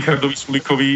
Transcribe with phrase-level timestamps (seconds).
[0.00, 0.90] Richardovi Sulíkovi.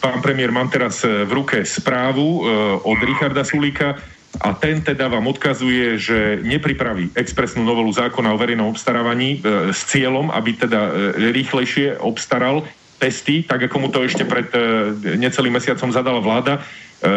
[0.00, 2.40] Pán premiér, mám teraz v ruke správu
[2.80, 4.00] od Richarda Sulíka
[4.40, 9.88] a ten teda vám odkazuje, že nepripraví expresnú novelu zákona o verejnom obstarávaní e, s
[9.88, 10.90] cieľom, aby teda e,
[11.32, 12.68] rýchlejšie obstaral
[13.00, 16.60] testy, tak ako mu to ešte pred e, necelým mesiacom zadala vláda.
[16.60, 16.60] E,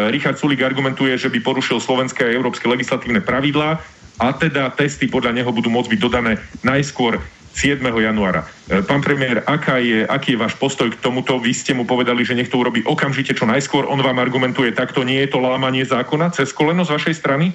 [0.08, 3.80] Richard Sulik argumentuje, že by porušil slovenské a európske legislatívne pravidlá
[4.20, 6.32] a teda testy podľa neho budú môcť byť dodané
[6.64, 7.20] najskôr
[7.54, 7.82] 7.
[7.82, 8.46] januára.
[8.70, 11.36] E, pán premiér, aká je, aký je váš postoj k tomuto?
[11.42, 13.84] Vy ste mu povedali, že nech to urobí okamžite čo najskôr.
[13.90, 17.52] On vám argumentuje takto, nie je to lámanie zákona cez koleno z vašej strany?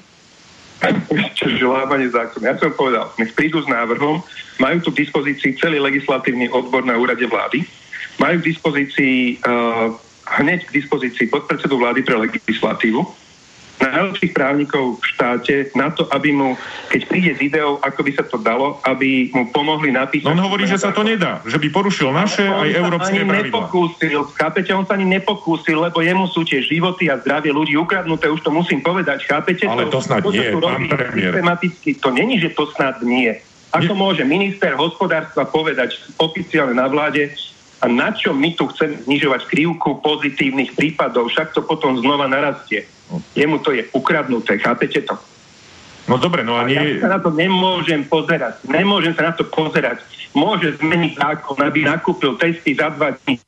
[1.39, 2.43] Čiže lámanie zákona.
[2.51, 4.21] Ja som povedal, nech prídu s návrhom,
[4.59, 7.63] majú tu k dispozícii celý legislatívny odbor na úrade vlády,
[8.19, 9.95] majú k dispozícii uh,
[10.39, 13.07] hneď k dispozícii podpredsedu vlády pre legislatívu,
[13.79, 16.55] najlepších právnikov v štáte na to, aby mu,
[16.91, 20.31] keď príde s ideou, ako by sa to dalo, aby mu pomohli napísať...
[20.31, 23.35] On hovorí, že sa to nedá, že by porušil naše aj európske pravidlá.
[23.47, 28.31] nepokúsil, chápete, on sa ani nepokúsil, lebo jemu sú tie životy a zdravie ľudí ukradnuté,
[28.31, 29.67] už to musím povedať, chápete?
[29.67, 31.31] Ale to, to snad to, nie, to, pán premiér.
[31.35, 33.31] Systematicky, to není, že to snad nie.
[33.75, 33.99] Ako nie.
[33.99, 37.31] môže minister hospodárstva povedať oficiálne na vláde,
[37.83, 42.87] a na čo my tu chceme znižovať krivku pozitívnych prípadov, však to potom znova narastie.
[43.35, 45.15] Jemu to je ukradnuté, chápete to?
[46.05, 46.77] No dobre, no a nie...
[46.77, 48.61] Ja sa na to nemôžem pozerať.
[48.69, 50.05] Nemôžem sa na to pozerať.
[50.37, 53.41] Môže zmeniť zákon, aby nakúpil testy za dva dní,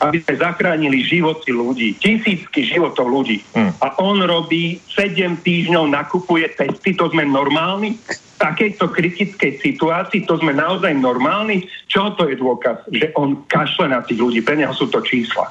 [0.00, 3.44] aby sme zachránili životy ľudí, tisícky životov ľudí.
[3.52, 3.76] Hmm.
[3.84, 8.00] A on robí 7 týždňov, nakupuje testy, to sme normálni?
[8.38, 11.66] Takejto kritickej situácii, to sme naozaj normálni?
[11.90, 12.86] Čo to je dôkaz?
[12.88, 15.50] Že on kašle na tých ľudí, pre neho sú to čísla.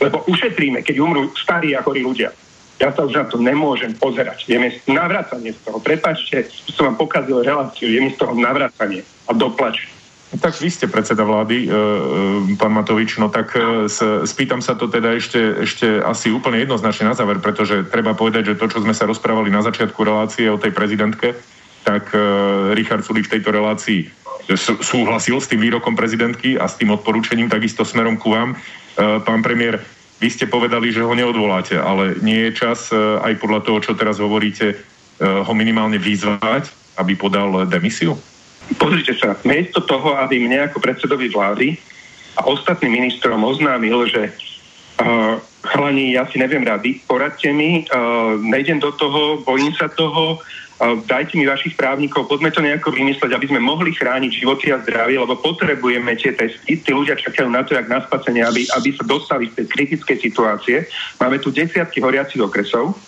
[0.00, 2.32] Lebo ušetríme, keď umrú starí a chorí ľudia.
[2.82, 4.50] Ja sa už na to nemôžem pozerať.
[4.50, 5.78] Je mi navracanie z toho.
[5.78, 7.86] Prepačte, že som vám pokazil reláciu.
[7.86, 9.86] Je mi z toho navracanie a doplač.
[10.34, 13.86] No tak vy ste predseda vlády, e, e, pán Matovič, no tak e,
[14.26, 18.58] spýtam sa to teda ešte, ešte asi úplne jednoznačne na záver, pretože treba povedať, že
[18.58, 21.38] to, čo sme sa rozprávali na začiatku relácie o tej prezidentke,
[21.84, 22.18] tak e,
[22.72, 24.08] Richard Sulik v tejto relácii
[24.80, 28.52] súhlasil s tým výrokom prezidentky a s tým odporúčením takisto smerom ku vám.
[28.52, 28.56] E,
[29.20, 29.84] pán premiér,
[30.18, 33.92] vy ste povedali, že ho neodvoláte, ale nie je čas e, aj podľa toho, čo
[33.92, 38.18] teraz hovoríte, ho minimálne vyzvať, aby podal demisiu?
[38.82, 41.78] Pozrite sa, miesto toho, aby mne ako predsedovi vlády
[42.34, 48.80] a ostatným ministrom oznámil, že uh, chalani, ja si neviem rady, poradte mi, uh, nejdem
[48.80, 50.40] do toho, bojím sa toho,
[50.82, 55.16] dajte mi vašich právnikov, poďme to nejako vymysleť, aby sme mohli chrániť životy a zdravie,
[55.16, 56.76] lebo potrebujeme tie testy.
[56.82, 60.18] Tí ľudia čakajú na to, jak na spasenie, aby, aby sa dostali z tej kritickej
[60.18, 60.76] situácie.
[61.22, 62.98] Máme tu desiatky horiacich okresov,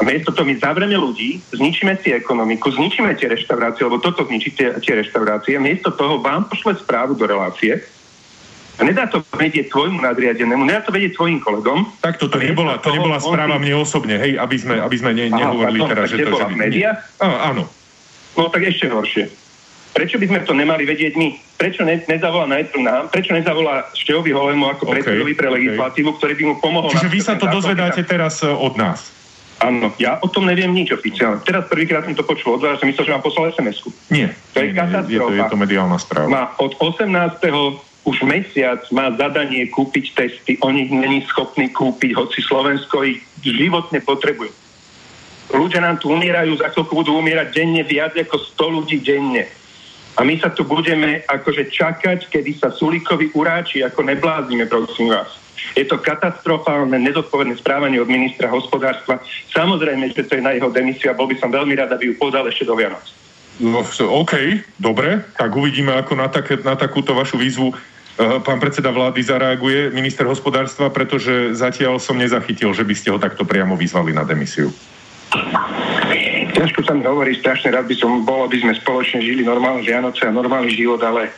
[0.00, 4.56] a miesto toho my zavreme ľudí, zničíme si ekonomiku, zničíme tie reštaurácie, lebo toto zničí
[4.56, 5.60] tie, tie reštaurácie.
[5.60, 7.84] Miesto toho vám pošle správu do relácie,
[8.72, 11.92] a nedá to vedieť tvojmu nadriadenému, nedá to vedieť tvojim kolegom.
[12.00, 15.28] Tak to, to nebola, to nebola správa mne osobne, hej, aby sme, aby sme ne,
[15.28, 16.32] nehovorili Aha, teraz, že to...
[16.32, 16.54] Bola že...
[16.56, 16.98] v médiách?
[17.20, 17.68] áno.
[18.32, 19.28] No tak ešte horšie.
[19.92, 21.36] Prečo by sme to nemali vedieť my?
[21.60, 23.02] Prečo ne, nezavolá najprv nám?
[23.12, 26.18] Prečo nezavolá Štehovi Holemu ako okay, predsedovi pre legislatívu, okay.
[26.18, 26.90] ktorý by mu pomohol...
[26.96, 29.12] Čiže vy sa to dozvedáte teraz e, od nás?
[29.60, 31.44] Áno, ja o tom neviem nič oficiálne.
[31.44, 33.92] Teraz prvýkrát som to počul od vás, že myslel, že vám poslal SMS-ku.
[34.08, 34.32] Nie.
[34.56, 34.80] To je nie,
[35.12, 36.26] Je to, je to mediálna správa.
[36.26, 37.38] Má od 18
[38.02, 44.02] už mesiac má zadanie kúpiť testy, on ich není schopný kúpiť, hoci Slovensko ich životne
[44.02, 44.50] potrebuje.
[45.52, 49.44] Ľudia nám tu umierajú, za chvíľku budú umierať denne viac ako 100 ľudí denne.
[50.16, 55.40] A my sa tu budeme akože čakať, kedy sa Sulíkovi uráči, ako nebláznime, prosím vás.
[55.72, 59.22] Je to katastrofálne, nezodpovedné správanie od ministra hospodárstva.
[59.54, 62.14] Samozrejme, že to je na jeho demisiu a bol by som veľmi rád, aby ju
[62.20, 63.21] podal ešte do Vianoc.
[63.62, 64.34] No, OK,
[64.82, 67.70] dobre, tak uvidíme, ako na, také, na takúto vašu výzvu
[68.12, 73.16] Eh, pán predseda vlády zareaguje, minister hospodárstva, pretože zatiaľ som nezachytil, že by ste ho
[73.16, 74.68] takto priamo vyzvali na demisiu.
[76.52, 80.28] Ťažko sa mi hovorí, strašne rád by som bol, aby sme spoločne žili normálne Vianoce
[80.28, 81.32] a normálny život, ale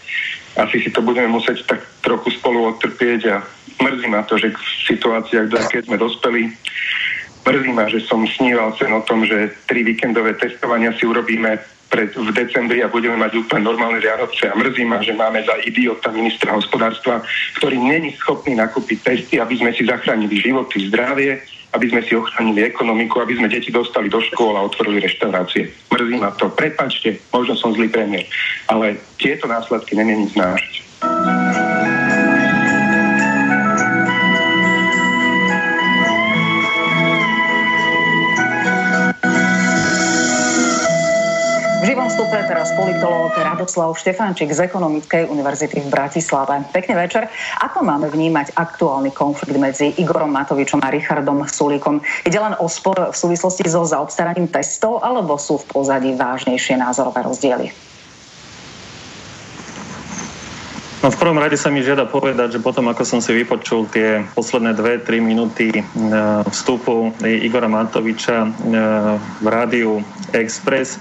[0.58, 3.36] asi si to budeme musieť tak trochu spolu odtrpieť a
[3.78, 6.50] mrzí ma to, že v situáciách, do aké sme dospeli,
[7.46, 11.54] mrzí ma, že som sníval sen o tom, že tri víkendové testovania si urobíme
[11.94, 14.50] pred, v decembri a budeme mať úplne normálne Vianoce.
[14.50, 17.22] A mrzí ma, že máme za idiota ministra hospodárstva,
[17.62, 21.38] ktorý není schopný nakúpiť testy, aby sme si zachránili životy, zdravie,
[21.70, 25.70] aby sme si ochránili ekonomiku, aby sme deti dostali do škôl a otvorili reštaurácie.
[25.94, 26.50] Mrzí ma to.
[26.50, 28.26] Prepačte, možno som zlý premiér,
[28.66, 30.26] ale tieto následky nemienim
[41.84, 41.92] znášať.
[41.92, 46.64] živom vstupe teraz politológ Radoslav Štefančík z Ekonomickej univerzity v Bratislave.
[46.72, 47.28] Pekný večer.
[47.60, 52.00] Ako máme vnímať aktuálny konflikt medzi Igorom Matovičom a Richardom Sulíkom?
[52.24, 57.20] Ide len o spor v súvislosti so zaobstaraním testov, alebo sú v pozadí vážnejšie názorové
[57.20, 57.68] rozdiely?
[61.04, 64.24] No v prvom rade sa mi žiada povedať, že potom, ako som si vypočul tie
[64.32, 65.84] posledné 2-3 minúty e,
[66.48, 68.48] vstupu Igora Matoviča e,
[69.44, 70.00] v rádiu
[70.32, 70.96] Express,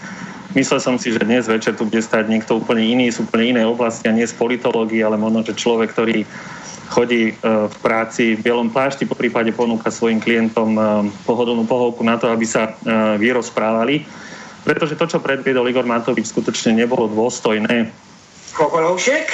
[0.53, 3.73] Myslel som si, že dnes večer tu bude stať niekto úplne iný, z úplne inej
[3.73, 6.29] oblasti a nie z politológie, ale možno, že človek, ktorý
[6.93, 10.81] chodí e, v práci v bielom plášti, po prípade ponúka svojim klientom e,
[11.25, 12.71] pohodlnú pohovku na to, aby sa e,
[13.17, 14.05] vyrozprávali.
[14.61, 17.89] Pretože to, čo predviedol Igor Matovič, skutočne nebolo dôstojné.
[18.53, 19.25] Kokoloušek?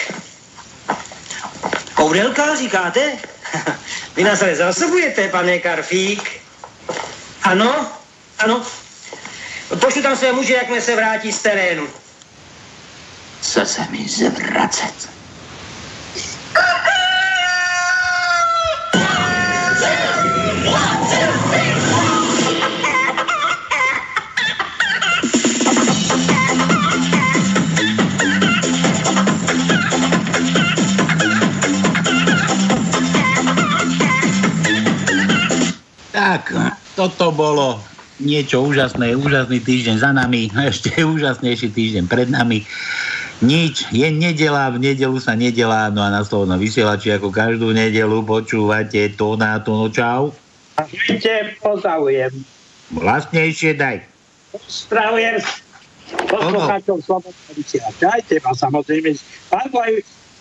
[2.00, 3.20] Koudelka, říkáte?
[4.16, 6.24] Vy nás ale zasobujete, pane Karfík.
[7.44, 7.88] Ano,
[8.40, 8.64] ano,
[9.78, 11.88] Pošlu tam své muže, jakmile se vrátí z terénu.
[13.42, 15.10] Co se mi zvracet?
[36.12, 36.54] Tak,
[36.96, 37.84] toto bolo
[38.20, 42.68] niečo úžasné, úžasný týždeň za nami, ešte úžasnejší týždeň pred nami.
[43.40, 48.20] Nič, je nedela, v nedelu sa nedelá, no a na slovno vysielači ako každú nedelu
[48.28, 50.36] počúvate to na to, no čau.
[50.76, 52.36] Ahojte, pozdravujem.
[52.92, 54.04] Vlastnejšie daj.
[54.52, 55.40] Pozdravujem
[56.10, 58.06] poslucháčov Slobodného vysielača.
[58.10, 59.14] Aj teba samozrejme.
[59.54, 59.92] Aj,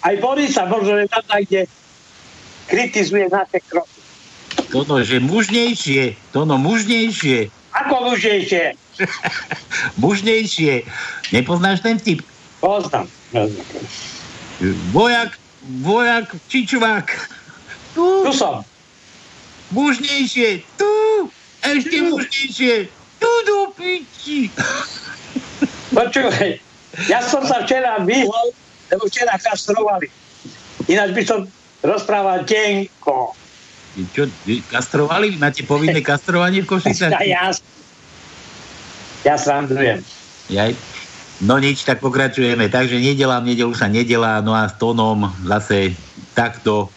[0.05, 1.61] aj Borisa možno je tam, kde
[2.69, 4.01] kritizuje naše kroky.
[4.69, 7.49] Tono, že mužnejšie, tono mužnejšie.
[7.73, 8.77] Ako mužnejšie?
[10.03, 10.85] mužnejšie.
[11.33, 12.25] Nepoznáš ten typ?
[12.61, 13.07] Poznám.
[14.91, 15.39] Vojak,
[15.85, 17.07] vojak, čičvák.
[17.95, 18.07] Tu.
[18.25, 18.65] Tu som.
[19.71, 20.65] Mužnejšie.
[20.81, 20.93] Tu.
[21.63, 22.05] Ešte tu.
[22.15, 22.75] mužnejšie.
[23.19, 24.49] Tu do piči.
[25.97, 26.61] Počúvaj,
[27.11, 28.55] ja som sa včera vyhol,
[28.93, 30.07] lebo včera kastrovali.
[30.87, 31.41] Ináč by som
[31.83, 33.35] rozprával tenko.
[34.15, 34.31] Čo,
[34.71, 35.35] kastrovali?
[35.41, 37.19] Máte povinné kastrovanie v Košicách?
[37.27, 37.51] Ja,
[39.27, 40.01] ja srandujem.
[40.47, 40.73] Jaj.
[41.43, 42.71] No nič, tak pokračujeme.
[42.71, 45.95] Takže nedelám, nedelu sa nedelá, no a s tónom zase
[46.35, 46.91] takto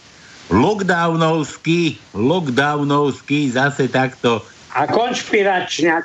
[0.50, 4.42] lockdownovský, lockdownovský, zase takto.
[4.74, 6.02] A konšpiračne.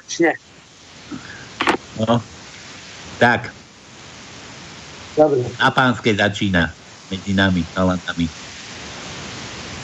[1.96, 2.20] No,
[3.16, 3.52] tak.
[5.16, 5.48] Dobre.
[5.56, 6.68] Na pánske začína
[7.08, 8.28] medzi nami, talentami.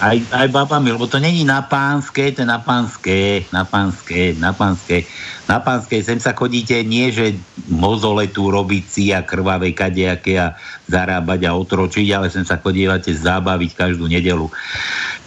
[0.02, 4.50] Aj, aj babami, lebo to není na pánske, to je na pánske, na pánske, na
[4.50, 5.06] pánske.
[5.46, 7.38] Na pánske sem sa chodíte nie, že
[7.70, 10.58] mozole tu robiť si a krvavé kadejaké a
[10.90, 14.50] zarábať a otročiť, ale sem sa chodívate zábaviť každú nedelu.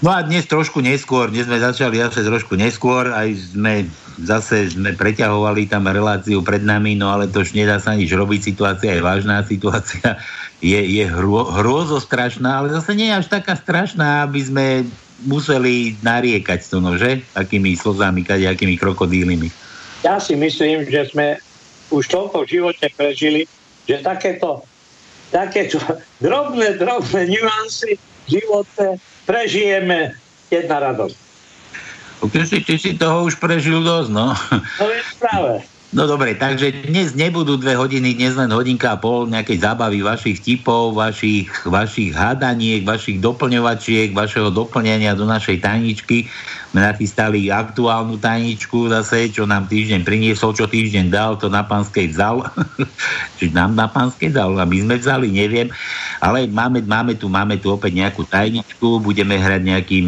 [0.03, 3.87] No a dnes trošku neskôr, dnes sme začali zase trošku neskôr, aj sme
[4.19, 8.55] zase sme preťahovali tam reláciu pred nami, no ale to už nedá sa nič robiť,
[8.55, 10.15] situácia je vážna, situácia
[10.65, 14.65] je, je hrô, hrôzostrašná, ale zase nie je až taká strašná, aby sme
[15.29, 17.21] museli nariekať to, no, že?
[17.37, 19.53] Takými slzami, akými krokodílimi.
[20.01, 21.37] Ja si myslím, že sme
[21.93, 23.45] už toľko v živote prežili,
[23.85, 24.65] že takéto,
[25.29, 25.77] takéto
[26.25, 28.97] drobné, drobné nuancy v živote
[29.29, 30.17] prežijeme
[30.49, 31.17] jedna radosť.
[32.25, 34.33] Ty si, ty si toho už prežil dosť, no.
[34.81, 35.61] To je práve.
[35.93, 40.41] No dobre, takže dnes nebudú dve hodiny, dnes len hodinka a pol nejakej zábavy vašich
[40.41, 46.25] tipov, vašich, vašich hádaniek, vašich doplňovačiek, vašeho doplňania do našej tajničky.
[46.73, 52.09] Sme nachystali aktuálnu tajničku zase, čo nám týždeň priniesol, čo týždeň dal, to na pánskej
[52.11, 52.49] vzal.
[53.37, 55.69] Čiže nám na pánskej dal, aby sme vzali, neviem.
[56.17, 60.07] Ale máme, máme, tu, máme tu opäť nejakú tajničku, budeme hrať nejakým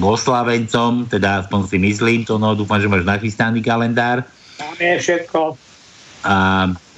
[0.00, 4.24] oslavencom, teda aspoň si myslím, to no, dúfam, že máš nachystaný kalendár.
[4.64, 5.60] Máme všetko.
[6.24, 6.34] A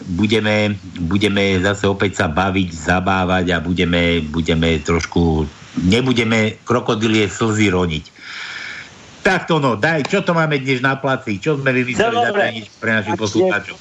[0.07, 5.51] budeme, budeme zase opäť sa baviť, zabávať a budeme, budeme trošku,
[5.83, 8.05] nebudeme krokodilie slzy roniť.
[9.27, 11.43] Tak to no, daj, čo to máme dnes na placi?
[11.43, 12.31] Čo sme vymysleli no,
[12.79, 13.75] pre našich poslucháčov?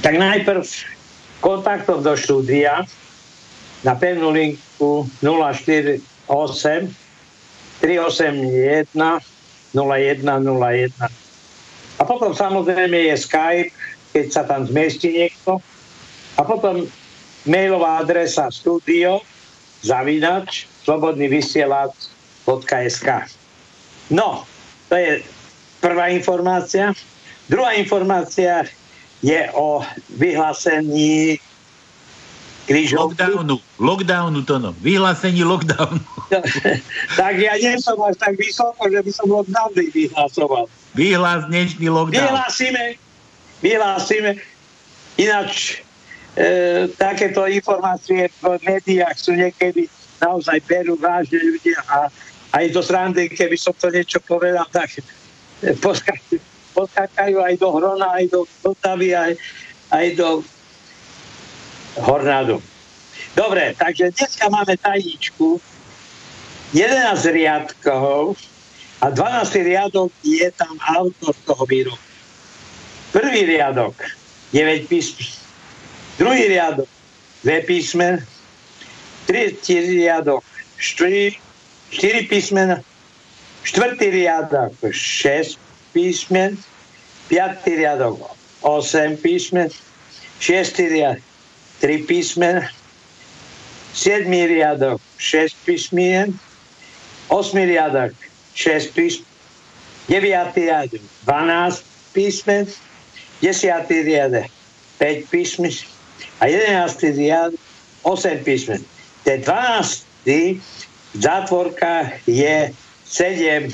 [0.00, 0.64] Tak najprv
[1.44, 2.88] kontaktom do štúdia
[3.84, 6.00] na pevnú linku 048
[7.84, 8.88] 381
[9.76, 11.27] 0101
[11.98, 13.74] a potom samozrejme je Skype,
[14.14, 15.58] keď sa tam zmestí niekto.
[16.38, 16.86] A potom
[17.42, 19.18] mailová adresa studio
[19.82, 23.08] zavinač slobodnyvysielac.sk
[24.08, 24.48] No,
[24.88, 25.20] to je
[25.82, 26.94] prvá informácia.
[27.50, 28.64] Druhá informácia
[29.20, 31.36] je o vyhlásení
[32.68, 33.20] krížovky.
[33.20, 34.72] Lockdownu, lockdownu to no.
[34.80, 36.00] Vyhlásení lockdownu.
[37.20, 40.68] tak ja nie som až tak vysoko, že by som lockdown vyhlásoval.
[40.96, 42.24] Vyhlás dnešný lockdown.
[42.24, 42.84] Vyhlásime,
[43.60, 44.30] vyhlásime.
[45.18, 45.82] Ináč
[46.38, 49.90] e, takéto informácie v médiách sú niekedy
[50.22, 52.08] naozaj berú vážne ľudia a
[52.56, 54.88] aj do srandy, keby som to niečo povedal, tak
[56.72, 59.32] poskákajú aj do Hrona, aj do Vltavy, aj,
[59.92, 60.28] aj do
[61.98, 62.62] Hornádu.
[63.36, 65.60] Dobre, takže dneska máme tajničku,
[66.72, 68.38] 11 riadkov
[69.00, 72.02] a 12 riadok je tam autor toho výroku.
[73.12, 73.94] Prvý riadok
[74.52, 75.26] 9 písmen,
[76.18, 76.88] druhý riadok
[77.44, 78.26] 2 písmen,
[79.26, 80.44] tretí riadok
[80.76, 81.32] 4,
[81.90, 82.68] 4 písmen,
[83.62, 85.56] štvrtý riadok 6
[85.94, 86.58] písmen,
[87.30, 88.18] piatý riadok
[88.60, 89.70] 8 písmen,
[90.42, 91.24] šiestý riadok
[91.80, 92.66] 3 písmen,
[93.94, 96.34] 7 riadok 6 písmien,
[97.30, 98.12] 8 riadok
[98.58, 99.26] 6 písmen,
[100.10, 102.66] 9 riadok 12 písmen,
[103.38, 104.50] 10 riadok
[104.98, 105.70] 5 písmen
[106.42, 107.60] a 11 riadok
[108.02, 108.82] 8 písmen.
[109.22, 110.58] Ten 12 v
[111.14, 112.74] zátvorkách je
[113.06, 113.70] 7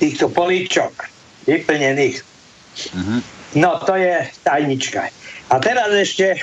[0.00, 1.04] týchto políčok
[1.44, 2.24] vyplnených.
[2.96, 3.20] Uh-huh.
[3.52, 5.12] No, to je tajnička.
[5.52, 6.40] A teraz ešte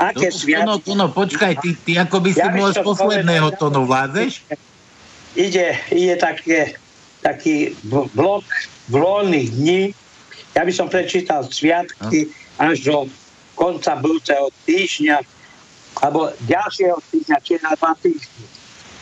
[0.00, 0.96] Aké no, sviatky?
[0.96, 4.32] No, no, počkaj, ty, ty ako by si ja bol z posledného tónu vládzeš?
[5.38, 6.74] Ide, ide také,
[7.22, 7.76] taký
[8.14, 8.44] blok
[8.90, 9.82] voľných dní.
[10.58, 12.96] Ja by som prečítal sviatky až do
[13.54, 15.22] konca budúceho týždňa
[16.00, 18.46] alebo ďalšieho týždňa, či na dva týždne.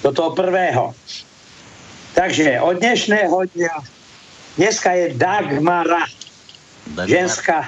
[0.03, 0.93] Do toho prvého.
[2.13, 3.75] Takže od dnešného dňa
[4.59, 6.05] dneska je Dagmara.
[6.93, 7.07] Dagmar.
[7.07, 7.59] Ženská,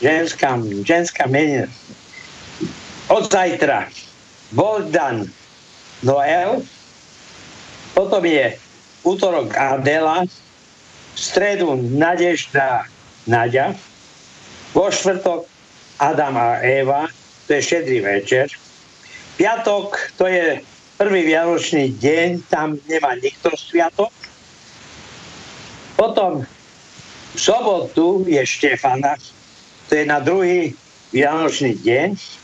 [0.00, 0.56] ženská,
[0.86, 1.68] ženská menina
[3.08, 3.88] od zajtra
[4.52, 5.28] Bogdan
[6.04, 6.62] Noel,
[7.94, 8.56] potom je
[9.04, 12.86] útorok Adela, v stredu Nadežda
[13.26, 13.74] Nadia,
[14.72, 15.48] vo štvrtok
[15.98, 17.10] Adam a Eva,
[17.46, 18.46] to je šedrý večer,
[19.34, 20.62] piatok, to je
[20.98, 24.12] prvý vianočný deň, tam nemá nikto sviatok.
[25.98, 26.46] Potom
[27.34, 29.18] v sobotu je Štefana,
[29.90, 30.74] to je na druhý
[31.10, 32.38] vianočný deň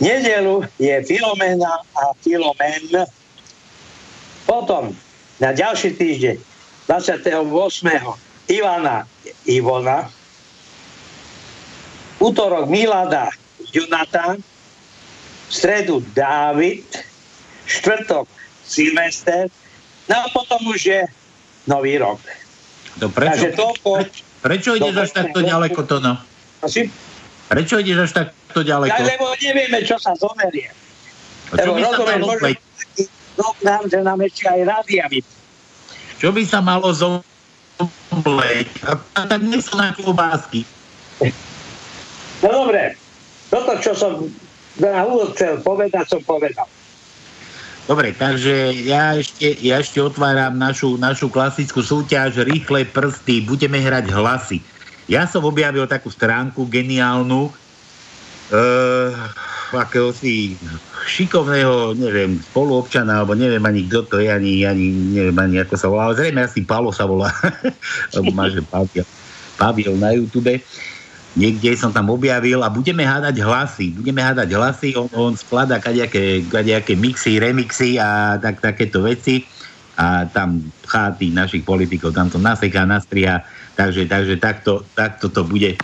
[0.00, 3.06] nedelu je Filomena a Filomen.
[4.44, 4.92] Potom
[5.40, 6.36] na ďalší týždeň
[6.86, 7.40] 28.
[8.44, 9.08] Ivana
[9.48, 10.08] Ivona,
[12.20, 13.32] útorok Milada
[13.72, 14.36] Jonathan,
[15.48, 16.84] v stredu Dávid,
[17.64, 18.28] štvrtok
[18.64, 19.48] Silvester,
[20.08, 21.00] no a potom už je
[21.68, 22.20] nový rok.
[23.00, 23.90] To prečo, Takže toľko,
[24.44, 26.20] prečo ideš až takto ďaleko, to no?
[27.48, 28.92] Prečo ideš až tak to ďaleko?
[28.92, 30.68] Ja, lebo nevieme, čo sa zomerie.
[31.52, 32.58] A čo by sa zomrieť?
[33.38, 35.04] Nám, že nám ešte aj rádia
[36.22, 38.68] Čo by sa malo zomrieť?
[38.86, 40.62] A tak nie sú na klobásky.
[42.44, 42.94] No dobre,
[43.50, 44.12] toto, čo som
[44.78, 46.66] na úvod chcel povedať, som povedal.
[47.84, 53.44] Dobre, takže ja ešte, ja ešte otváram našu, našu klasickú súťaž Rýchle prsty.
[53.44, 54.58] Budeme hrať hlasy.
[55.04, 57.52] Ja som objavil takú stránku geniálnu,
[59.74, 60.54] akéhosi
[61.04, 65.86] šikovného, neviem, spoluobčana, alebo neviem ani kto to je, ani, ani neviem ani ako sa
[65.90, 67.30] volá, ale zrejme asi Palo sa volá,
[68.16, 69.06] lebo má, že Paviel,
[69.58, 70.62] Paviel na YouTube.
[71.34, 73.90] Niekde som tam objavil a budeme hádať hlasy.
[73.90, 79.42] Budeme hádať hlasy, on, on skladá kadejaké, kadejaké mixy, remixy a tak, takéto veci
[79.98, 83.42] a tam cháty našich politikov, tam to naseká, nastria,
[83.74, 85.74] takže, takže takto, takto to bude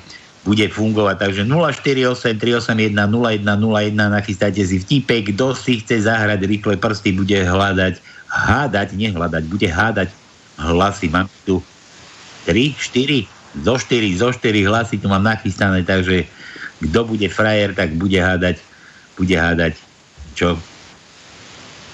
[0.45, 1.17] bude fungovať.
[1.21, 8.01] Takže 048 381 0101 nachystajte si vtipek, kto si chce zahrať rýchle prsty, bude hľadať,
[8.29, 10.09] hádať, nehľadať, bude hádať
[10.57, 11.13] hlasy.
[11.13, 11.61] Mám tu
[12.49, 13.29] 3, 4,
[13.61, 16.25] zo 4, zo 4 hlasy tu mám nachystané, takže
[16.81, 18.57] kto bude frajer, tak bude hádať,
[19.21, 19.77] bude hádať,
[20.33, 20.57] čo?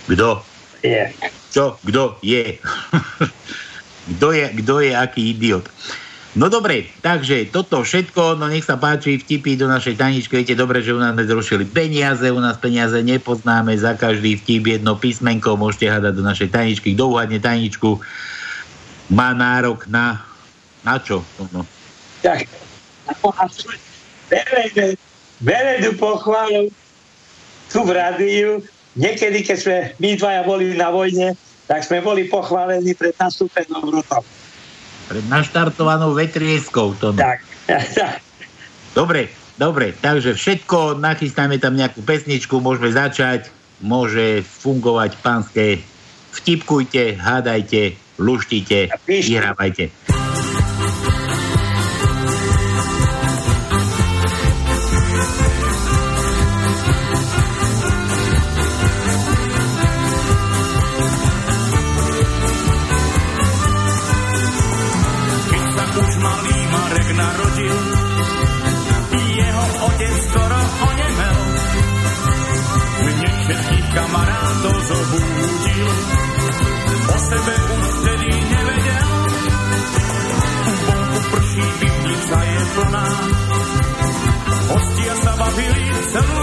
[0.06, 0.38] Kto?
[0.86, 1.10] Je.
[1.50, 1.74] Čo?
[1.82, 2.62] Kto je?
[4.14, 5.66] kto je, kto je aký idiot?
[6.36, 10.84] No dobre, takže toto všetko, no nech sa páči, vtipy do našej taničky, viete dobre,
[10.84, 15.88] že u nás zrušili peniaze, u nás peniaze nepoznáme, za každý vtip jedno písmenko môžete
[15.88, 18.04] hádať do našej taničky, kto uhadne taničku,
[19.08, 20.20] má nárok na,
[20.84, 21.24] na čo?
[21.56, 21.64] No.
[22.20, 22.44] Tak,
[25.40, 26.68] verejnú pochválu
[27.72, 28.60] tu v rádiu,
[28.92, 31.32] niekedy, keď sme my dvaja boli na vojne,
[31.64, 34.20] tak sme boli pochválení pred nastúpenou rotom
[35.06, 36.94] pred naštartovanou vetrieskou.
[36.98, 37.14] To...
[37.14, 37.42] Tak.
[38.96, 39.28] Dobre,
[39.60, 43.52] dobre, takže všetko, nachystáme tam nejakú pesničku, môžeme začať,
[43.84, 45.84] môže fungovať pánske.
[46.32, 50.15] Vtipkujte, hádajte, luštite, vyhrávajte.
[82.76, 83.16] vlnách.
[84.66, 86.35] Hostia sa bavili celú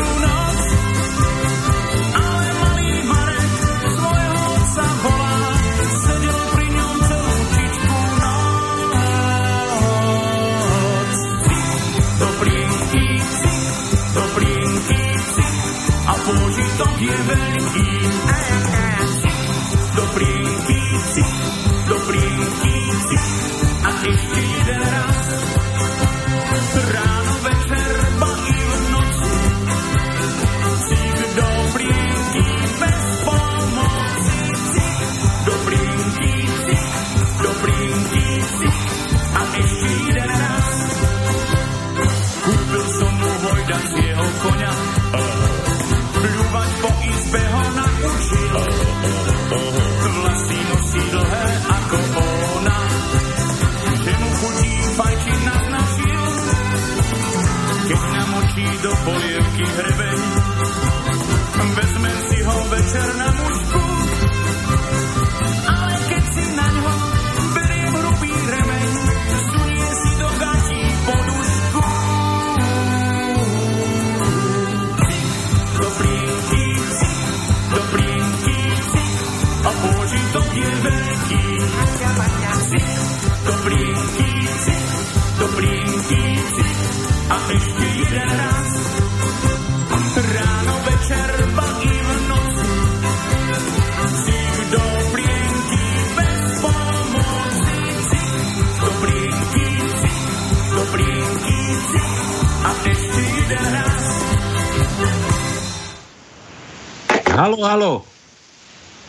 [107.53, 107.93] Halo, halo.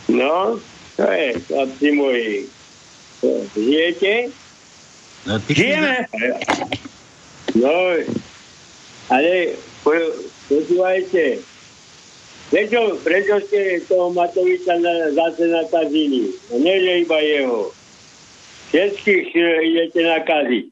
[0.05, 0.61] No,
[1.01, 2.45] to je, chlapci moji.
[3.57, 4.29] Žijete?
[5.25, 6.05] No, ty Žijeme.
[7.57, 7.73] No,
[9.09, 9.97] ale po,
[10.45, 11.41] počúvajte.
[12.53, 16.29] Prečo, prečo ste toho Matoviča na, zase nakazili?
[16.53, 17.73] No, nie, že iba jeho.
[18.69, 19.27] Všetkých
[19.73, 20.65] idete nakaziť.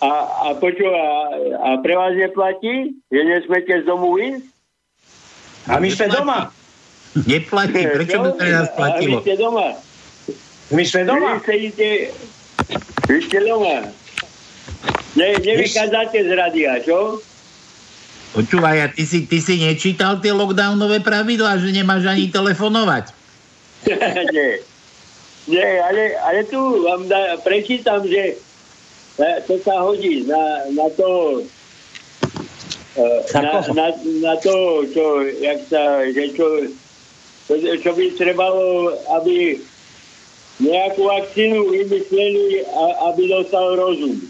[0.00, 0.10] A,
[0.48, 1.28] a počúva,
[1.60, 2.96] a pre vás neplatí?
[3.12, 4.48] Že nesmete z domu ísť?
[5.68, 6.61] A my sme doma.
[7.12, 9.16] Neplatí, prečo by to nás A vy platilo?
[9.20, 9.68] ste doma.
[10.72, 11.30] My sme doma.
[11.36, 11.88] Vy sedíte,
[13.04, 13.76] vy ste doma.
[15.12, 17.20] Ne, nevychádzate z radia, čo?
[18.32, 23.12] Počúvaj, a ty si, ty si nečítal tie lockdownové pravidlá, že nemáš ani telefonovať?
[24.32, 24.64] Nie.
[25.42, 28.38] Nie, ale, ale tu vám da, prečítam, že
[29.18, 31.42] e, to sa hodí na, na to
[32.94, 33.04] e,
[33.36, 33.86] na, na,
[34.22, 36.46] na to, čo, jak sa, že čo,
[37.48, 39.58] čo, by trebalo, aby
[40.62, 42.62] nejakú vakcínu vymysleli,
[43.10, 44.20] aby dostal rozum.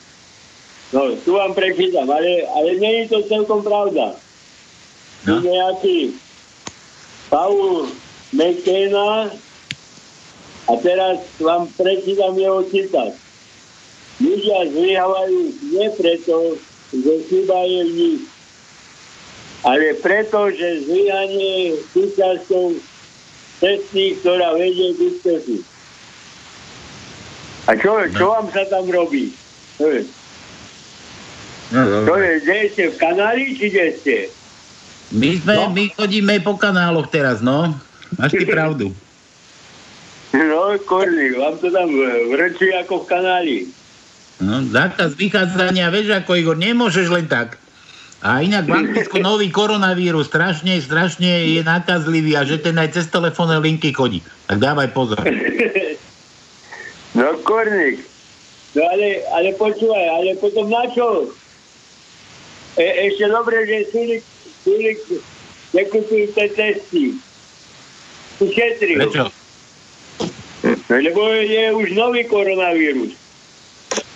[0.93, 4.13] No, tu vám prečítam, ale, ale nie je to celkom pravda.
[5.25, 5.41] No.
[5.41, 6.17] Nejaký
[7.33, 7.89] Paul
[8.37, 9.33] McKenna
[10.69, 13.13] a teraz vám prečítam jeho citát.
[14.21, 15.41] Ľudia zlyhávajú
[15.73, 16.37] nie preto,
[16.93, 18.23] že chyba je v nich,
[19.65, 22.92] ale preto, že zlyhanie súčasťou
[23.63, 25.57] cesty, ktorá vedie k úspechu.
[27.71, 29.31] A čo, čo vám sa tam robí?
[29.79, 30.03] Je,
[31.73, 34.17] No, je, kde ste v kanáli, či kde ste?
[35.09, 35.73] My, sme, no.
[35.73, 37.73] my chodíme po kanáloch teraz, no.
[38.19, 38.91] Máš ty pravdu.
[40.33, 41.93] No, korný, vám to tam
[42.33, 43.59] vrčí ako v kanáli.
[44.41, 47.61] No, zákaz vychádzania, vieš ako Igor, nemôžeš len tak.
[48.23, 53.07] A inak v Anglicku nový koronavírus strašne, strašne je nakazlivý a že ten aj cez
[53.11, 54.23] telefónne linky chodí.
[54.47, 55.19] Tak dávaj pozor.
[57.13, 58.01] No, korník.
[58.73, 61.29] No ale, ale počúvaj, ale potom na čo?
[62.81, 64.25] E, ešte dobre, že Sulik,
[64.65, 65.01] Sulik
[65.77, 67.21] nekúpil tie testy.
[68.41, 68.97] Ušetril.
[68.97, 69.25] Prečo?
[70.89, 73.13] No, lebo je už nový koronavírus.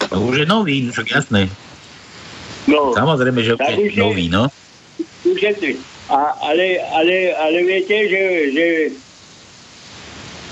[0.09, 1.53] To už je nový, však jasné.
[2.67, 4.51] No, Samozrejme, že je nový, no.
[5.23, 5.79] Ušetri.
[6.11, 8.23] A, ale, ale, ale viete, že,
[8.55, 8.67] že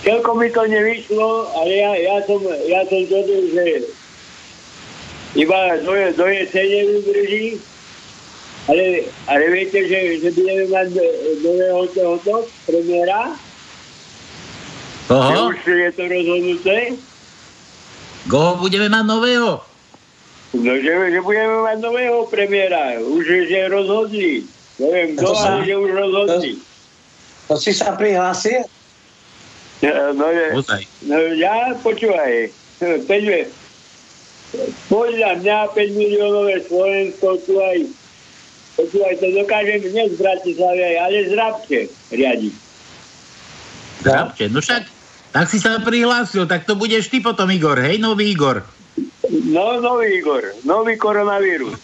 [0.03, 3.67] celkom mi to nevyšlo, ale ja, ja som, ja som zhodol, že
[5.35, 7.47] iba do, do jesene vydrží,
[8.71, 10.89] ale, ale viete, že, že budeme mať
[11.43, 12.35] nového tohoto
[12.67, 13.35] premiéra?
[15.11, 15.51] Koho?
[15.51, 16.77] Už je to rozhodnuté?
[18.31, 19.74] Koho budeme mať nového?
[20.55, 23.03] No, že, že budeme mať nového premiéra.
[23.03, 24.47] Už že rozhodli.
[24.79, 26.53] Neviem, kto, ale že už rozhodli.
[27.51, 28.63] To, to si sa prihlásil?
[29.83, 30.27] No, no,
[31.11, 32.55] no ja počúvaj.
[33.11, 33.51] Peďme,
[34.87, 37.85] podľa mňa 5 miliónové Slovensko tu aj
[38.75, 42.55] počúvaj, to dokážem dnes v Bratislave, ale zrabte riadiť.
[44.03, 44.83] Zrabte, no však
[45.35, 48.63] tak si sa prihlásil, tak to budeš ty potom, Igor, hej, nový Igor.
[49.31, 51.79] No, nový Igor, nový koronavírus.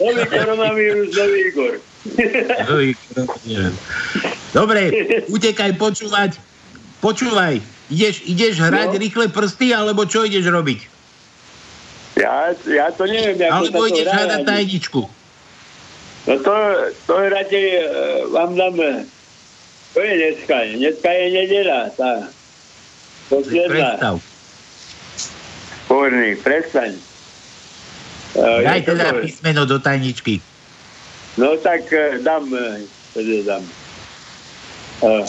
[0.00, 1.74] Nový koronavírus, nový Igor.
[2.70, 3.76] nový koronavírus.
[4.54, 4.82] Dobre,
[5.30, 6.38] utekaj počúvať.
[7.00, 9.00] Počúvaj, ideš, ideš hrať no.
[9.00, 10.80] rýchle prsty, alebo čo ideš robiť?
[12.20, 13.48] Ja, ja to neviem.
[13.48, 15.02] Alebo ideš hľadať tajničku.
[16.28, 16.54] No to,
[17.08, 17.82] to radšej uh,
[18.36, 18.76] vám dám,
[19.96, 22.28] to je dneska, dneska je nedela, tá,
[23.30, 24.18] Predstav.
[25.90, 26.94] Povrný, prestaň.
[28.38, 29.26] Uh, Daj teda to...
[29.26, 30.38] písmeno do tajničky.
[31.34, 33.66] No tak uh, dám, uh, dám.
[35.02, 35.26] Uh.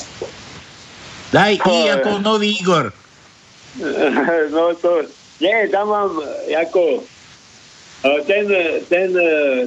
[1.33, 2.93] Daj I uh, ako nový Igor.
[4.53, 5.01] no to,
[5.41, 6.13] nie, tam mám
[6.53, 7.09] ako
[8.29, 8.45] ten,
[8.85, 9.09] ten,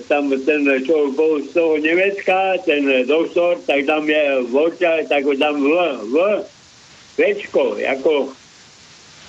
[0.07, 5.35] tam, ten, čo bol z toho Nemecka, ten doktor, tak tam je voča, tak ho
[5.35, 5.71] dám v,
[6.11, 6.15] v,
[7.15, 8.35] Večko, ako,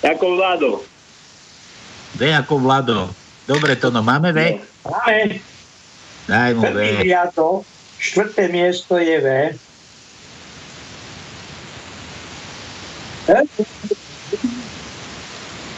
[0.02, 0.72] ako Vlado.
[2.16, 3.12] V ako Vlado.
[3.44, 4.56] Dobre, to no, máme V?
[4.88, 5.38] Máme.
[6.26, 6.78] Daj mu V.
[7.04, 7.62] Riadok,
[8.00, 9.28] štvrté miesto je V.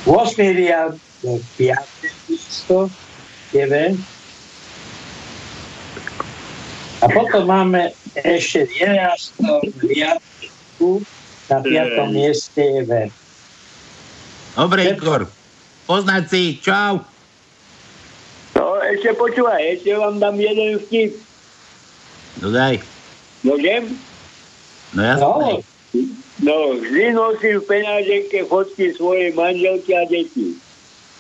[0.09, 2.89] Osmý riadok, piaté miesto
[3.53, 3.75] je V.
[6.99, 9.39] A potom máme ešte 11.
[9.85, 11.03] riadku,
[11.51, 12.93] na piatom mieste je V.
[14.59, 15.31] Dobre, Igor.
[15.89, 16.43] Poznať si.
[16.61, 17.01] Čau.
[18.53, 21.17] No, ešte počúvaj, ešte vám dám jeden vtip.
[22.45, 22.77] No daj.
[23.41, 23.97] Môžem?
[24.93, 25.25] No jasné.
[25.25, 25.49] No,
[26.45, 30.61] no vždy nosím v peňaženke fotky svojej manželky a detí.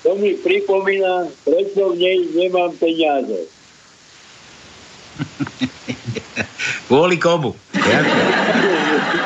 [0.04, 3.48] To mi pripomína, prečo v nej nemám peniaze.
[6.92, 7.56] Kvôli komu.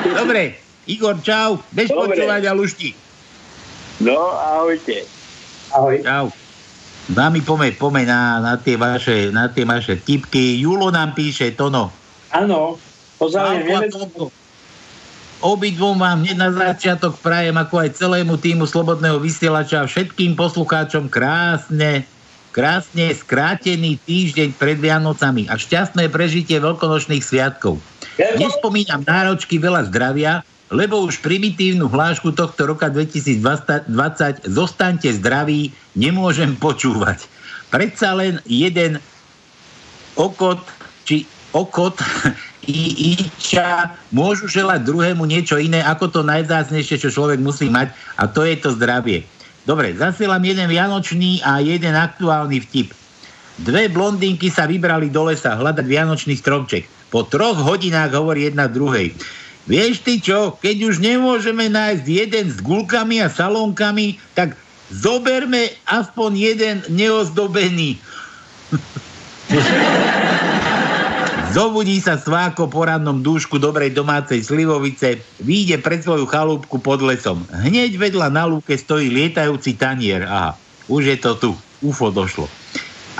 [0.06, 1.58] Dobre, Igor, čau.
[1.74, 2.94] Bež počúvať a lušti.
[4.00, 5.21] No, ahojte.
[5.72, 6.04] Ahoj.
[6.04, 6.28] Čau.
[7.08, 10.60] Dámy, pomeň, pomeň na, na, tie vaše, na tie vaše tipky.
[10.60, 11.90] Julo nám píše, Tono.
[12.30, 12.78] Áno,
[13.18, 13.90] pozdravujem.
[15.42, 21.10] Obidvom vám hneď na začiatok prajem, ako aj celému týmu Slobodného vysielača a všetkým poslucháčom
[21.10, 22.06] krásne,
[22.54, 27.82] krásne skrátený týždeň pred Vianocami a šťastné prežitie veľkonočných sviatkov.
[28.38, 33.44] Nespomínam náročky veľa zdravia, lebo už primitívnu hlášku tohto roka 2020
[34.48, 37.28] zostaňte zdraví, nemôžem počúvať.
[37.68, 38.96] Predsa len jeden
[40.16, 40.64] okot,
[41.04, 42.00] či okot
[42.64, 48.24] i iča môžu želať druhému niečo iné, ako to najvzácnejšie, čo človek musí mať a
[48.24, 49.28] to je to zdravie.
[49.62, 52.90] Dobre, zasielam jeden vianočný a jeden aktuálny vtip.
[53.62, 56.88] Dve blondinky sa vybrali do lesa hľadať vianočný stromček.
[57.12, 59.12] Po troch hodinách hovorí jedna druhej.
[59.62, 64.58] Vieš ty čo, keď už nemôžeme nájsť jeden s gulkami a salónkami, tak
[64.90, 68.02] zoberme aspoň jeden neozdobený.
[71.52, 77.44] Zobudí sa sváko po rannom dúšku dobrej domácej slivovice, vyjde pred svoju chalúbku pod lesom.
[77.52, 80.24] Hneď vedľa na lúke stojí lietajúci tanier.
[80.24, 80.56] Aha,
[80.88, 81.52] už je to tu.
[81.84, 82.48] UFO došlo.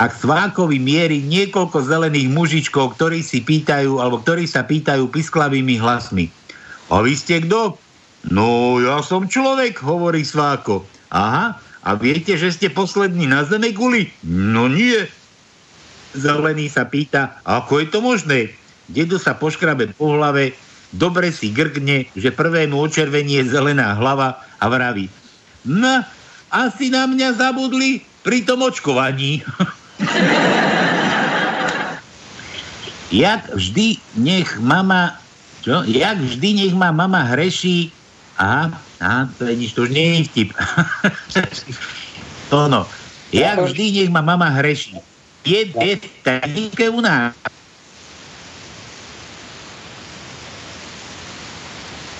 [0.01, 5.77] A k svákovi mierí niekoľko zelených mužičkov, ktorí si pýtajú, alebo ktorí sa pýtajú pisklavými
[5.77, 6.33] hlasmi.
[6.89, 7.77] A vy ste kto?
[8.33, 10.81] No, ja som človek, hovorí sváko.
[11.13, 14.09] Aha, a viete, že ste poslední na zeme guli?
[14.25, 15.05] No nie.
[16.17, 18.39] Zelený sa pýta, ako je to možné?
[18.89, 20.57] Dedo sa poškrabe po hlave,
[20.89, 25.05] dobre si grgne, že prvému očervenie zelená hlava a vraví.
[25.69, 26.01] No,
[26.49, 29.41] asi na mňa zabudli pri tom očkovaní.
[33.13, 35.21] Jak vždy, nech mama...
[35.61, 35.85] Čo?
[35.85, 37.93] Jak vždy, nech ma mama hreší...
[38.37, 40.49] Aha, aha, to je to už nie je vtip.
[42.49, 42.89] to no.
[43.29, 44.97] Jak vždy, nech ma mama hreší.
[45.45, 47.37] Je B v u nás.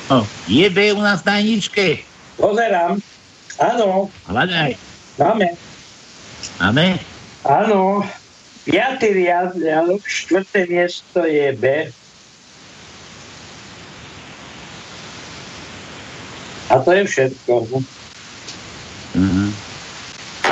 [0.09, 1.87] No, je B u nás v tajničke.
[2.37, 3.01] Pozerám.
[3.57, 4.11] Áno.
[4.29, 4.77] Hľadaj.
[5.17, 5.47] Máme.
[6.59, 7.12] Máme?
[7.43, 8.03] Áno.
[8.63, 11.91] Piatý riadok, štvrté miesto je B.
[16.71, 17.53] A to je všetko.
[19.19, 19.49] Mm-hmm.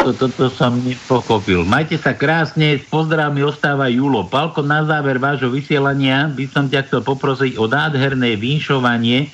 [0.01, 1.63] Toto to, to som nepochopil.
[1.63, 4.27] Majte sa krásne, pozdrav mi ostáva Julo.
[4.27, 9.32] Palko, na záver vášho vysielania by som ťa chcel poprosiť o nádherné vinšovanie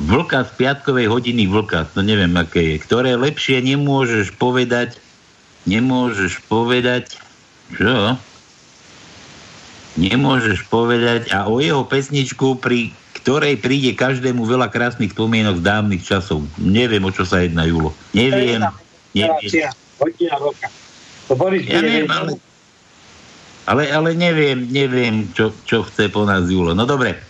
[0.00, 1.92] vlka z piatkovej hodiny vlka.
[1.92, 2.76] To neviem, aké je.
[2.80, 4.96] Ktoré lepšie nemôžeš povedať,
[5.64, 7.18] nemôžeš povedať,
[7.74, 8.14] čo?
[9.98, 16.02] Nemôžeš povedať a o jeho pesničku pri ktorej príde každému veľa krásnych spomienok z dávnych
[16.06, 16.46] časov.
[16.56, 17.90] Neviem, o čo sa jedná, Julo.
[18.14, 18.62] Neviem.
[18.62, 18.72] neviem.
[21.68, 22.32] Ja neviem, ale,
[23.68, 26.72] ale, ale neviem, neviem, čo, čo chce po nás Julo.
[26.72, 27.20] No dobre,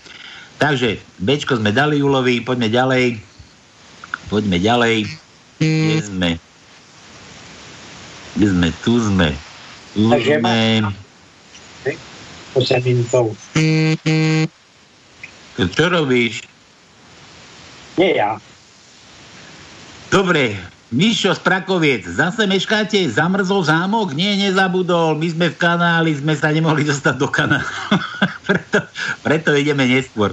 [0.62, 3.18] takže Bčko sme dali Julovi, poďme ďalej.
[4.28, 4.96] Poďme ďalej.
[5.58, 6.30] Kde sme?
[8.38, 8.68] Kde sme?
[8.86, 9.28] Tu sme.
[9.98, 10.86] Tu sme.
[15.58, 16.46] Čo robíš?
[17.98, 18.38] Nie ja.
[20.14, 20.54] Dobre,
[20.94, 23.10] Mišo z Prakoviec, zase meškáte?
[23.10, 24.14] Zamrzol zámok?
[24.14, 25.18] Nie, nezabudol.
[25.18, 27.66] My sme v kanáli, sme sa nemohli dostať do kanálu.
[28.46, 28.86] preto,
[29.26, 30.30] preto ideme neskôr.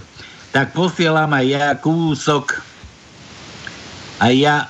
[0.54, 2.62] Tak posielam aj ja kúsok.
[4.22, 4.70] A ja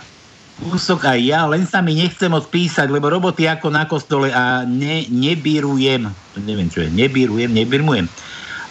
[0.56, 5.04] kúsok aj ja, len sa mi nechcem odpísať, lebo roboty ako na kostole a ne,
[5.12, 6.08] nebírujem,
[6.39, 8.08] neviem čo je, nebírujem, nebirmujem.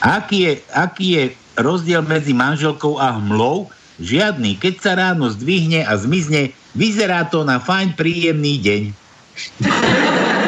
[0.01, 1.25] Aký je, aký je
[1.61, 3.68] rozdiel medzi manželkou a hmlou?
[3.94, 4.59] Žiadny.
[4.59, 8.83] Keď sa ráno zdvihne a zmizne, vyzerá to na fajn, príjemný deň.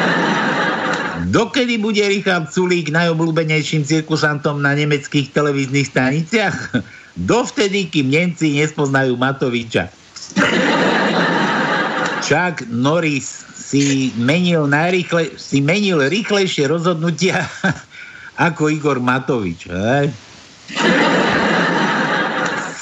[1.33, 6.75] Dokedy bude Richard Sulík najobľúbenejším cirkusantom na nemeckých televíznych staniciach?
[7.31, 9.89] Dovtedy, kým Nemci nespoznajú Matoviča.
[12.27, 17.47] Chuck Norris si menil, najrýchle, si menil rýchlejšie rozhodnutia
[18.51, 19.71] ako Igor Matovič.
[19.71, 20.11] Hej?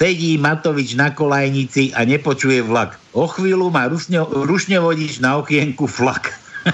[0.01, 2.97] Sedí Matovič na kolajnici a nepočuje vlak.
[3.13, 6.33] O chvíľu má rušne vodič na okienku flak.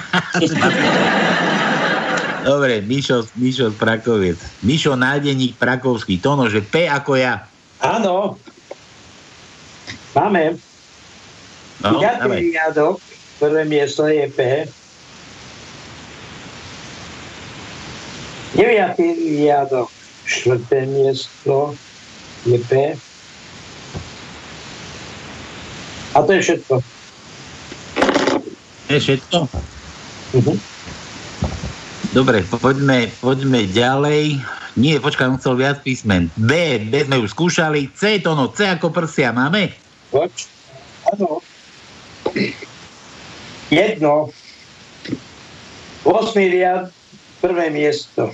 [2.47, 4.39] Dobre, Mišo, Mišo Prakoviec.
[4.63, 6.23] Mišo nádeník Prakovský.
[6.23, 7.43] Tono, že P ako ja.
[7.83, 8.39] Áno.
[10.15, 10.70] Máme.
[11.81, 13.01] No, Piatý riadok,
[13.41, 14.69] prvé miesto je P.
[18.53, 19.07] Deviatý
[19.41, 19.89] riadok,
[20.29, 21.73] štvrté miesto
[22.45, 22.93] je P.
[26.13, 26.75] A to je všetko.
[28.85, 29.37] To je všetko?
[30.37, 30.57] Uh-huh.
[32.11, 34.37] Dobre, poďme, poďme ďalej.
[34.75, 36.27] Nie, počkaj, on chcel viac písmen.
[36.35, 37.89] B, B sme už skúšali.
[37.95, 39.71] C, to no, C ako prsia máme?
[40.11, 40.45] Poč,
[41.09, 41.39] áno.
[43.71, 44.29] Jedno.
[46.03, 46.89] 8 riad,
[47.39, 48.33] prvé miesto.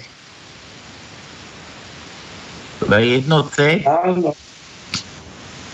[2.87, 3.83] Jedno C?
[3.83, 4.31] Áno.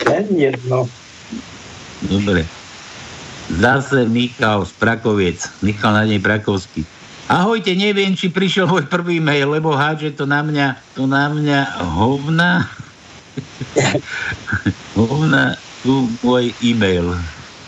[0.03, 0.89] Len jedno.
[2.03, 2.43] Dobre.
[3.53, 5.39] Zase Michal z Prakoviec.
[5.61, 6.81] Michal Nadej Prakovský.
[7.31, 11.59] Ahojte, neviem, či prišiel môj prvý mail, lebo hádže to na mňa, to na mňa
[11.95, 12.67] hovna.
[14.97, 15.55] hovna,
[15.85, 17.15] tu môj e-mail.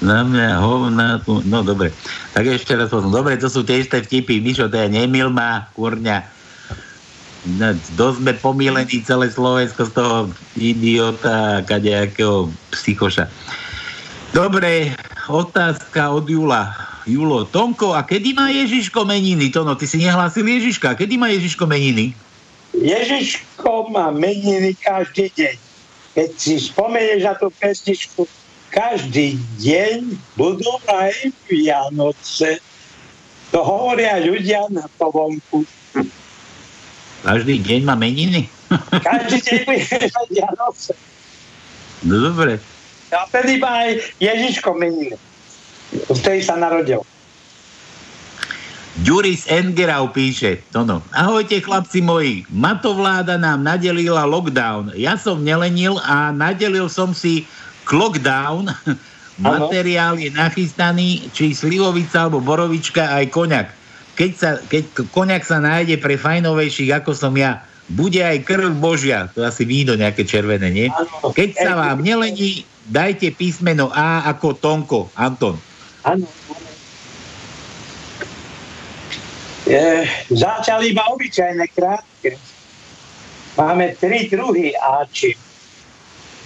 [0.05, 1.89] Na mňa hovna, tu, no dobre.
[2.37, 3.09] Tak ešte raz potom.
[3.09, 4.37] Dobre, to sú tie isté vtipy.
[4.37, 6.21] Mišo, to je nemil ma, kurňa.
[7.57, 10.17] No, dosť sme pomílení celé Slovensko z toho
[10.57, 13.25] idiota, kadejakého psychoša.
[14.29, 14.93] Dobre,
[15.25, 16.73] otázka od Jula.
[17.05, 19.53] Julo, Tomko, a kedy má Ježiško meniny?
[19.53, 20.97] Tono, ty si nehlásil Ježiška.
[20.97, 22.17] Kedy má Ježiško meniny?
[22.73, 25.55] Ježiško má meniny každý deň.
[26.17, 28.25] Keď si spomenieš na tú pesničku,
[28.75, 32.59] každý deň budú aj Vianoce.
[33.55, 35.63] To hovoria ľudia na povonku.
[37.23, 38.51] Každý deň má meniny?
[38.99, 39.87] Každý deň bude
[40.27, 40.91] Vianoce.
[42.03, 42.59] No dobre.
[43.15, 45.15] A vtedy má aj Ježiško meniny.
[46.11, 46.99] Vtedy sa narodil.
[49.03, 54.95] Juris Engerau píše, Tono, ahojte chlapci moji, matovláda nám nadelila lockdown.
[54.95, 57.43] Ja som nelenil a nadelil som si
[57.89, 58.69] lockdown.
[59.35, 63.67] Materiál je nachystaný, či slivovica alebo borovička aj koňak.
[64.15, 67.59] Keď, sa, keď koňak sa nájde pre fajnovejších ako som ja,
[67.91, 70.87] bude aj krv Božia, to asi víno nejaké červené, nie?
[71.21, 75.59] Keď sa vám nelení, dajte písmeno A ako Tonko, Anton.
[76.07, 76.25] Áno.
[79.65, 82.37] E, začali iba obyčajné krátke.
[83.57, 85.33] Máme tri druhy Ači.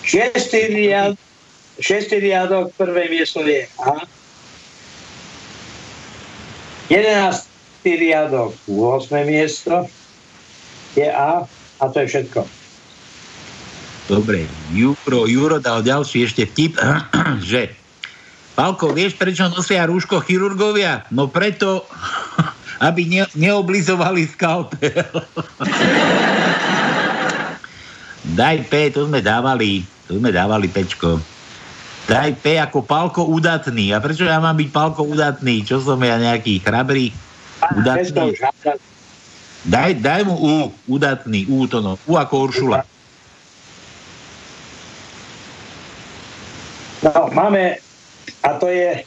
[0.04, 1.20] Šiestý riad,
[1.80, 4.04] šiestý riadok, prvé miesto je A.
[6.90, 9.24] Jedenáctý riadok, 8.
[9.24, 9.88] miesto
[10.94, 11.46] je A
[11.80, 12.44] a to je všetko.
[14.10, 16.76] Dobre, Juro, Juro dal ďalší ešte vtip,
[17.50, 17.72] že
[18.60, 21.08] Palko, vieš, prečo nosia rúško chirurgovia?
[21.16, 21.88] No preto,
[22.88, 25.08] aby ne, neoblizovali skalpel.
[28.40, 31.24] Daj P, to sme dávali, to sme dávali pečko.
[32.10, 33.94] Daj P ako palko udatný.
[33.94, 35.62] A prečo ja mám byť palko udatný?
[35.62, 37.14] Čo som ja nejaký chrabrý?
[37.78, 38.34] Udatný.
[39.70, 40.54] Daj, daj mu U,
[40.90, 42.02] udatný, U to no.
[42.10, 42.82] U ako Uršula.
[47.06, 47.78] No, máme
[48.44, 49.06] a to je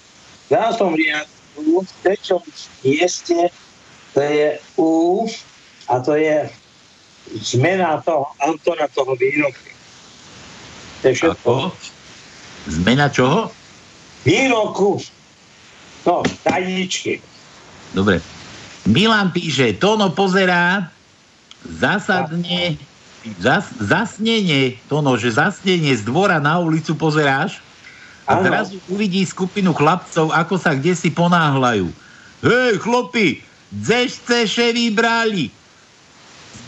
[0.48, 0.96] v 12.
[0.96, 2.42] riadku, v treťom
[2.84, 3.50] mieste,
[4.12, 5.24] to je U
[5.88, 6.48] a to je
[7.40, 9.72] zmena toho autora toho výroku.
[11.00, 11.50] To je všetko.
[11.50, 12.01] Ako?
[12.66, 13.50] Zmena čoho?
[14.22, 15.02] Výroku.
[16.06, 17.18] No, tajničky.
[17.94, 18.22] Dobre.
[18.86, 20.90] Milan píše, Tono pozerá
[21.62, 22.74] zásadne
[23.38, 27.62] zas, zasnenie, Tono, že zasnenie z dvora na ulicu pozeráš
[28.26, 28.46] a ano.
[28.46, 31.90] zrazu uvidí skupinu chlapcov, ako sa kde si ponáhľajú.
[32.42, 33.38] Hej, chlopi,
[33.70, 35.61] dzešte še vybrali.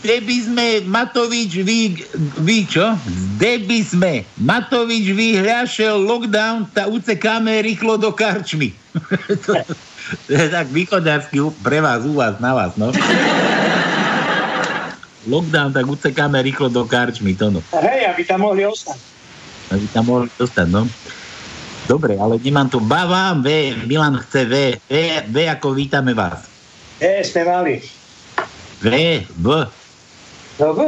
[0.05, 1.97] Zde by sme Matovič vy,
[2.45, 2.93] vy čo?
[3.09, 8.69] Zde by sme Matovič vyhľašel lockdown, ta ucekáme rýchlo do karčmy.
[9.41, 9.57] to,
[10.29, 12.93] to je tak východársky pre vás, u vás, na vás, no.
[15.25, 17.65] lockdown, tak ucekáme rýchlo do karčmy, to no.
[17.73, 19.01] Hej, aby tam mohli ostať.
[19.73, 20.85] Aby tam mohli ostať, no.
[21.89, 22.77] Dobre, ale nemám tu.
[22.77, 24.53] Bavám V, Milan chce V.
[24.85, 24.93] V,
[25.33, 26.45] v ako vítame vás.
[27.01, 27.81] E, ste mali.
[28.85, 28.85] V,
[29.33, 29.49] V.
[30.59, 30.79] No V.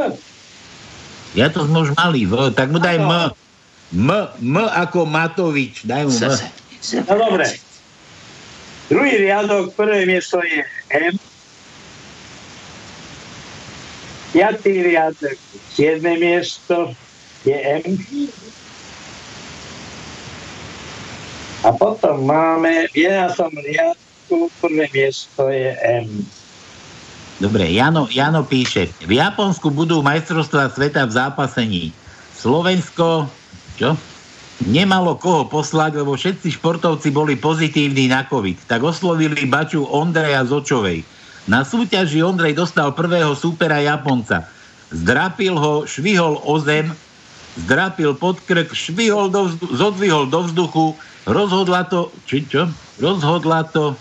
[1.36, 2.52] Ja to sme už mali, V.
[2.56, 3.12] Tak mu daj M.
[3.92, 5.84] M, M ako Matovič.
[5.84, 6.32] Daj mu M.
[7.04, 7.46] No dobre.
[8.88, 10.64] Druhý riadok, prvé miesto je
[10.96, 11.12] M.
[14.32, 15.36] Piatý riadok,
[15.72, 16.96] siedme miesto
[17.44, 17.84] je M.
[21.66, 23.36] A potom máme v 11.
[23.68, 26.24] riadku prvé miesto je M.
[27.38, 31.84] Dobre, Jano, Jano píše, v Japonsku budú majstrovstvá sveta v zápasení.
[32.34, 33.30] Slovensko,
[33.78, 33.94] čo?
[34.66, 38.66] Nemalo koho poslať, lebo všetci športovci boli pozitívni na COVID.
[38.66, 41.06] Tak oslovili baču Ondreja Zočovej.
[41.46, 44.50] Na súťaži Ondrej dostal prvého supera Japonca.
[44.90, 46.90] Zdrapil ho, švihol o zem,
[47.54, 52.72] zdrapil pod krk, švihol do vzdu- zodvihol do vzduchu, Rozhodla to, či čo?
[52.96, 53.92] Rozhodla to,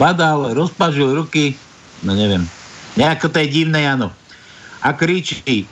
[0.00, 1.56] badal, rozpažil ruky,
[2.02, 2.44] no neviem,
[2.96, 4.12] nejako to je divné, áno.
[4.84, 5.64] A kričí,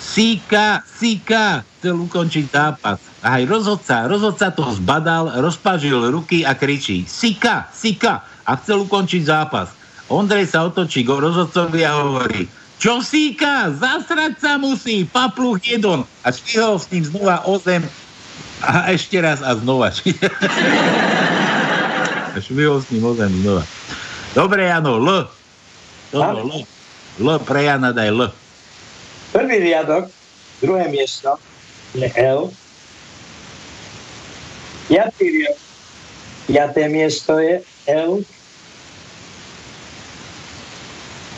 [0.00, 2.98] síka, síka, chcel ukončiť zápas.
[3.20, 9.22] A aj rozhodca, rozhodca to zbadal, rozpažil ruky a kričí, síka, síka, a chcel ukončiť
[9.28, 9.68] zápas.
[10.10, 12.48] Ondrej sa otočí k rozhodcovi a hovorí,
[12.80, 13.68] čo síka?
[13.76, 16.02] Zasrať sa musí, papluch jedon.
[16.24, 17.84] A švihol s ním znova o zem
[18.64, 19.92] a ešte raz a znova.
[22.40, 23.64] a švihol s ním o zem znova.
[24.32, 25.28] Dobre, Jano, L.
[26.08, 26.64] Dobre, L.
[27.20, 28.32] L pre Jana daj L.
[29.36, 30.08] Prvý riadok,
[30.64, 31.36] druhé miesto
[31.92, 32.48] je L.
[34.88, 35.62] Piatý riadok,
[36.48, 37.60] piaté miesto je
[37.92, 38.24] L.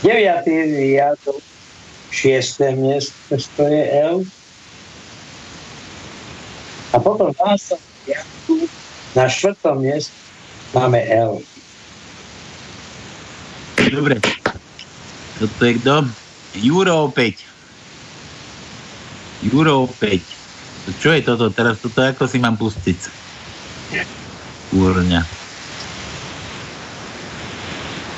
[0.07, 0.47] 9.
[0.47, 1.43] riadok,
[2.11, 2.79] 6.
[2.79, 4.23] miesto je L.
[6.93, 7.75] A potom v 12.
[8.07, 8.55] riadku
[9.19, 9.59] na 4.
[9.83, 10.22] mieste
[10.73, 11.39] máme L.
[13.93, 14.17] Dobre.
[15.37, 15.95] Toto je kto?
[16.57, 17.45] Juro opäť.
[19.45, 20.23] Juro opäť.
[20.99, 21.79] Čo je toto teraz?
[21.79, 22.99] Toto ako si mám pustiť?
[24.73, 25.21] Úrňa.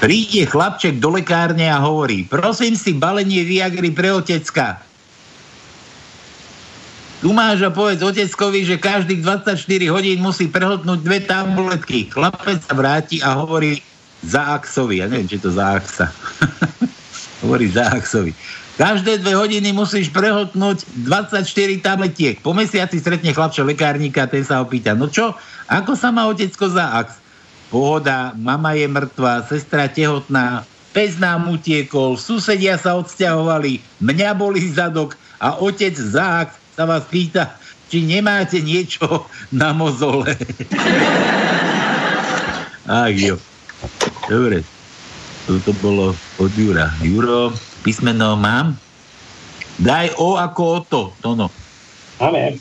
[0.06, 4.85] Príde chlapček do lekárne a hovorí, prosím si balenie Viagry pre otecka.
[7.26, 9.58] Tu máš a povedz oteckovi, že každých 24
[9.90, 12.14] hodín musí prehltnúť dve tabletky.
[12.14, 13.82] Chlapec sa vráti a hovorí
[14.22, 15.02] za Axovi.
[15.02, 16.14] Ja neviem, či to za Axa.
[17.42, 18.30] hovorí za Axovi.
[18.78, 21.42] Každé dve hodiny musíš prehltnúť 24
[21.82, 22.38] tabletiek.
[22.46, 25.34] Po mesiaci stretne chlapča lekárnika ten sa opýta, no čo,
[25.66, 27.26] ako sa má otecko za Ax?
[27.74, 30.62] pohoda, mama je mŕtva, sestra tehotná,
[30.94, 37.56] pes nám utiekol, susedia sa odsťahovali, mňa boli zadok a otec Zák sa vás pýta,
[37.88, 40.36] či nemáte niečo na mozole.
[42.86, 43.40] Ach jo.
[44.28, 44.62] Dobre.
[45.48, 46.12] Toto bolo
[46.42, 46.92] od Jura.
[47.00, 47.56] Juro,
[47.86, 48.76] písmeno mám?
[49.80, 51.48] Daj O ako o to, Tono.
[52.20, 52.60] Máme.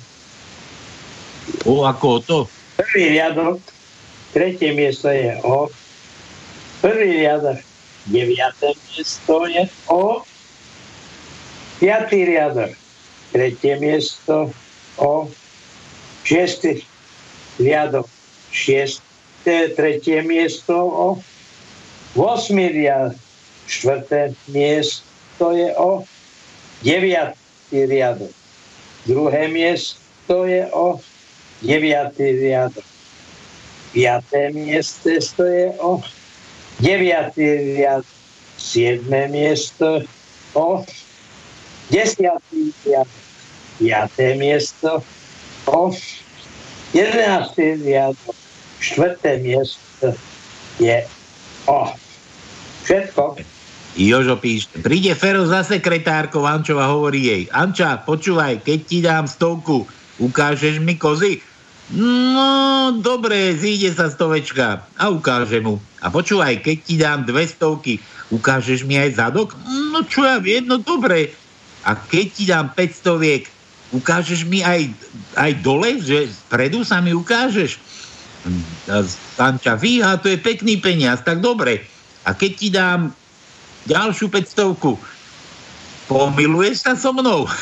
[1.67, 2.39] O ako o to?
[2.77, 3.59] Prvý riadok,
[4.37, 5.73] tretie miesto je O.
[6.85, 7.59] Prvý riadok,
[8.13, 10.21] deviaté miesto je O.
[11.81, 12.77] Piatý riadok,
[13.35, 14.55] tretie miesto
[14.95, 15.27] O.
[16.23, 16.87] Šiestý
[17.59, 18.07] riadok,
[18.55, 21.09] šiesté, tretie miesto O.
[22.15, 23.19] 8 riad,
[23.67, 26.07] štvrté miesto je o
[26.87, 27.35] 9.
[27.75, 28.31] riadok.
[29.03, 31.03] Druhé miesto je o
[31.59, 32.15] 9.
[32.15, 32.87] riadok.
[33.91, 35.99] Piaté miesto je o
[36.79, 37.35] 9.
[37.83, 38.07] riadok.
[38.55, 40.07] Siedme miesto
[40.55, 40.87] o
[41.91, 42.31] 10.
[42.87, 43.24] riadok.
[43.79, 45.03] Piaté miesto
[45.67, 45.91] o
[46.95, 47.83] 11.
[47.83, 48.37] riadok.
[48.79, 50.15] Štvrté miesto
[50.79, 51.03] je
[51.67, 51.91] o
[52.85, 53.41] Všetko.
[53.95, 59.87] Jožo píš, príde Fero za sekretárkou, Ančova hovorí jej, Anča, počúvaj, keď ti dám stovku,
[60.19, 61.39] ukážeš mi kozy?
[61.95, 65.79] No, dobre, zíde sa stovečka a ukáže mu.
[66.03, 68.03] A počúvaj, keď ti dám dve stovky,
[68.35, 69.55] ukážeš mi aj zadok?
[69.95, 71.31] No čo ja viem, no dobre.
[71.87, 73.43] A keď ti dám 500 stoviek,
[73.93, 74.89] ukážeš mi aj,
[75.37, 77.77] aj dole, že predu sa mi ukážeš?
[78.89, 79.01] A
[79.41, 81.85] Anča, fíha, to je pekný peniaz, tak dobre.
[82.25, 83.13] A keď ti dám
[83.89, 84.77] ďalšiu 500
[86.05, 87.49] pomiluješ sa so mnou?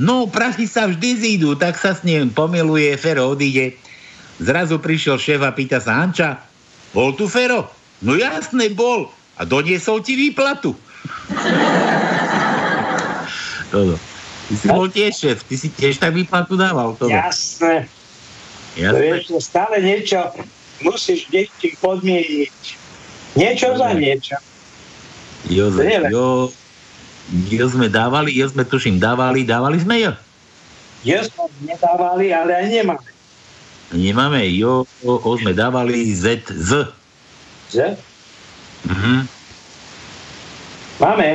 [0.00, 3.76] No, prachy sa vždy zídu, tak sa s ním pomiluje, Fero odíde.
[4.40, 6.40] Zrazu prišiel šéf a pýta sa, Anča,
[6.96, 7.68] bol tu Fero?
[8.00, 9.12] No jasne, bol.
[9.36, 10.72] A doniesol ti výplatu.
[13.68, 14.00] Toto.
[14.50, 16.98] Ty si bol tiež šéf, ty si tiež tak výplatu dával.
[16.98, 17.06] Toto.
[17.06, 17.86] Jasné.
[18.74, 19.22] Jasné.
[19.22, 20.18] To je stále niečo
[20.82, 22.56] musíš deti podmieniť.
[23.36, 24.36] Niečo za niečo.
[25.48, 25.72] Jo,
[26.10, 26.50] jo,
[27.48, 30.12] jo sme dávali, jo sme tuším dávali, dávali sme jo.
[31.06, 33.10] Jo sme nedávali, ale aj nemáme.
[33.90, 36.90] Nemáme, jo, o, o sme dávali Z, Z.
[37.70, 37.96] Z?
[38.86, 39.26] Mhm.
[41.00, 41.28] Máme.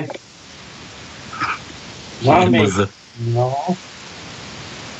[2.22, 2.60] Máme.
[2.70, 3.05] Z.
[3.32, 3.56] No.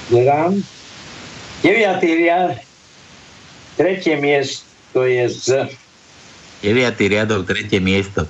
[0.08, 0.64] Zerám.
[1.60, 2.62] Deviatý riad.
[3.76, 5.76] Tretie miesto je Z.
[6.64, 6.96] 9.
[6.98, 8.24] riadok, tretie miesto.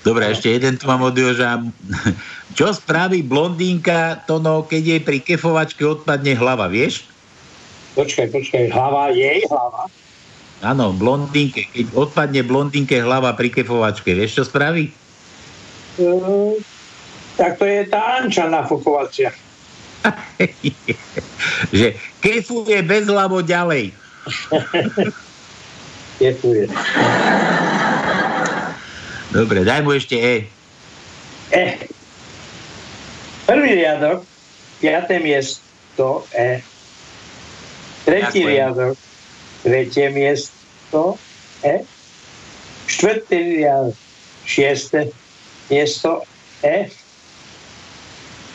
[0.00, 1.60] Dobre, ešte jeden tu mám od Joža.
[2.56, 7.04] Čo spraví blondínka, to no, keď jej pri kefovačke odpadne hlava, vieš?
[7.98, 9.90] Počkaj, počkaj, hlava, jej hlava?
[10.64, 14.88] Áno, blondínke, keď odpadne blondínke hlava pri kefovačke, vieš, čo spraví?
[16.00, 16.56] Uh,
[17.36, 19.30] tak to je tá Anča nafukovacia.
[21.78, 23.92] že kefuje bez hlavo ďalej.
[26.20, 26.64] kefuje.
[29.30, 30.36] Dobre, daj mu ešte E.
[31.52, 31.66] E.
[33.46, 34.24] Prvý riadok,
[34.80, 36.64] piaté miesto E.
[38.06, 38.50] Tretí Ďakujem.
[38.50, 38.96] riadok,
[39.66, 41.18] tretie miesto
[41.62, 41.82] E.
[42.86, 43.96] Štvrtý riadok,
[44.46, 45.10] šieste
[45.68, 46.22] miesto
[46.62, 46.90] E.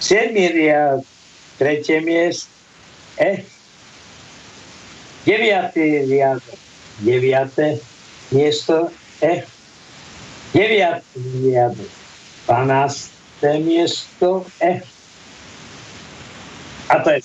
[0.01, 1.05] Siedmý riadok,
[1.61, 2.49] tretie miesto
[3.21, 3.45] E.
[5.29, 6.57] Deviatý riadok,
[7.05, 7.77] deviaté
[8.33, 8.89] miesto
[9.21, 9.45] E.
[10.57, 11.91] Deviatý riadok,
[12.49, 13.61] 12.
[13.61, 14.81] miesto E.
[16.89, 17.21] A to je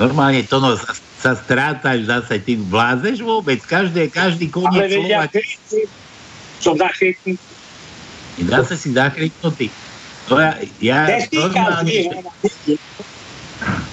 [0.00, 5.28] Normálne to no, sa, sa strátaš zase, ty vlázeš vôbec, každé, každý Ale koniec vedia,
[5.28, 5.28] slova.
[5.28, 5.80] krici,
[6.56, 7.36] som zachytný.
[8.40, 9.68] Zase si zachryknutý.
[10.30, 11.90] To ja, ja, normálne,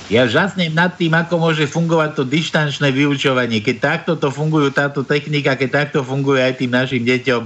[0.05, 3.57] ja žasnem nad tým, ako môže fungovať to dištančné vyučovanie.
[3.57, 7.41] Keď takto to fungujú, táto technika, keď takto funguje aj tým našim deťom,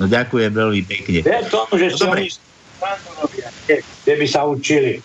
[0.00, 1.20] no ďakujem veľmi pekne.
[1.20, 2.32] Ver tomu, že si Dobre.
[3.76, 5.04] kde- by sa učili.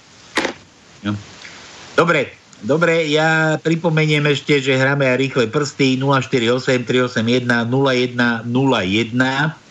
[2.00, 9.65] Dobre, dobre, ja pripomeniem ešte, že hráme aj rýchle prsty 048 381 0101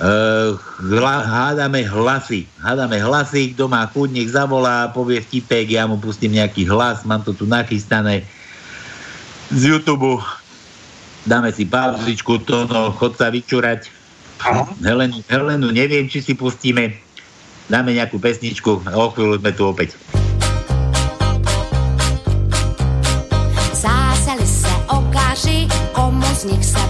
[0.00, 0.56] Uh,
[0.88, 2.48] hla, hádame hlasy.
[2.64, 7.20] Hádame hlasy, kto má chuť, nech zavolá, povie vtipek, ja mu pustím nejaký hlas, mám
[7.20, 8.24] to tu nachystané
[9.52, 10.16] z YouTube.
[11.28, 13.92] Dáme si pauzičku, to no, chod sa vyčurať.
[14.82, 16.98] Helenu, Helenu neviem, či si pustíme.
[17.70, 19.94] Dáme nejakú pesničku a o chvíľu sme tu opäť.
[23.70, 26.82] Sázeli se okáři, komu z nich se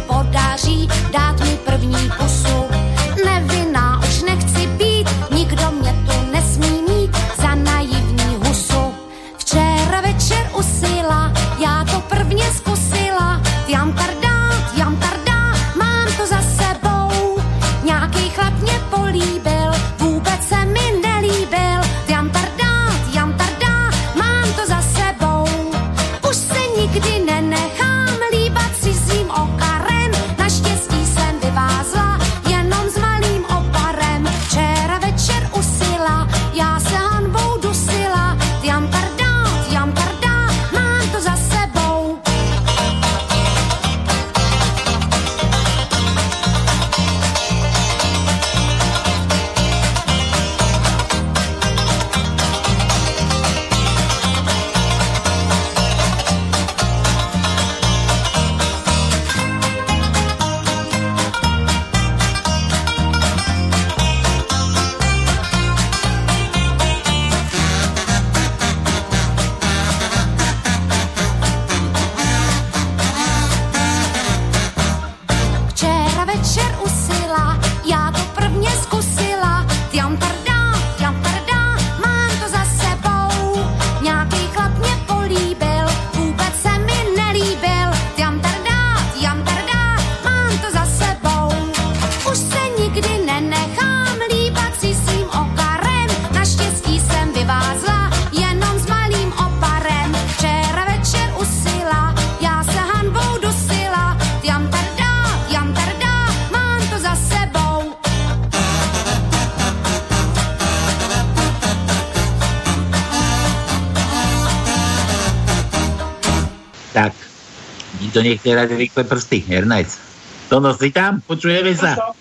[118.22, 119.98] to nechce hrať rýchle prsty, Ernest.
[120.46, 121.18] Tono, si tam?
[121.26, 122.14] Počujeme sa?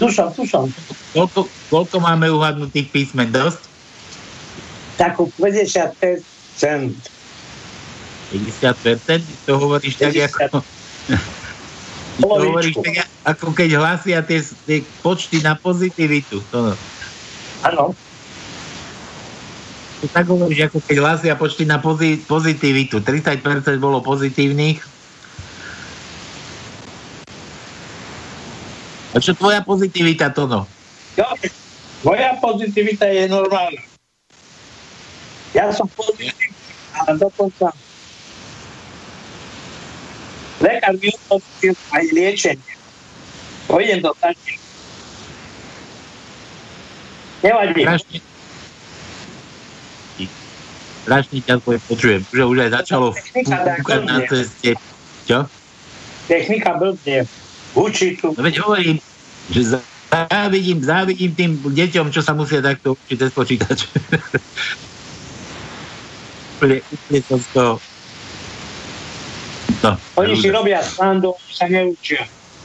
[0.00, 0.72] Tušam, tušam.
[1.12, 3.28] Koľko, koľko máme uhadnutých písmen?
[3.28, 3.60] Dosť?
[4.96, 6.24] Takú 50 50%?
[9.44, 10.24] To hovoríš 50.
[10.24, 10.58] tak ako...
[12.16, 13.04] to hovoríš tak
[13.36, 16.40] ako keď hlasia tie, tie počty na pozitivitu.
[16.48, 16.72] No.
[17.60, 17.92] Áno.
[20.00, 21.76] To tak hovoríš, ako keď hlasia počty na
[22.24, 23.04] pozitivitu.
[23.04, 23.44] 30%
[23.76, 24.95] bolo pozitívnych.
[29.16, 30.68] A čo tvoja pozitivita, Tono?
[31.16, 31.24] Jo,
[32.04, 33.80] moja pozitivita je normálna.
[35.56, 36.52] Ja som pozitívny,
[36.92, 37.72] ale dokonca
[40.60, 42.74] lekár mi odpovedal aj liečenie.
[43.64, 44.60] Pojdem do taky.
[47.40, 47.80] Nevadí.
[47.88, 48.18] Strašne,
[51.08, 54.76] strašne ťa počujem, že už aj začalo fúkať na ceste.
[55.24, 55.48] Čo?
[56.28, 57.24] Technika blbne.
[57.76, 58.32] Učiť tu.
[58.32, 58.96] No veď hovorím,
[59.52, 63.78] že závidím, závidím tým deťom, čo sa musia takto učiť cez počítač.
[66.56, 67.76] úplne, úplne som toho
[69.84, 72.24] No, Oni si robia srandu, sa neučia.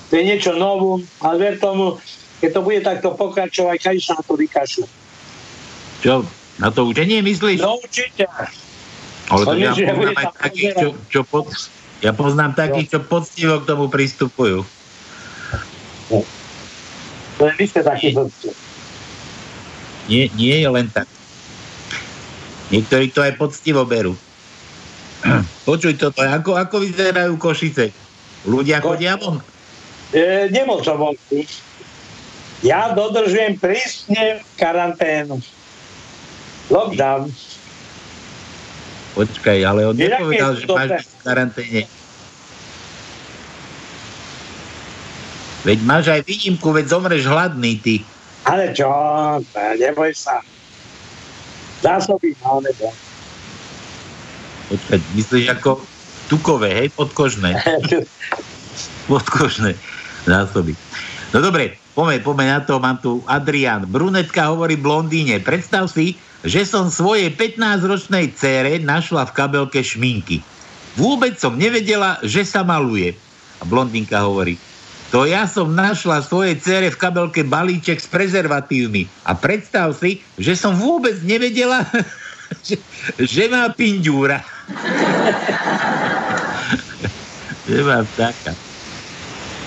[0.10, 2.00] To je niečo novú, ale ver tomu,
[2.40, 4.88] keď to bude takto pokračovať, kaj sa na to vykašľú.
[6.02, 6.26] Čo?
[6.60, 7.60] Na to učenie myslíš?
[7.62, 8.26] No určite.
[9.32, 11.46] Ale to ja poznám takých, čo, čo pod,
[12.04, 14.66] ja poznám takých, čo poctivo k tomu pristupujú.
[16.12, 16.20] No.
[17.42, 18.14] Je vy ste takí
[20.12, 21.08] Nie, nie je len tak.
[22.70, 24.14] Niektorí to aj poctivo berú.
[25.70, 27.90] Počuj toto, ako, ako vyzerajú Košice?
[28.46, 28.94] Ľudia Ko...
[28.94, 29.40] chodia von?
[30.12, 31.48] E, nemôžem vonku.
[32.62, 35.42] Ja dodržujem prísne karanténu.
[36.70, 37.32] Lockdown.
[39.12, 41.82] Počkaj, ale on nepovedal, že máš v karanténe.
[45.62, 48.02] Veď máš aj výnimku, veď zomreš hladný, ty.
[48.50, 48.90] Ale čo,
[49.78, 50.42] neboj sa.
[51.86, 52.90] Zásoby máme, no.
[54.74, 55.82] Počkať, myslíš ako
[56.30, 57.54] tukové, hej, podkožné.
[59.12, 59.78] podkožné
[60.26, 60.74] zásoby.
[61.34, 63.86] No dobre, poďme, poďme na to, mám tu Adrian.
[63.86, 70.42] Brunetka hovorí blondíne, predstav si, že som svojej 15-ročnej cére našla v kabelke šminky.
[70.98, 73.14] Vôbec som nevedela, že sa maluje.
[73.62, 74.58] A blondínka hovorí,
[75.12, 79.12] to ja som našla svojej cére v kabelke balíček s prezervatívmi.
[79.28, 81.84] A predstav si, že som vôbec nevedela,
[82.68, 82.80] že,
[83.20, 84.40] že má pindúra.
[87.68, 88.56] že má vtáka.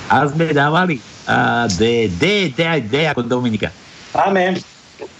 [0.08, 0.96] A sme dávali
[1.28, 3.72] a D, D, D, D ako Dominika.
[4.16, 4.60] Máme.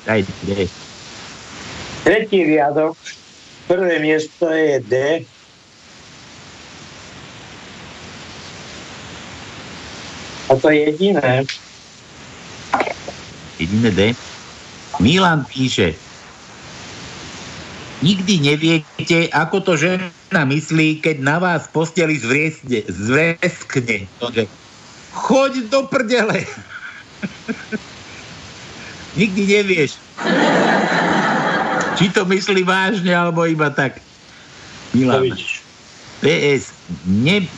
[0.08, 0.68] Aj D.
[2.04, 2.96] Tretí riadok,
[3.68, 5.24] prvé miesto je D.
[10.54, 11.42] A to je jediné.
[13.58, 14.00] Jediné D.
[15.02, 15.98] Milan píše,
[18.04, 24.04] Nikdy neviete, ako to žena myslí, keď na vás posteli zvriesne, zveskne.
[25.16, 26.44] Choď do prdele.
[29.18, 29.96] Nikdy nevieš.
[31.96, 34.04] Či to myslí vážne, alebo iba tak.
[34.92, 35.32] Milan.
[36.20, 36.76] PS.
[37.08, 37.48] Ne,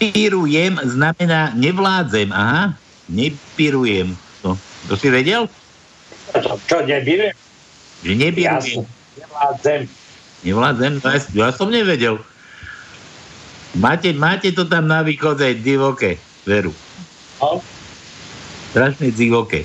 [0.00, 2.32] nepírujem znamená nevládzem.
[2.32, 2.72] Aha.
[3.12, 4.16] Nepírujem.
[4.40, 4.56] To,
[4.88, 5.44] to si vedel?
[6.32, 7.36] Čo, čo nepírujem?
[8.00, 8.56] Že nebiem.
[9.20, 9.80] Nevládzem.
[10.40, 10.92] Nevládzem?
[11.04, 12.16] Ja, ja som nevedel.
[13.76, 16.74] Máte, máte to tam na východe divoké, veru.
[17.38, 17.62] No.
[18.74, 19.62] Strašne divoké.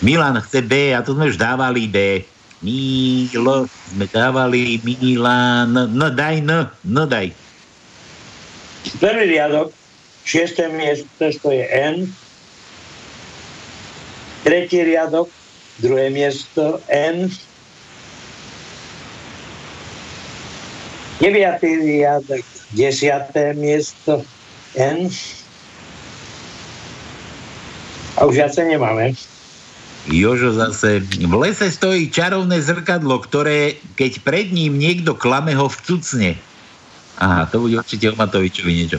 [0.00, 2.24] Milan chce B, a to sme už dávali B.
[2.64, 7.43] Milo, sme dávali Milan, no daj, no, no daj.
[8.84, 9.72] Prvý riadok,
[10.28, 11.08] šiesté miesto,
[11.40, 12.04] to je N.
[14.44, 15.32] Tretí riadok,
[15.80, 17.32] druhé miesto N.
[21.16, 22.44] Deviatý riadok,
[22.76, 24.20] desiaté miesto
[24.76, 25.08] N.
[28.14, 29.16] A už viacej nemáme.
[30.04, 36.36] Jožo zase, v lese stojí čarovné zrkadlo, ktoré, keď pred ním niekto klame, ho vcucne.
[37.22, 38.98] Aha, to bude určite o Matovičovi niečo.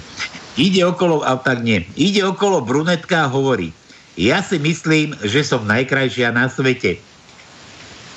[0.55, 3.75] Ide okolo, a tak nie, ide okolo brunetka a hovorí,
[4.15, 6.95] ja si myslím, že som najkrajšia na svete.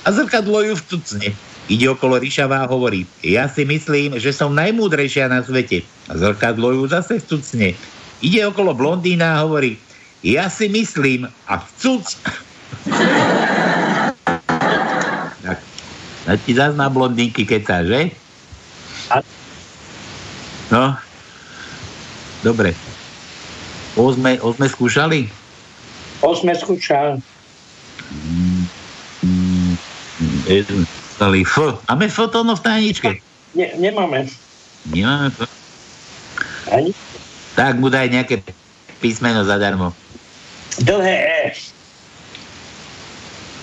[0.06, 1.34] A zrkadlo ju vtucne.
[1.68, 5.82] Ide okolo Ríšava a hovorí, ja si myslím, že som najmúdrejšia na svete.
[6.06, 7.74] A zrkadlo ju zase vtucne.
[8.22, 9.74] Ide okolo blondína a hovorí,
[10.22, 12.14] ja si myslím a vcuc.
[15.44, 15.58] tak,
[16.24, 18.14] a ti zás na blondínky keca, že?
[20.68, 20.92] No,
[22.44, 22.76] dobre.
[23.96, 25.32] O sme, o sme skúšali?
[26.20, 27.18] O sme skúšali.
[28.12, 28.64] Mm,
[29.24, 29.72] mm,
[30.20, 31.56] mm, F.
[31.88, 33.10] Máme fotóno v tajničke?
[33.56, 34.28] Ne, nemáme.
[34.92, 35.48] Nemáme F?
[36.68, 36.92] Ani?
[37.56, 38.44] Tak mu daj nejaké
[39.00, 39.96] písmeno zadarmo.
[40.78, 41.42] Dlhé E.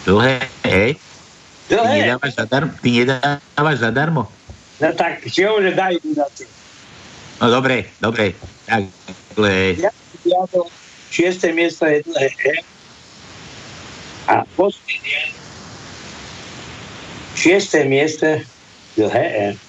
[0.04, 0.98] Dlhé E?
[1.70, 1.86] Dlhé.
[1.86, 2.72] Ty nedávaš zadarmo?
[2.82, 4.24] Ty nedávaš zadarmo?
[4.82, 6.55] No tak, že daj na tým.
[7.42, 8.32] No dobre, dobre.
[8.66, 8.88] Tak,
[9.36, 9.92] dlhé Ja,
[10.24, 10.66] ja to
[11.12, 12.64] šiesté miesto je dlhé.
[14.26, 15.36] A posledne
[17.36, 18.42] šiesté miesto
[18.96, 19.60] dlhé.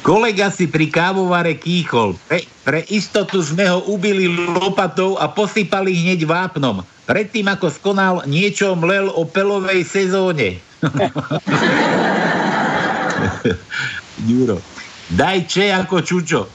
[0.00, 2.16] Kolega si pri kávovare kýchol.
[2.24, 6.80] Pre, pre istotu sme ho ubili lopatou a posypali hneď vápnom.
[7.04, 10.56] Predtým, ako skonal, niečo mlel o pelovej sezóne.
[14.30, 14.69] Ďuro.
[15.10, 16.46] Daj če ako čučo.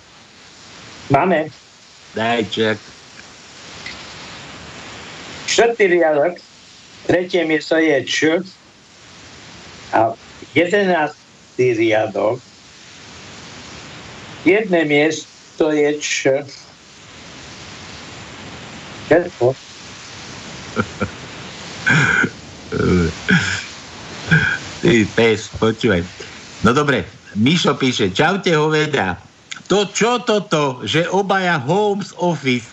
[1.11, 1.51] Máme.
[2.15, 2.75] Daj če.
[5.45, 6.39] Štvrtý riadok,
[7.05, 8.41] tretie miesto je Č
[9.93, 10.15] a
[10.55, 12.41] jedenáctý riadok
[14.45, 16.29] jedné miesto je Č.
[19.05, 19.45] Všetko.
[24.81, 26.01] Ty pes, počúvaj.
[26.61, 27.05] No dobre,
[27.35, 29.19] Mišo píše, čaute hoveda.
[29.67, 32.71] To čo toto, že obaja Holmes Office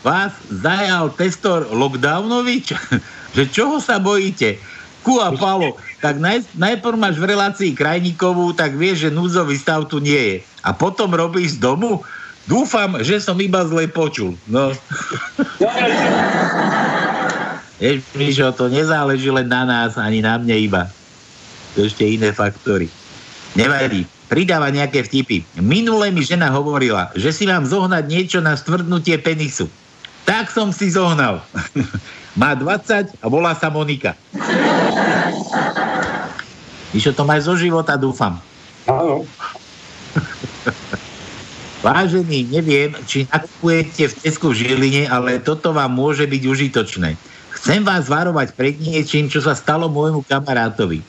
[0.00, 2.72] vás zajal testor Lockdownovič?
[3.36, 4.56] že čoho sa bojíte?
[5.04, 9.88] Ku a Palo, tak naj, najprv máš v relácii krajníkovú, tak vieš, že núdzový stav
[9.88, 10.36] tu nie je.
[10.64, 12.04] A potom robíš z domu?
[12.48, 14.36] Dúfam, že som iba zle počul.
[14.48, 14.72] No.
[18.18, 20.88] Mišo, to nezáleží len na nás, ani na mne iba.
[21.76, 22.88] To ešte iné faktory.
[23.56, 24.04] Nevadí.
[24.28, 25.40] Pridáva nejaké vtipy.
[25.56, 29.72] Minule mi žena hovorila, že si mám zohnať niečo na stvrdnutie penisu.
[30.28, 31.40] Tak som si zohnal.
[32.40, 34.12] Má 20 a volá sa Monika.
[36.92, 38.38] Mišo, to máš zo života, dúfam.
[38.86, 39.26] Áno.
[41.84, 47.18] Vážený, neviem, či nakupujete v Tesku v Žiline, ale toto vám môže byť užitočné.
[47.58, 51.02] Chcem vás varovať pred niečím, čo sa stalo môjmu kamarátovi.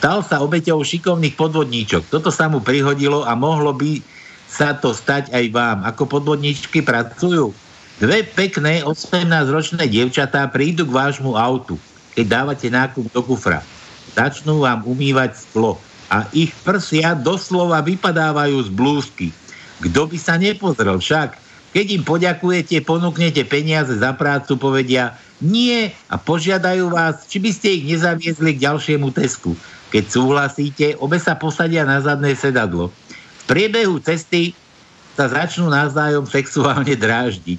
[0.00, 2.08] Stal sa obeťou šikovných podvodníčok.
[2.08, 4.00] Toto sa mu prihodilo a mohlo by
[4.48, 5.84] sa to stať aj vám.
[5.84, 7.52] Ako podvodníčky pracujú?
[8.00, 11.76] Dve pekné 18-ročné dievčatá prídu k vášmu autu,
[12.16, 13.60] keď dávate nákup do kufra.
[14.16, 15.76] Začnú vám umývať sklo
[16.08, 19.28] a ich prsia doslova vypadávajú z blúzky.
[19.84, 21.36] Kto by sa nepozrel však?
[21.76, 27.68] Keď im poďakujete, ponúknete peniaze za prácu, povedia nie a požiadajú vás, či by ste
[27.76, 29.52] ich nezaviezli k ďalšiemu tesku.
[29.90, 32.94] Keď súhlasíte, obe sa posadia na zadné sedadlo.
[33.42, 34.54] V priebehu cesty
[35.18, 37.58] sa začnú navzájom sexuálne dráždiť.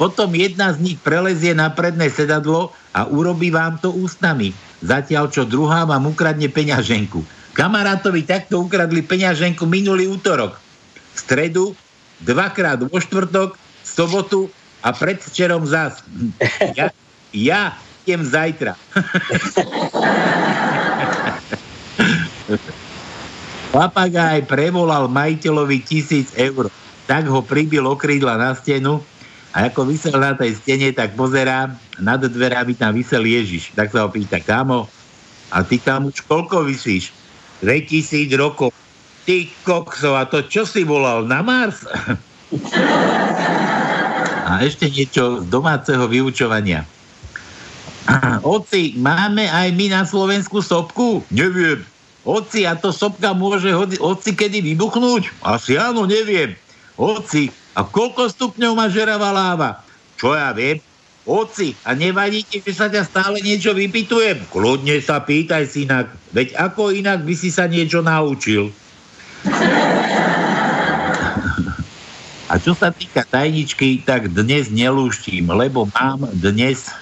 [0.00, 4.52] Potom jedna z nich prelezie na predné sedadlo a urobí vám to ústami.
[4.84, 7.24] Zatiaľ, čo druhá vám ukradne peňaženku.
[7.56, 10.60] Kamarátovi takto ukradli peňaženku minulý útorok.
[11.16, 11.72] V stredu,
[12.20, 14.52] dvakrát vo štvrtok, v sobotu
[14.84, 16.04] a predvčerom zas.
[16.76, 16.92] Ja,
[17.32, 17.72] ja
[18.04, 18.76] idem zajtra.
[23.74, 26.70] Papagaj prevolal majiteľovi tisíc eur.
[27.06, 29.04] Tak ho pribil okrídla na stenu
[29.54, 33.72] a ako vysel na tej stene, tak pozerá, nad dverami tam vysel Ježiš.
[33.72, 34.90] Tak sa ho pýta, kamo,
[35.54, 37.14] a ty tam už koľko vysíš?
[37.62, 38.74] 2000 rokov.
[39.26, 41.82] Ty kokso, a to čo si volal, na Mars?
[44.46, 46.86] a ešte niečo z domáceho vyučovania.
[48.46, 51.22] Oci, máme aj my na Slovensku sopku?
[51.34, 51.82] Neviem.
[52.26, 55.30] Oci, a to sopka môže hodi, oci kedy vybuchnúť?
[55.46, 56.58] Asi áno, neviem.
[56.98, 59.82] Oci, a koľko stupňov má žeravá láva?
[60.18, 60.82] Čo ja viem?
[61.26, 64.46] Oci, a nevadí ti, že sa ťa stále niečo vypitujem?
[64.50, 66.10] Kľudne sa pýtaj si inak.
[66.30, 68.70] Veď ako inak by si sa niečo naučil?
[72.46, 76.94] A čo sa týka tajničky, tak dnes nelúštím, lebo mám dnes...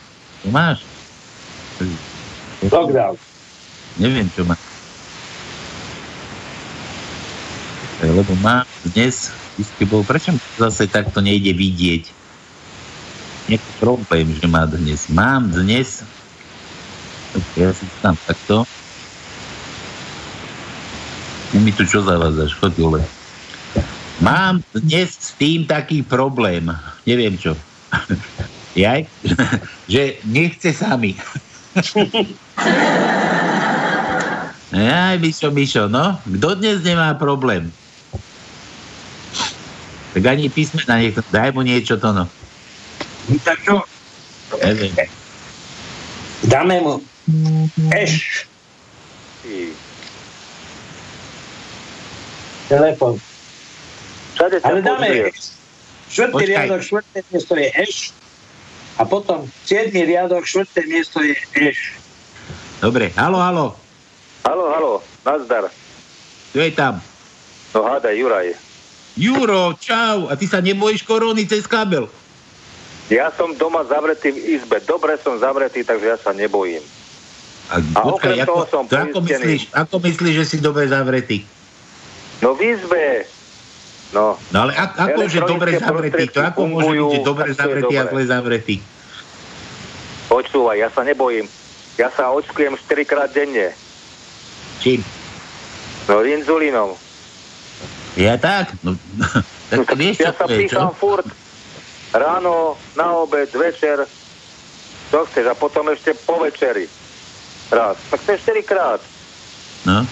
[0.48, 0.93] Máš?
[2.70, 3.14] Lockdown.
[3.98, 4.58] Neviem, čo má.
[8.02, 9.32] Lebo mám dnes
[9.86, 12.04] bol, prečo zase takto nejde vidieť?
[13.48, 15.06] Nejaký problém, že má dnes.
[15.12, 16.02] Mám dnes,
[17.54, 18.66] ja si tam takto,
[21.54, 23.00] mi tu čo zavádzaš, chod dole.
[24.18, 26.66] Mám dnes s tým taký problém,
[27.06, 27.54] neviem čo.
[28.74, 29.06] Jaj,
[29.92, 31.14] že nechce sami.
[34.74, 37.70] Jaj, Mišo, Mišo, no, kto dnes nemá problém?
[40.14, 42.30] Tak ani písmena nech daj mu niečo to no.
[43.42, 43.82] Tak čo?
[44.62, 44.94] Neviem.
[46.46, 47.02] Dáme mu
[47.90, 48.46] eš.
[52.70, 53.18] Telefon.
[54.38, 55.34] Ale dáme pozrie.
[56.14, 58.14] štvrtý riadok, štvrté miesto je eš.
[58.94, 61.98] A potom siedmy riadok, štvrté miesto je eš.
[62.78, 63.66] Dobre, halo, halo.
[64.46, 64.92] Halo, halo,
[65.26, 65.66] nazdar.
[66.54, 67.02] Kto je tam?
[67.74, 68.54] No hádaj, Juraj.
[69.18, 70.30] Juro, čau.
[70.30, 72.06] A ty sa nebojíš korony cez kábel?
[73.10, 74.78] Ja som doma zavretý v izbe.
[74.86, 76.82] Dobre som zavretý, takže ja sa nebojím.
[77.72, 81.42] A, A okrem ako, toho som to ako, myslíš, ako myslíš, že si dobre zavretý?
[82.44, 83.24] No v izbe.
[84.14, 86.24] No, No ale ak, ako, že dobre zavretý?
[86.30, 88.76] To ako môže byť, dobre je zavretý a zle zavretý?
[90.30, 91.46] počúvaj, ja sa nebojím.
[91.94, 93.70] Ja sa očkujem 4 krát denne.
[94.82, 95.02] Čím?
[96.10, 96.98] No, inzulínom.
[98.18, 98.74] Ja tak?
[98.82, 98.98] No,
[99.70, 100.58] tak vieš, čo ja sa je, čo?
[100.58, 101.26] pícham furt.
[102.10, 104.06] Ráno, na obed, večer.
[105.10, 105.50] To chceš.
[105.50, 106.86] A potom ešte po večeri.
[107.70, 107.98] Raz.
[108.10, 109.00] Tak to je 4 krát.
[109.86, 110.02] No.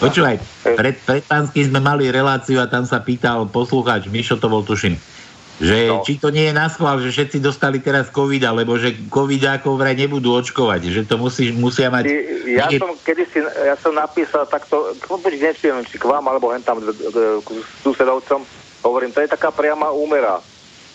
[0.00, 1.22] Počúvaj, pred, pred
[1.52, 4.96] sme mali reláciu a tam sa pýtal poslucháč, Mišo to bol tuším,
[5.60, 6.00] že No.
[6.00, 9.76] či to nie je na schvál, že všetci dostali teraz covid, alebo že covid ako
[9.76, 12.08] vraj nebudú očkovať, že to musí, musia mať...
[12.48, 16.64] Ja Nie- som kedysi, ja som napísal takto, buď neviem, či k vám, alebo hen
[16.64, 17.48] tam k- k- k
[17.84, 18.40] susedovcom,
[18.80, 20.40] hovorím, to je taká priama úmera.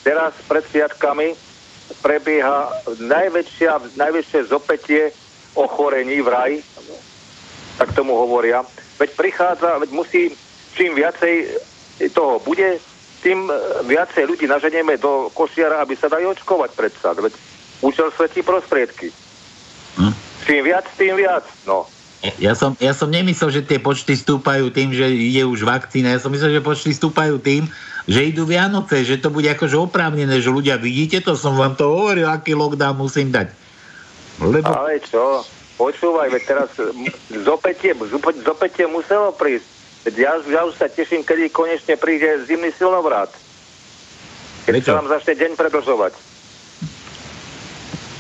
[0.01, 1.37] Teraz pred sviatkami
[2.01, 5.13] prebieha najväčšia, najväčšie zopetie
[5.53, 6.51] ochorení v raj,
[7.77, 8.65] tak tomu hovoria.
[8.95, 10.31] Veď prichádza, veď musí,
[10.75, 11.59] čím viacej
[12.15, 12.79] toho bude,
[13.25, 13.55] tým e,
[13.89, 17.17] viacej ľudí naženieme do košiara, aby sa dali očkovať predsa.
[17.17, 17.33] Veď
[17.81, 19.09] účel svetí prostriedky.
[19.97, 20.13] Hm?
[20.45, 21.45] Čím viac, tým viac.
[21.65, 21.89] No.
[22.41, 26.15] Ja som, ja som nemyslel, že tie počty stúpajú tým, že ide už vakcína.
[26.15, 27.69] Ja som myslel, že počty stúpajú tým,
[28.09, 31.85] že idú Vianoce, že to bude akože oprávnené, že ľudia, vidíte to, som vám to
[31.85, 33.53] hovoril, aký lockdown musím dať.
[34.41, 35.45] Lebo Ale čo?
[35.75, 36.69] Počúvaj, veď teraz
[37.43, 37.75] zope-
[38.39, 39.67] zopetie muselo prísť.
[40.03, 43.27] Veď ja, ja už sa teším, kedy konečne príde zimný silnovrát.
[44.63, 44.87] Keď Prečo?
[44.87, 46.13] sa nám začne deň predlžovať.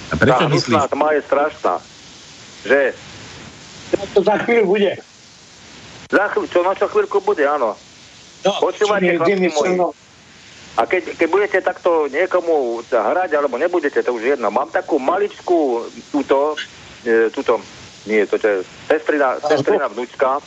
[0.05, 0.67] a prečo Tá myslíš?
[0.67, 1.73] hnusná tma je strašná.
[2.63, 2.79] Že
[4.11, 4.91] To za chvíľu bude.
[6.07, 7.73] za chvíľu, čo na čo chvíľku bude, áno.
[8.41, 9.77] No, Počúvajte, chlapci moji.
[10.75, 14.51] A keď, keď budete takto niekomu hrať, alebo nebudete, to už je jedno.
[14.51, 15.81] Mám takú maličkú
[16.11, 16.59] túto,
[17.05, 17.61] e, túto,
[18.09, 20.41] nie, to je sestrina, sestrina vnúčka,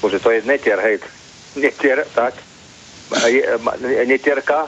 [0.00, 1.00] bože, to je netier, hej,
[1.56, 2.34] netier, tak,
[3.28, 3.42] je,
[4.04, 4.66] netierka,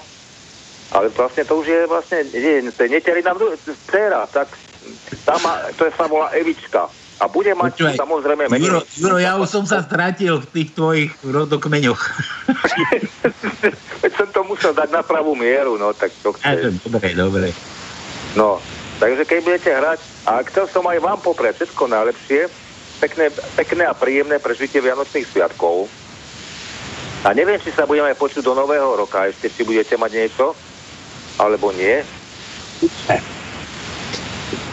[0.95, 3.35] ale vlastne to už je vlastne, nie, to je netierina
[3.89, 4.49] dcera, tak,
[5.25, 6.89] tá má, to je sa volá Evička.
[7.19, 8.81] A bude mať Počúvaj, samozrejme Juro.
[8.95, 11.99] Juro, ja už som sa stratil v tých tvojich rodokmeňoch.
[14.07, 16.79] Veď som to musel dať na pravú mieru, no, tak to Ja, chceš.
[16.87, 17.51] dobre, dobre.
[18.39, 18.63] No,
[18.99, 22.41] takže keď budete hrať, a chcel som aj vám poprieť všetko najlepšie,
[23.01, 25.87] pekné, pekné a príjemné prežitie Vianočných sviatkov.
[27.27, 30.55] A neviem, či sa budeme počuť do nového roka, ešte či budete mať niečo,
[31.39, 32.03] alebo nie.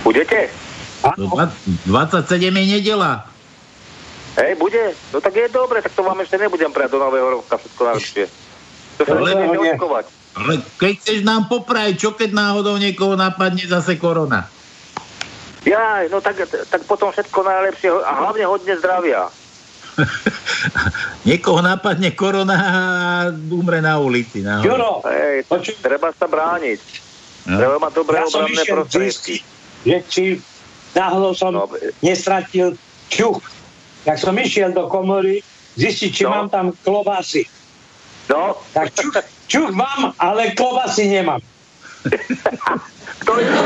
[0.06, 0.50] Budete?
[1.18, 1.54] No, dva-
[1.86, 3.26] 27 je nedela.
[4.36, 4.94] Hej, bude?
[5.14, 8.26] No tak je dobre, tak to vám ešte nebudem prať do nového roka všetko najlepšie.
[9.00, 9.74] To sa nie.
[9.74, 10.06] očkovať.
[10.36, 14.52] Ale keď chceš nám popraviť, čo keď náhodou niekoho napadne zase korona?
[15.64, 19.32] Ja, no tak, tak potom všetko najlepšie a hlavne hodne zdravia.
[21.24, 22.76] Niekoho napadne korona a
[23.32, 24.44] umre na ulici.
[24.44, 25.80] Hej, Počuj.
[25.80, 26.80] treba sa brániť.
[27.48, 27.58] No.
[27.58, 29.36] Treba mať dobré ja obranné prostriedky.
[29.86, 30.24] že či
[30.92, 31.70] náhodou som No,
[32.02, 32.76] nestratil
[33.08, 33.40] čuch.
[34.04, 35.42] Tak som išiel do komory
[35.76, 36.30] zistiť, či No.
[36.30, 37.46] mám tam klobásy.
[38.28, 39.14] No, Tak čuch,
[39.48, 41.42] čuch mám, ale klobásy nemám.
[43.20, 43.62] kto je to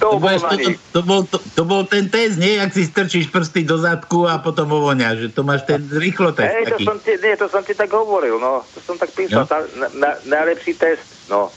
[0.00, 2.56] To, bol to, to, to, bol, to, to bol ten test, nie?
[2.56, 6.48] Ak si strčíš prsty do zadku a potom ovoňaš, že to máš ten rýchlo test
[6.48, 6.84] Hej, to taký.
[6.88, 8.64] som, ti, nie, to som ti tak hovoril, no.
[8.64, 9.46] To som tak písal, No.
[9.46, 11.52] tá, na, na, najlepší test, no.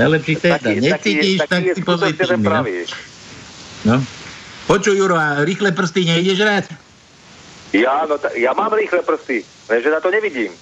[0.00, 0.64] Najlepší test.
[0.64, 2.40] a Necítiš, tak je si pozitívny.
[2.40, 2.64] No?
[3.84, 3.96] No.
[4.66, 6.64] Počuj, Juro, a rýchle prsty nejdeš hrať?
[7.74, 10.54] Ja, no, ta, ja mám rýchle prsty, lenže na to nevidím.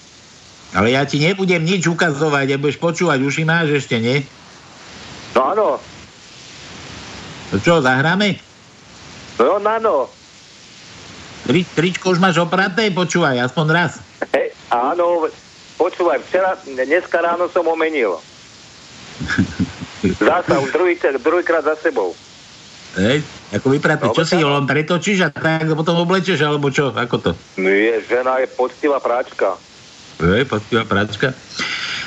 [0.73, 4.25] Ale ja ti nebudem nič ukazovať, ja budeš počúvať, uši máš ešte, nie?
[5.37, 5.67] No áno,
[7.53, 8.41] To čo, zahráme?
[9.37, 10.09] no áno.
[11.45, 14.01] Tri, tričko už máš opraté, počúvaj, aspoň raz.
[14.33, 15.29] Hej, áno,
[15.77, 18.17] počúvaj, včera, dneska ráno som omenil.
[20.25, 22.17] Zasa, už druhý, druhýkrát za sebou.
[22.95, 27.31] Hej, ako vypratý, čo si len pretočíš a tak potom oblečeš, alebo čo, ako to?
[27.59, 29.59] Nie, žena je poctivá práčka.
[30.23, 31.35] Hej, poctivá práčka.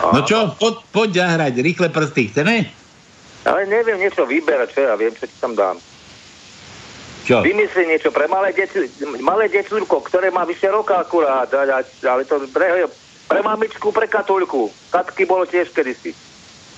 [0.01, 2.73] No čo, poď, poď zahrať, rýchle prsty, chceme?
[3.45, 5.77] Ale neviem niečo vyberať, čo ja viem, čo ti tam dám.
[7.29, 7.45] Čo?
[7.45, 8.89] Vymyslí niečo pre malé, deti,
[9.21, 12.89] malé decurko, ktoré má vyše roka akurát, ale to pre,
[13.29, 14.73] pre mamičku, pre katulku.
[14.89, 16.17] Katky bolo tiež kedysi.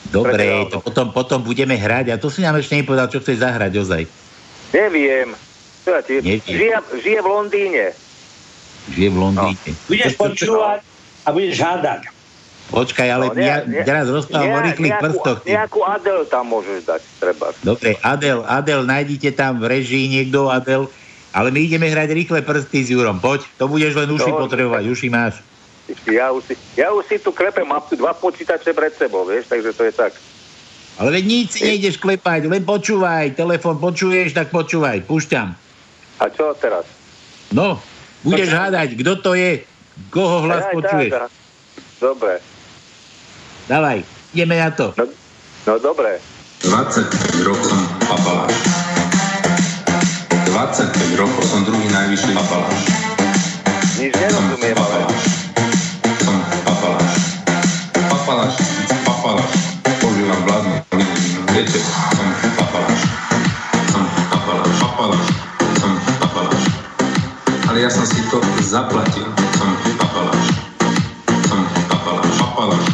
[0.08, 3.72] Dobre, to potom, potom budeme hrať a to si nám ešte nepovedal, čo chceš zahrať
[3.76, 4.02] ozaj.
[4.72, 5.36] Neviem.
[5.84, 6.24] Ja ti...
[6.24, 7.84] Žije, žije v Londýne.
[8.96, 9.70] Žije v Londýne.
[9.70, 9.88] No.
[9.92, 10.80] Budeš počúvať
[11.24, 12.00] a budeš hádať.
[12.70, 15.38] Počkaj, ale no, ne, ja, ne, teraz rozprávam o rýchlych prstoch.
[15.42, 17.50] Nejakú Adel tam môžeš dať, treba.
[17.66, 20.86] Dobre, Adel, Adel, nájdite tam v režii niekto, Adel,
[21.34, 25.08] ale my ideme hrať rýchle prsty s Jurom, poď, to budeš len uši potrebovať, uši
[25.10, 25.42] máš.
[26.10, 29.50] Ja už, si, ja už si tu klepem, mám tu dva počítače pred sebou, vieš,
[29.50, 30.12] takže to je tak.
[31.00, 35.56] Ale veď nic si nejdeš klepať, len počúvaj, telefon počuješ, tak počúvaj, púšťam.
[36.20, 36.84] A čo teraz?
[37.50, 37.80] No,
[38.20, 39.64] budeš hádať, kto to je,
[40.12, 41.12] koho hlas aj, počuješ.
[41.16, 41.32] Tak,
[42.00, 42.40] Dobre.
[43.68, 44.00] Dávaj,
[44.32, 44.96] ideme na to.
[44.96, 45.04] No,
[45.68, 46.16] no dobre.
[46.64, 48.56] 25 rokov som papaláš.
[50.48, 52.80] 25 rokov som druhý najvyšší papaláš.
[54.00, 55.19] Nič nerozumiem, ale...
[61.60, 63.00] Viete, som papaláš.
[63.92, 65.28] Som papaláš, papaláš.
[65.76, 66.64] Som papaláš.
[67.68, 69.28] Ale ja som si to zaplatil.
[69.60, 70.56] Som papaláš.
[71.52, 72.88] Som papaláš, papaláš.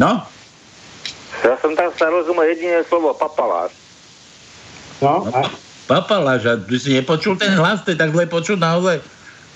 [0.00, 0.29] No?
[1.40, 3.72] Ja som tam sa rozumel jediné slovo, papaláš.
[5.00, 5.48] No, a...
[5.88, 9.02] Papaláš, a ty si nepočul ten hlas, to je tak zle počuť naozaj?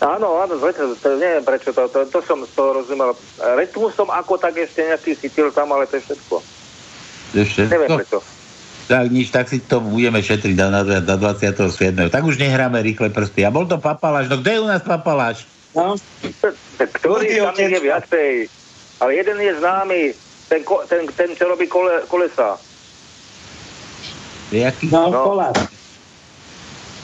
[0.03, 3.15] Áno, áno, zle, to, to, neviem prečo, to, to, to som z toho rozumel.
[3.39, 6.37] Rytmus som ako tak ešte nejaký chytil tam, ale to je všetko.
[7.31, 7.73] To je všetko?
[7.73, 8.19] Neviem prečo.
[8.85, 11.71] Tak nič, tak si to budeme šetriť na, na, na 27.
[12.13, 13.47] Tak už nehráme rýchle prsty.
[13.47, 15.49] A bol to papaláš, no kde je u nás papaláš?
[15.73, 15.97] No.
[16.77, 18.31] Ktorý tam je viacej.
[19.01, 20.01] Ale jeden je známy,
[20.49, 22.59] ten, ten, ten čo robí kole, kolesa.
[24.53, 24.93] Jaký?
[24.93, 25.25] No, no.
[25.25, 25.57] kolár.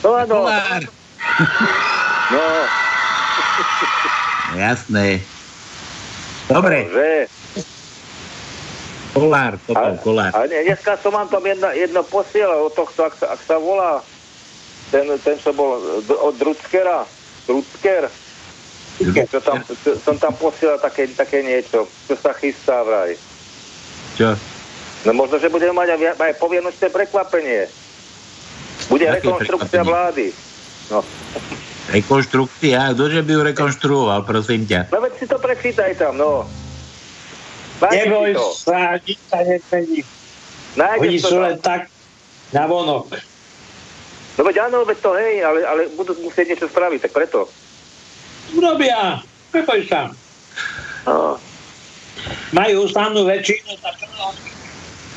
[0.02, 0.36] No, no.
[0.44, 0.82] Kolár.
[2.30, 2.38] No.
[4.54, 5.18] Jasné.
[6.46, 6.86] Dobre.
[6.86, 7.10] No, že?
[9.10, 10.30] Kolár, toto, kolár.
[10.30, 13.98] A dneska som vám tam jedno, jedno posielal od tohto, ak sa, ak sa volá
[14.94, 17.02] ten, ten, čo bol od Druckera.
[17.50, 18.06] Drucker.
[19.26, 23.18] Čo tam, čo, som tam posielal také, také niečo, čo sa chystá vraj.
[24.20, 24.36] Čo?
[25.08, 27.72] No možno, že budeme mať aj, aj povianočné prekvapenie.
[28.92, 30.36] Bude Aké rekonštrukcia vlády.
[30.92, 31.00] No.
[31.88, 32.92] Rekonštrukcia?
[32.92, 34.92] Ktože by ju rekonštruoval, prosím ťa?
[34.92, 36.44] No veď si to prečítaj tam, no.
[37.80, 40.04] Neboj sa, nič sa nezmení.
[40.76, 41.88] Oni sú len tak
[42.52, 43.16] na vonok.
[44.36, 47.48] No veď áno, veď to hej, ale, ale budú musieť niečo spraviť, tak preto.
[48.52, 49.24] Urobia,
[49.56, 50.12] neboj sa.
[51.08, 51.40] No
[52.50, 53.96] majú ústavnú väčšinu, tak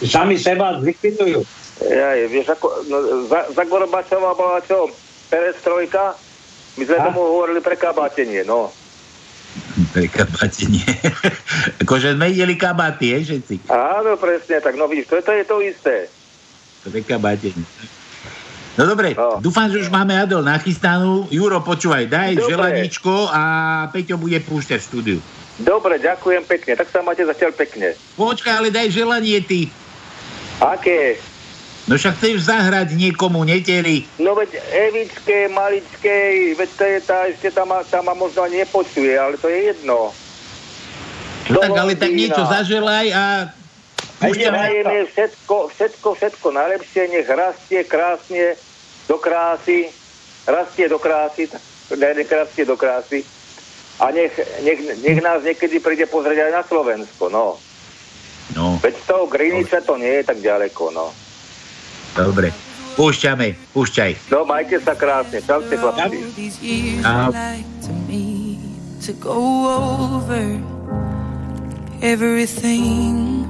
[0.06, 1.42] sami seba zlikvidujú.
[1.84, 4.88] Ja, je, vieš, ako, no, za, za Gorbačova bola čo?
[5.28, 6.14] Perestrojka?
[6.78, 7.04] My sme A?
[7.10, 8.70] tomu hovorili prekabátenie, no.
[9.92, 10.86] Prekabátenie.
[11.82, 13.56] akože sme ideli kabáty, je, všetci.
[13.74, 15.96] Áno, presne, tak no vidíš, to, to je to isté.
[16.86, 17.66] Prekabátenie.
[18.74, 19.38] No dobre, no.
[19.38, 21.30] dúfam, že už máme Adel nachystanú.
[21.30, 22.50] Juro, počúvaj, daj dobre.
[22.50, 23.42] želaničko a
[23.94, 25.22] Peťo bude púšťať štúdiu.
[25.62, 26.74] Dobre, ďakujem pekne.
[26.74, 27.94] Tak sa máte zatiaľ pekne.
[28.18, 29.70] Počkaj, ale daj želanie ty.
[30.58, 31.22] Aké?
[31.86, 34.08] No však chceš zahrať niekomu, neteri.
[34.16, 38.64] No veď Evičke, Maličkej, veď to je tá, ešte tam ma, tam ma možno ani
[38.64, 40.16] nepočuje, ale to je jedno.
[41.52, 43.24] No tak ale tak niečo zaželaj a...
[44.24, 48.56] Púšťame všetko, všetko, všetko najlepšie, nech rastie krásne
[49.12, 49.92] do krásy,
[50.48, 51.52] rastie do krásy,
[51.92, 53.28] ne, nech rastie do krásy
[54.04, 54.36] a nech,
[54.68, 57.56] nech, nech nás niekedy príde pozrieť aj na Slovensko, no.
[58.52, 58.76] No.
[58.84, 61.16] Veď z toho Griniča to nie je tak ďaleko, no.
[62.12, 62.52] Dobre.
[62.94, 64.30] Púšťame, púšťaj.
[64.30, 65.42] No, majte sa krásne.
[65.42, 66.20] Čaute, chlapci.
[69.04, 69.36] To go
[70.16, 70.64] over
[72.00, 73.44] everything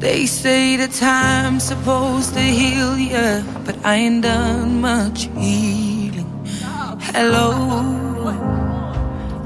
[0.00, 6.24] They say the time's supposed to heal you But I ain't done much healing
[7.12, 7.52] Hello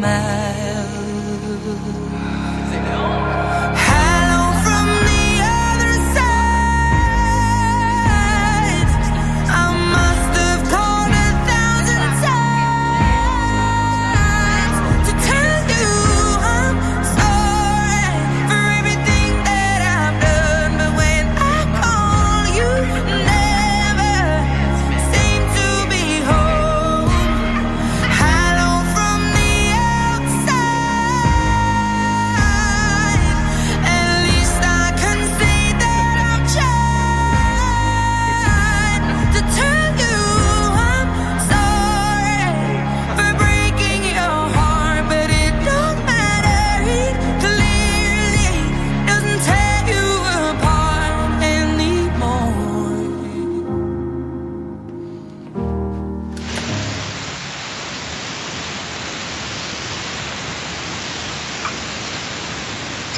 [0.00, 0.69] my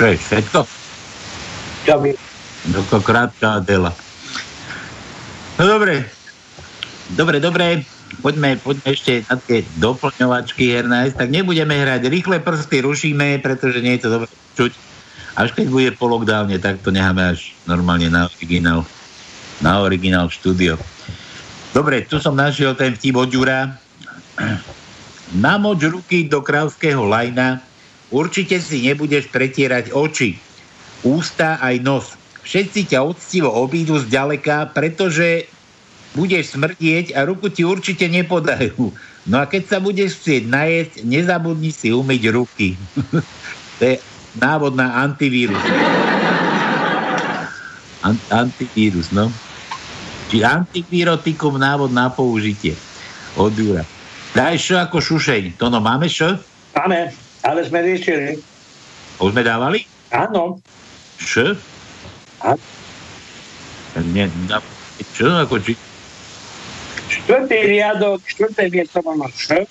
[0.02, 0.60] Čo je všetko?
[1.86, 2.10] Čo by?
[2.90, 3.94] To krátka Adela.
[5.54, 6.02] No dobre.
[7.14, 7.86] Dobre, dobre.
[8.18, 11.14] Poďme, poďme ešte na tie doplňovačky Hernajs.
[11.14, 14.26] Tak nebudeme hrať rýchle prsty, rušíme, pretože nie je to dobre
[14.58, 14.74] čuť.
[15.38, 18.82] Až keď bude po lockdowne, tak to necháme až normálne na originál.
[19.62, 20.82] Na originál štúdio.
[21.70, 23.78] Dobre, tu som našiel ten vtip od Ďura.
[25.46, 27.62] Namoč ruky do kráľského lajna,
[28.12, 30.36] Určite si nebudeš pretierať oči,
[31.00, 32.12] ústa aj nos.
[32.44, 35.48] Všetci ťa octivo obídu zďaleka, pretože
[36.12, 38.92] budeš smrdieť a ruku ti určite nepodajú.
[39.24, 42.76] No a keď sa budeš chcieť najesť, nezabudni si umyť ruky.
[43.78, 43.96] to je
[44.36, 45.62] návod na antivírus.
[48.02, 49.30] Ant- antivírus, no.
[50.28, 52.76] Či antivirotikum návod na použitie.
[53.38, 53.86] Od Jura.
[54.36, 55.56] Daj čo ako šušeň.
[55.56, 56.36] To no máme čo?
[56.76, 57.21] Máme.
[57.42, 58.38] Ale sme riešili.
[59.18, 59.82] Už sme dávali?
[60.14, 60.62] Áno.
[61.18, 61.58] Š?
[62.42, 62.54] A?
[64.14, 64.58] Nie, na,
[65.14, 65.26] čo?
[65.42, 65.74] Ako či?
[67.12, 69.68] Štvrtý riadok, štvrté miesto bolo Š.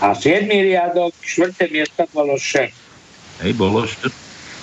[0.00, 2.72] A siedmý riadok, štvrté miesto bolo Š.
[3.44, 4.08] Hej, bolo Š.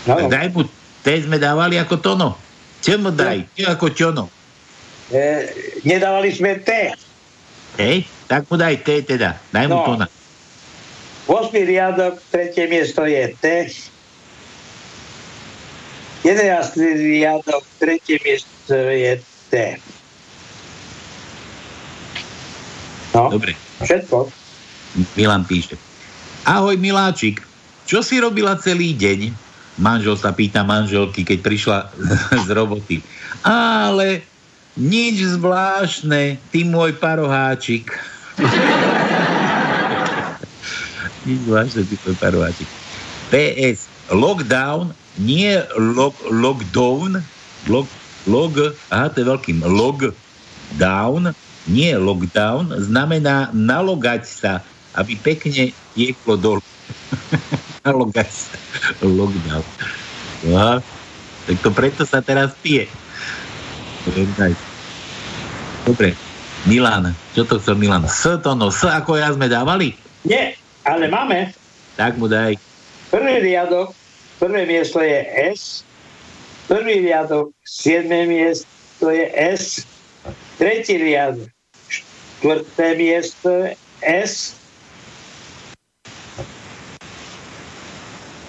[0.09, 0.31] No.
[0.31, 0.65] Daj mu,
[1.03, 2.39] te sme dávali ako tono.
[2.81, 3.43] Čo mu daj?
[3.53, 4.23] Čo ako čono?
[5.11, 5.51] E,
[5.83, 6.95] nedávali sme T.
[7.77, 9.37] Hej, tak mu daj T teda.
[9.51, 9.85] Daj mu no.
[9.85, 10.05] tona.
[11.27, 11.51] 8.
[11.51, 13.67] riadok, tretie miesto je T.
[16.23, 16.71] 11.
[17.03, 19.19] riadok, tretie miesto je
[19.51, 19.53] T.
[23.11, 23.59] No, Dobre.
[23.83, 24.31] Všetko.
[25.19, 25.75] Milan píše.
[26.47, 27.43] Ahoj Miláčik,
[27.83, 29.35] čo si robila celý deň?
[29.83, 31.77] Manžel sa pýta manželky, keď prišla
[32.47, 33.03] z roboty.
[33.43, 34.23] Ale
[34.79, 37.91] nič zvláštne, ty môj paroháčik.
[41.27, 42.69] nič zvláštne, ty parováčik.
[43.27, 47.19] PS, lockdown, nie log, lockdown,
[47.67, 47.87] log,
[48.23, 48.53] log,
[48.87, 51.35] aha, to je veľkým, lockdown,
[51.67, 54.63] nie lockdown, znamená nalogať sa,
[54.95, 56.63] aby pekne tieklo dolu.
[57.85, 58.55] nalogať sa,
[59.03, 59.65] lockdown.
[60.55, 60.79] Aha,
[61.43, 62.87] tak to preto sa teraz pije.
[65.83, 66.15] Dobre,
[66.63, 68.07] Milan, čo to chcel Milan?
[68.07, 69.91] S to no, S ako ja sme dávali?
[70.23, 70.55] Nie,
[70.87, 71.51] ale máme.
[71.99, 72.55] Tak mu daj.
[73.11, 73.91] Prvý riadok,
[74.39, 75.19] prvé miesto je
[75.51, 75.83] S.
[76.71, 79.83] Prvý riadok, siedme miesto je S.
[80.55, 81.51] Tretí riadok,
[81.91, 83.75] štvrté miesto je
[84.07, 84.55] S.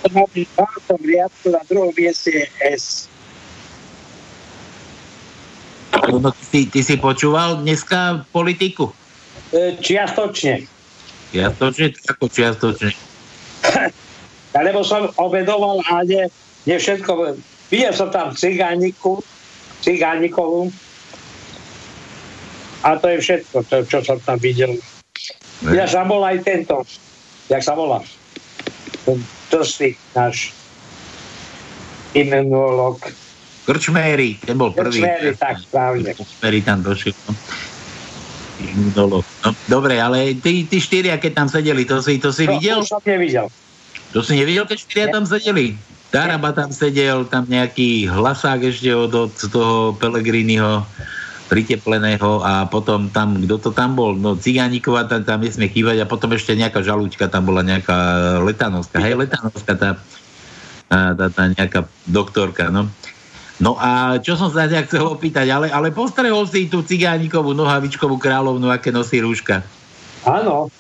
[0.09, 0.25] Na
[0.89, 3.11] tom riadku na druhom mieste je S.
[6.09, 8.89] No, ty, ty si počúval dneska politiku?
[9.53, 10.78] E, čiastočne.
[11.33, 11.93] Čiastočne?
[12.09, 12.91] Ako čiastočne?
[14.67, 16.25] Lebo som obedoval a nie,
[16.65, 17.37] nie všetko.
[17.69, 19.21] Videl som tam cigániku,
[19.85, 20.73] cigánikovú.
[22.81, 24.79] A to je všetko, to, čo som tam videl.
[25.75, 26.87] Ja sa bol aj tento,
[27.51, 27.99] jak sa volá,
[29.51, 30.55] to si náš
[32.15, 33.03] imunolog.
[33.69, 35.03] Krčméry, ten bol prvý.
[35.03, 36.15] Krčméry, tak správne.
[36.15, 37.13] Krčméry tam došiel.
[38.59, 39.23] Imunolog.
[39.47, 42.83] No, dobre, ale tí, tí štyria, keď tam sedeli, to si, to si no, videl?
[42.83, 43.47] To som nevidel.
[44.13, 45.79] To si nevidel, keď štyria tam sedeli?
[46.09, 50.83] Taraba tam sedel, tam nejaký hlasák ešte od, od toho Pelegriniho
[51.49, 56.07] pritepleného a potom tam, kto to tam bol, no Cigániková tam, tam nesmie chýbať a
[56.07, 57.97] potom ešte nejaká žalúčka, tam bola nejaká
[58.45, 59.91] letanovská, hej, letanovská tá,
[60.93, 62.93] tá, tá, tá nejaká doktorka, no.
[63.59, 68.15] No a čo som sa ťa chcel opýtať, ale, ale postrehol si tú cigánikovú nohavičkovú
[68.15, 69.67] kráľovnu, aké nosí rúška?
[70.23, 70.71] Áno.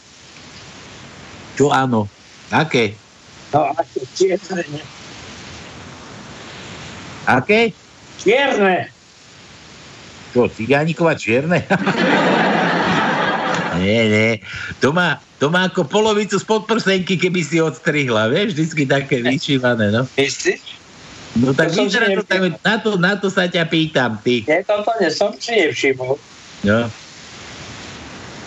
[1.58, 2.06] Čo áno?
[2.54, 2.94] Aké?
[3.50, 4.78] No, aké čierne.
[7.26, 7.74] Aké?
[8.22, 8.94] Čierne.
[10.30, 11.66] Čo, Cigánikova čierne?
[13.82, 14.32] nie, nie.
[14.78, 19.90] To má, to má ako polovicu spod prsenky, keby si odstrihla, vieš, vždycky také vyšívané,
[19.90, 20.06] no.
[20.14, 20.77] Myslíš?
[21.36, 24.40] No tak to vyzerá to tak, na to, na to sa ťa pýtam, ty.
[24.48, 26.16] Nie, toto nie som si nevšimol.
[26.64, 26.88] No.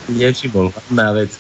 [0.09, 1.37] Nevšimol, hlavná vec.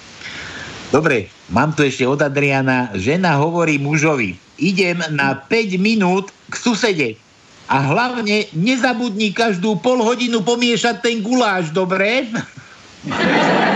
[0.93, 2.93] Dobre, mám tu ešte od Adriana.
[2.93, 7.09] Žena hovorí mužovi, idem na 5 minút k susede.
[7.71, 12.27] A hlavne nezabudni každú pol hodinu pomiešať ten guláš, dobre?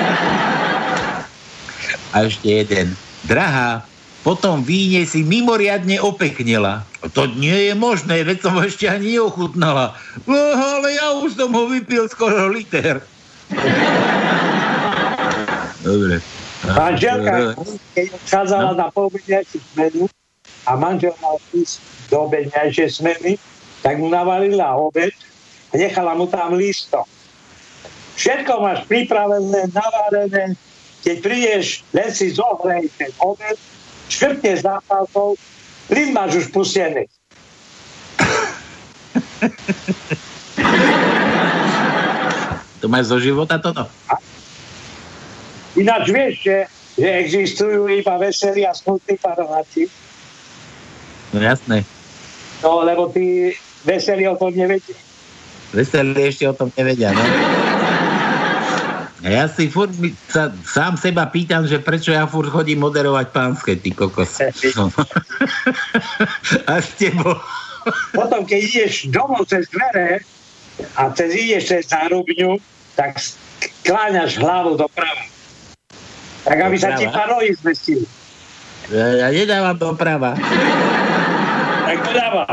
[2.15, 2.95] A ešte jeden.
[3.27, 3.83] Drahá,
[4.25, 6.81] potom víne si mimoriadne opeknela.
[7.13, 9.93] To nie je možné, veď som ešte ani neochutnala.
[10.25, 13.05] No, ale ja už som ho vypil skoro liter.
[15.85, 16.17] Dobre.
[16.65, 17.53] Manželka,
[17.93, 18.81] keď odchádzala no.
[18.81, 20.09] na poobedňajšiu smenu
[20.65, 21.77] a manžel mal ísť
[22.09, 23.37] do obedňajšej smeny,
[23.85, 25.13] tak mu navalila obed
[25.69, 27.05] a nechala mu tam listo.
[28.17, 30.57] Všetko máš pripravené, navarené,
[31.05, 33.61] keď prídeš, len si zohrej ten obed,
[34.09, 35.35] škrtne zápalkou,
[35.87, 37.05] plyn máš už pustený.
[42.85, 43.81] To máš zo života toto?
[45.73, 46.57] Ináč vieš, že,
[47.01, 49.89] že existujú iba veselí a smutní parováci.
[51.33, 51.81] No jasné.
[52.61, 53.57] No, lebo tí
[53.89, 54.93] veselí o tom nevedia.
[55.73, 57.25] Veselí ešte o tom nevedia, no.
[59.25, 59.89] A ja si furt
[60.29, 64.37] sa, sám seba pýtam, že prečo ja furt chodím moderovať pánske, ty kokos.
[66.69, 67.33] a s tebou.
[68.13, 70.21] Potom, keď ideš domov cez dvere
[70.93, 72.61] a cez ideš cez zárubňu,
[72.93, 73.17] tak
[73.81, 75.25] kláňaš hlavu doprava.
[76.45, 76.93] Tak aby doprava.
[76.93, 78.05] sa ti parohy zmestili.
[78.93, 80.37] Ja nedávam doprava.
[81.85, 82.43] Tak to dáva.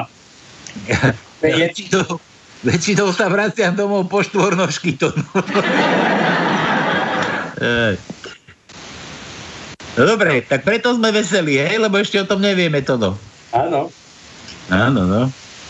[1.40, 2.20] väčšinou,
[2.68, 5.08] väčšinou sa vraciam domov po štvornožky to.
[9.92, 11.76] No dobre, tak preto sme veselí, hej?
[11.76, 13.14] Lebo ešte o tom nevieme to, no.
[13.52, 13.92] Áno.
[14.72, 15.22] Áno, no.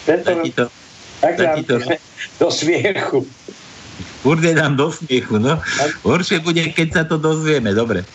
[0.07, 0.65] Preto, tak to,
[1.19, 1.77] tak tak to,
[2.41, 3.27] do smiechu.
[4.23, 5.59] Kurde nám do smiechu, no.
[6.07, 8.07] Horšie bude, keď sa to dozvieme, dobre.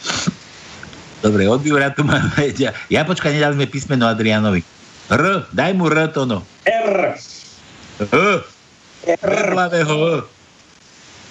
[1.20, 2.56] Dobre, od Jura tu máme...
[2.88, 4.64] Ja, počkaj, nedali sme písmeno Adrianovi.
[5.12, 6.40] R, daj mu R to, no.
[6.64, 7.20] R.
[8.00, 8.48] H.
[9.20, 9.52] R.
[9.52, 10.24] R.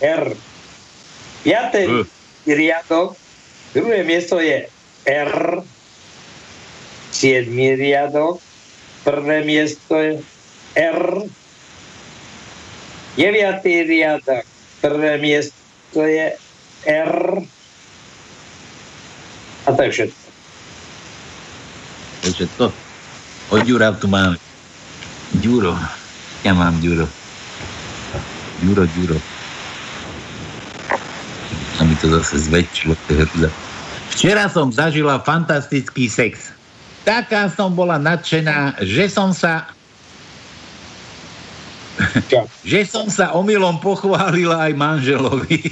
[0.04, 0.24] R.
[1.46, 1.82] Piatý
[2.46, 3.18] riadok,
[3.74, 4.70] druhé miesto je
[5.06, 5.34] R,
[7.10, 8.38] siedmý riadok,
[9.02, 10.12] prvé miesto je
[10.78, 11.02] R,
[13.18, 14.44] deviatý riadok,
[14.80, 16.34] prvé miesto je
[16.86, 17.14] R,
[19.66, 20.26] a to je všetko.
[22.58, 22.66] To.
[23.54, 24.34] Od Ďura tu máme.
[25.38, 25.78] Ďuro.
[26.42, 27.06] Ja mám Ďuro.
[28.62, 29.35] Ďuro, Ďuro
[31.76, 32.96] a mi to zase zväčšilo.
[34.16, 36.52] Včera som zažila fantastický sex.
[37.04, 39.68] Taká som bola nadšená, že som sa
[42.70, 45.60] že som sa omylom pochválila aj manželovi.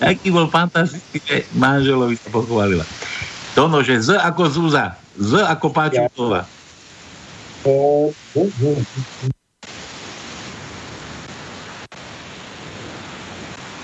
[0.00, 2.84] Taký bol fantastický, že manželovi sa pochválila.
[3.56, 6.44] Tono, že Z ako Zúza, Z ako Páčuková.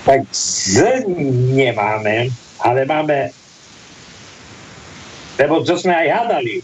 [0.03, 1.07] Tak z
[1.55, 2.27] nemáme,
[2.59, 3.31] ale máme,
[5.39, 6.59] lebo to sme aj hádali.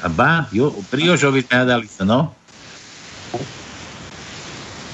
[0.00, 2.32] A ba, jo, pri Jožovi sme hádali sa, no?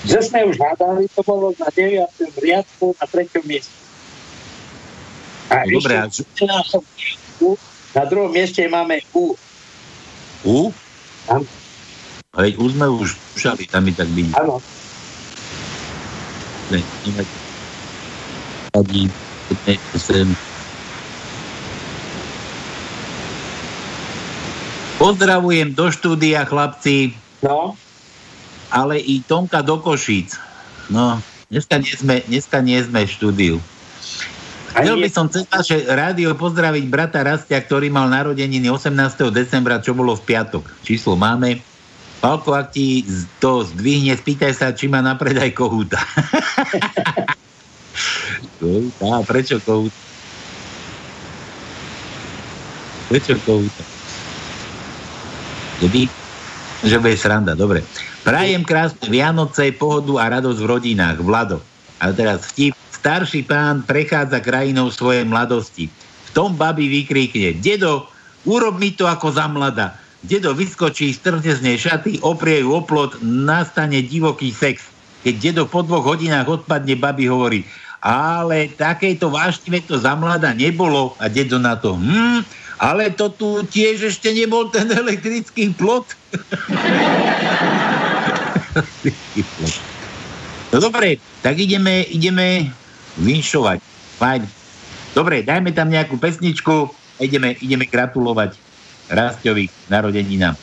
[0.08, 2.08] Že sme už hádali, to bolo na 9.
[2.40, 3.30] riadku na 3.
[3.46, 3.74] mieste.
[5.46, 6.10] A no, dobré, a...
[7.94, 9.38] na druhom mieste máme U.
[10.42, 10.74] U?
[11.28, 11.46] Tam.
[12.34, 14.34] Ale U sme už skúšali, tam mi tak vidí.
[14.34, 14.58] Áno.
[24.96, 27.14] Pozdravujem do štúdia, chlapci.
[27.44, 27.78] No.
[28.72, 30.34] Ale i Tomka do Košíc.
[30.90, 31.22] No,
[31.52, 33.56] dneska nie sme, dneska nie sme v štúdiu.
[34.76, 38.92] Chcel by som cez naše rádio pozdraviť brata Rastia, ktorý mal narodeniny 18.
[39.32, 40.68] decembra, čo bolo v piatok.
[40.84, 41.64] Číslo máme.
[42.20, 43.04] Palko, ak ti
[43.38, 45.96] to zdvihne, spýtaj sa, či má na predaj kohúta.
[48.60, 49.20] kohúta?
[49.28, 50.00] Prečo kohúta?
[53.12, 53.84] Prečo kohúta?
[55.78, 56.08] Kedy?
[56.84, 57.84] Že bude sranda, dobre.
[58.26, 61.22] Prajem krásne Vianoce, pohodu a radosť v rodinách.
[61.22, 61.62] Vlado.
[62.02, 65.86] A teraz vtip starší pán prechádza krajinou svojej mladosti.
[66.26, 68.10] V tom babi vykríkne, dedo,
[68.42, 69.94] urob mi to ako za mlada.
[70.24, 74.88] Dedo vyskočí, strhne z nej šaty, oprie ju oplot, nastane divoký sex.
[75.26, 77.68] Keď dedo po dvoch hodinách odpadne, babi hovorí,
[78.00, 81.12] ale takéto vášnivé to za mlada nebolo.
[81.20, 82.40] A dedo na to, hm,
[82.80, 86.16] ale to tu tiež ešte nebol ten elektrický plot.
[90.72, 92.72] no dobre, tak ideme, ideme
[93.20, 93.84] vinšovať.
[94.16, 94.48] Fajn.
[95.12, 98.65] Dobre, dajme tam nejakú pesničku a ideme, ideme gratulovať
[99.10, 100.56] Rastovi narodeninám.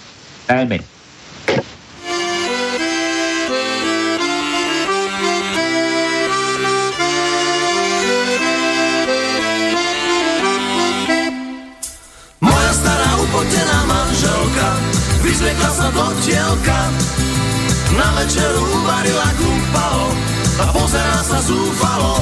[12.74, 14.68] Stará upotená manželka
[15.22, 16.80] vyzliekla sa do tielka.
[17.94, 20.10] Na večeru uvarila kumpalo
[20.58, 22.18] a pozerá sa zúfalo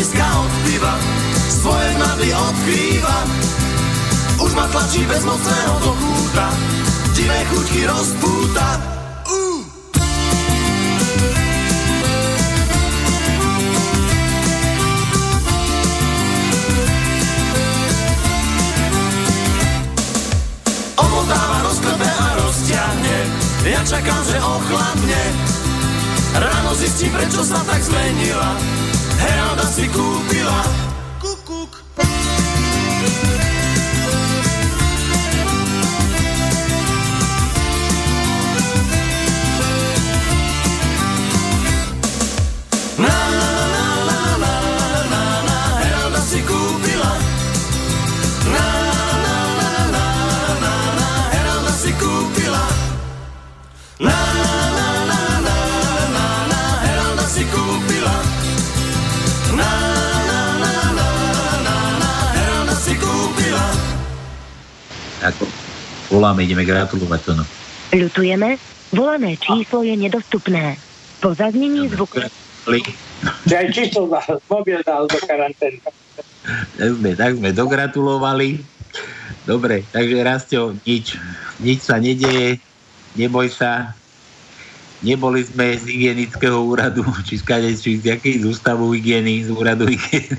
[0.00, 0.94] ušiska od piva,
[1.60, 3.18] svoje mnady odkrýva.
[4.40, 6.48] Už ma tlačí bezmocného do kúta,
[7.12, 8.68] divé chuťky rozpúta.
[9.28, 9.60] Uh!
[20.96, 23.16] Omotáva, rozklepe a rozťahne,
[23.68, 25.22] ja čakám, že ochladne.
[26.40, 28.80] Ráno zistím, prečo sa tak zmenila
[29.20, 30.64] Heralda si kúpila
[65.20, 65.44] ako
[66.10, 67.32] voláme, ideme gratulovať to.
[67.38, 67.44] No.
[67.94, 68.58] Ľutujeme,
[68.92, 70.76] volané číslo je nedostupné.
[71.22, 72.24] Po zaznení zvuku...
[73.44, 74.08] Že aj číslo
[74.48, 75.80] mobil dal do karantény.
[76.76, 78.60] Tak sme, tak sme dogratulovali.
[79.44, 81.16] Dobre, takže Rastio, nič,
[81.60, 82.60] nič sa nedeje,
[83.16, 83.96] neboj sa.
[85.00, 89.50] Neboli sme z hygienického úradu, či z, kade, či z jakej z ústavu hygieny, z
[89.52, 90.36] úradu hygieny.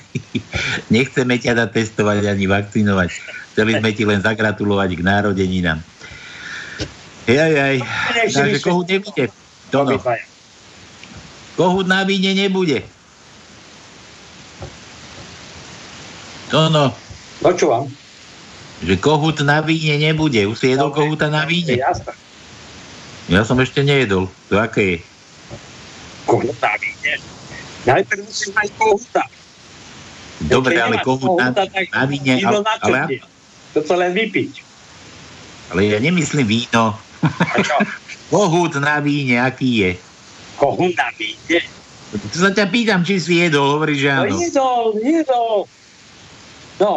[0.93, 5.79] Nechceme ťa testovať ani vakcinovať Chceli sme ti len zagratulovať k národeninám.
[7.27, 7.77] Jaj, jaj.
[8.31, 9.25] Takže kohút nebude.
[9.69, 9.99] Tono.
[11.59, 12.83] Kohút na víne nebude.
[16.47, 16.95] Tono.
[17.39, 17.87] Počúvam.
[18.81, 20.47] Že kohút na víne nebude.
[20.47, 21.77] Už si jedol no, kohúta na víne?
[21.79, 22.11] Jasne.
[23.29, 24.27] Ja som ešte nejedol.
[24.51, 24.97] To aké je?
[26.27, 27.13] Kohút na víne.
[27.87, 29.23] Najprv musím mať kohúta.
[30.41, 32.41] Dobre, ale kohút na, na víne...
[32.41, 32.99] Ale, ale,
[33.71, 34.51] toto len vypiť.
[35.71, 36.95] Ale ja nemyslím víno.
[37.23, 37.75] A čo?
[38.31, 39.91] Kohút na víne, aký je?
[40.55, 41.59] Kohút na víne?
[42.11, 44.35] To sa ťa pýtam, či si jedol, hovorí, že áno.
[44.35, 45.55] No jedol, jedol.
[46.79, 46.93] No.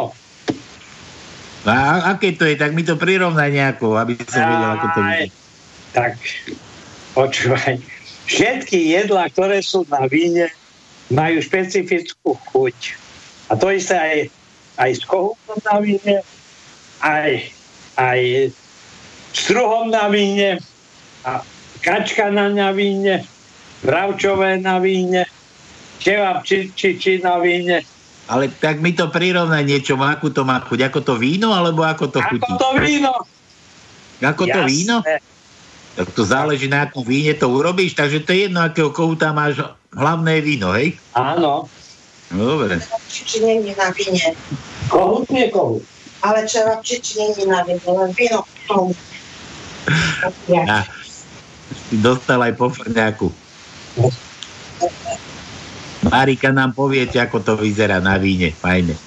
[1.65, 1.73] A
[2.15, 2.59] aké to je?
[2.59, 5.23] Tak mi to prirovnaj nejako, aby som Aj, vedel, ako to je.
[5.95, 6.13] Tak,
[7.15, 7.73] počúvaj.
[8.27, 10.51] Všetky jedlá, ktoré sú na víne,
[11.07, 12.77] majú špecifickú chuť.
[13.49, 14.19] A to isté aj,
[14.83, 16.15] aj s kohútom na víne,
[17.05, 17.31] aj,
[18.01, 18.19] aj
[19.31, 20.57] struhom na víne,
[21.21, 21.45] a
[21.85, 23.21] kačka na, na víne,
[23.85, 25.29] bravčové na víne,
[26.01, 27.85] čevap či, či, či na víne.
[28.25, 32.09] Ale tak mi to prirovnaj niečo, akú to má chuť, ako to víno, alebo ako
[32.09, 32.41] to chutí?
[32.41, 33.13] Ako to víno.
[34.25, 34.55] Ako Jasné.
[34.57, 34.95] to víno?
[35.95, 39.61] Tak to záleží na akom víne to urobíš, takže to je jedno, akého kohúta máš
[39.93, 40.97] hlavné víno, hej?
[41.13, 41.69] Áno.
[42.33, 42.81] No, dobre.
[43.07, 44.33] Či nie na víne.
[44.89, 45.85] Kohút nie kohút
[46.25, 48.93] ale není na víno, len víno k tomu.
[50.49, 50.81] Ja.
[51.93, 53.29] Dostal aj po frňaku.
[56.09, 58.49] Marika nám povie, ako to vyzerá na víne.
[58.57, 58.97] Fajne.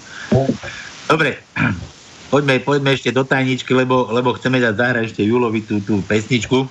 [1.11, 1.43] Dobre,
[2.29, 6.69] Poďme, poďme ešte do tajničky, lebo, lebo chceme dať zahrať ešte Julovi tú, tú pesničku.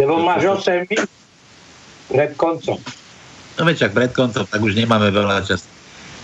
[0.00, 1.12] Lebo máš 8 minút
[2.08, 2.80] pred koncom.
[3.60, 5.68] No veď však pred koncom, tak už nemáme veľa času.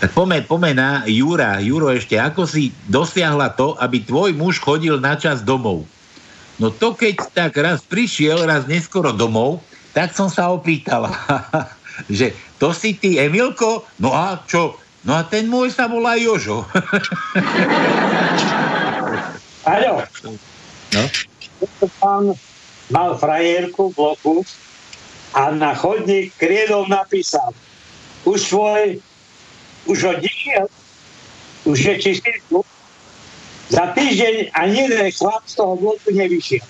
[0.03, 1.63] Tak poďme, poďme na Jura.
[1.63, 5.87] Juro, ešte ako si dosiahla to, aby tvoj muž chodil na čas domov?
[6.59, 9.63] No to keď tak raz prišiel, raz neskoro domov,
[9.95, 11.11] tak som sa opýtala,
[12.11, 13.87] že to si ty, Emilko?
[14.03, 14.79] No a čo?
[15.05, 16.65] No a ten môj sa volá Jožo.
[19.65, 20.05] Aďo,
[20.95, 21.11] No,
[21.99, 22.39] pán
[22.93, 24.37] mal frajerku v bloku
[25.35, 27.51] a na chodník kriedom napísal
[28.23, 29.03] už svoj,
[29.87, 30.67] už ho dišiel,
[31.65, 32.67] už je čistý klub.
[33.69, 36.65] Za týždeň ani jeden chlap z toho bloku nevyšiel.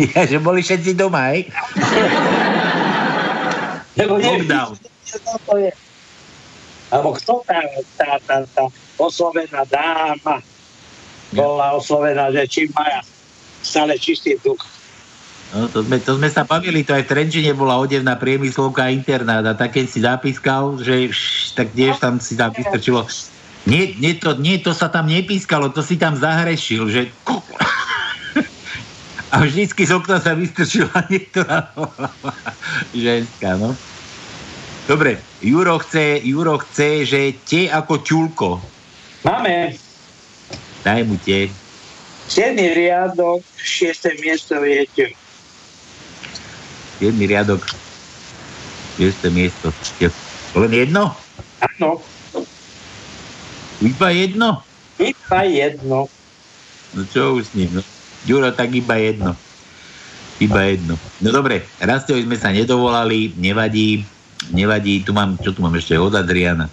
[0.00, 1.46] ja, že boli všetci doma, hej?
[4.00, 4.74] Lebo Lockdown.
[5.46, 5.70] to je.
[6.90, 7.60] Alebo kto tá,
[7.98, 8.62] tá, tá, tá
[8.98, 10.42] oslovená dáma
[11.34, 13.02] bola oslovená, že čím maja
[13.62, 14.73] stále čistý duch.
[15.54, 19.46] No, to, sme, to sme sa bavili, to aj v Trenčine bola odevná priemyslovka internát
[19.46, 23.06] a tak keď si zapískal, že šš, tak tiež tam si tam vystrčilo.
[23.62, 27.06] Nie, nie, to, nie, to sa tam nepískalo, to si tam zahrešil, že
[29.30, 31.70] a vždycky z okna sa vystrčila niektorá
[33.06, 33.78] ženská, no.
[34.90, 38.48] Dobre, Juro chce, Juro chce, že tie ako ťulko.
[39.22, 39.78] Máme.
[40.82, 41.46] Daj mu tie.
[42.26, 42.58] 7.
[42.58, 44.18] riadok, 6.
[44.18, 45.14] miesto je.
[47.04, 47.20] 7.
[47.20, 47.60] riadok,
[48.96, 49.28] 6.
[49.28, 49.68] miesto.
[50.56, 51.12] Len jedno?
[51.60, 52.00] Áno.
[53.84, 54.64] Iba jedno?
[54.96, 56.08] Iba jedno.
[56.94, 57.76] No čo už s ním?
[57.76, 57.82] No?
[58.24, 59.36] Ďuro, tak iba jedno.
[60.40, 60.96] Iba jedno.
[61.20, 64.06] No dobre, raz sme sa nedovolali, nevadí,
[64.54, 66.72] nevadí, tu mám, čo tu mám ešte od Adriana.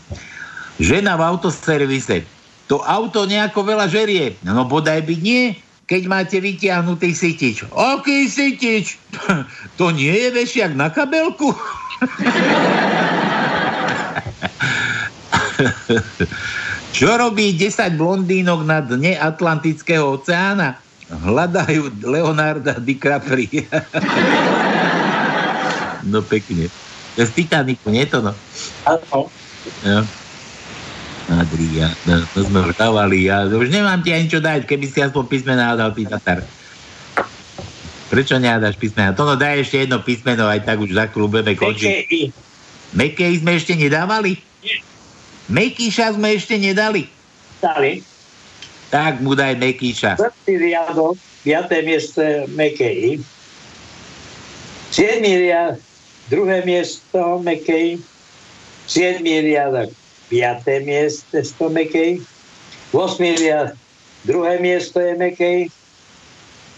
[0.79, 2.23] Žena v autoservise.
[2.71, 4.39] To auto nejako veľa žerie.
[4.47, 5.59] No bodaj by nie
[5.91, 7.67] keď máte vytiahnutý sytič.
[7.75, 8.95] Aký sytič?
[9.75, 11.51] To nie je vešiak na kabelku?
[16.95, 20.79] Čo robí 10 blondínok na dne Atlantického oceána?
[21.11, 23.67] Hľadajú Leonarda DiCaprio.
[26.11, 26.71] no pekne.
[27.19, 28.31] Z Titaniku, nie to no?
[28.87, 29.27] Áno.
[29.83, 30.07] No.
[31.39, 33.29] Adria, no, to sme už dávali.
[33.29, 36.43] Ja už nemám ti ani čo dať, keby si aspoň písmená dal ty Tatar.
[38.11, 39.15] Prečo nedáš písmena?
[39.15, 41.87] To no daj ešte jedno písmeno, aj tak už za chvíľu budeme končiť.
[41.87, 42.23] PKI.
[42.91, 44.35] Mekej sme ešte nedávali?
[45.47, 47.07] Mekíša sme ešte nedali.
[47.63, 48.03] Dali.
[48.91, 50.19] Tak mu daj Mekíša.
[50.19, 51.15] 4 riadok,
[51.47, 51.87] 5.
[51.87, 52.19] miesto
[52.51, 53.23] Mekej.
[54.91, 55.79] 7 riadok,
[56.27, 57.95] druhé miesto Mekej.
[58.91, 59.87] 7 riadok,
[60.31, 60.87] 5.
[60.87, 62.23] miesto Mekej.
[62.95, 63.75] 8 riadok,
[64.23, 65.67] druhé miesto je Mekej.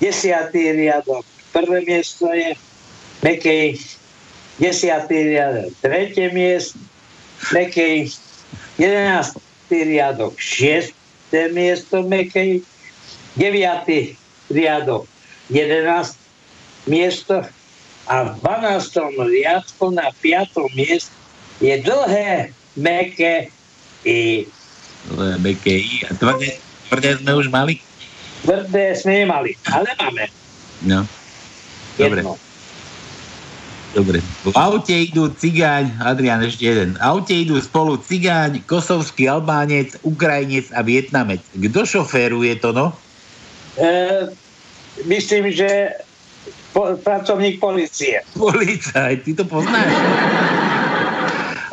[0.02, 0.50] 10.
[0.54, 2.58] riadok, prvé miesto je
[3.22, 3.78] Mekej.
[4.58, 5.06] 10.
[5.10, 6.82] riadok, tretie miesto
[7.54, 8.10] Mekej.
[8.82, 9.38] 11.
[9.70, 10.90] riadok, 6.
[11.54, 12.66] miesto Mekej.
[13.38, 14.18] 9.
[14.50, 15.06] riadok,
[15.54, 16.18] 11.
[16.90, 17.46] miesto
[18.10, 19.30] a v 12.
[19.30, 20.74] riadku na 5.
[20.74, 21.14] mieste
[21.62, 23.48] je dlhé, meké
[24.04, 24.48] i
[25.44, 26.08] Meké I.
[26.08, 26.56] A tvrdé,
[26.88, 27.76] tvrdé sme už mali?
[28.44, 30.28] tvrdé sme nemali, ale máme
[30.84, 31.08] No.
[31.96, 32.20] Dobre.
[32.20, 32.36] jedno.
[33.94, 34.20] Dobre.
[34.44, 36.98] V aute idú cigáň, Adrian ešte jeden.
[36.98, 41.40] V aute idú spolu cigáň, kosovský Albánec, Ukrajinec a Vietnamec.
[41.54, 42.90] Kto šoféruje to, no?
[43.78, 44.28] E,
[45.06, 45.94] myslím, že
[46.74, 48.26] po, pracovník policie.
[48.34, 49.94] Policaj, ty to poznáš.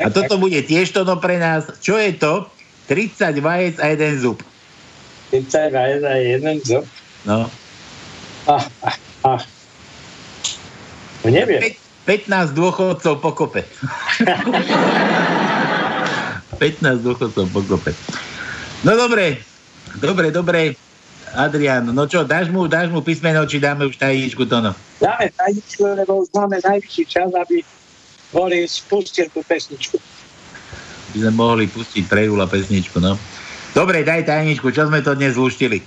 [0.00, 1.68] A toto bude tiež to pre nás.
[1.84, 2.48] Čo je to?
[2.88, 4.42] 30 vajec a jeden zub.
[5.30, 6.82] 30 a jeden, zob.
[7.22, 7.46] No.
[8.50, 9.40] Ah, ah, ah.
[11.22, 11.62] No neviem.
[11.62, 11.78] Pe-
[12.26, 13.62] 15 dôchodcov po kope.
[16.58, 17.94] 15 dôchodcov po kope.
[18.82, 19.38] No dobre,
[20.02, 20.74] dobre, dobre.
[21.30, 24.74] Adrian, no čo, dáš mu, dáš mu písmeno, či dáme už tajničku to no?
[24.98, 27.62] Dáme tajničku, lebo už máme najvyšší čas, aby
[28.30, 29.98] Boris spustil tú pesničku.
[31.10, 33.18] By sme mohli pustiť pre Jula pesničku, no.
[33.74, 35.82] Dobre, daj tajničku, čo sme to dnes zluštili?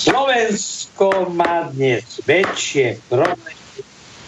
[0.00, 3.82] Slovensko má dnes väčšie problémy,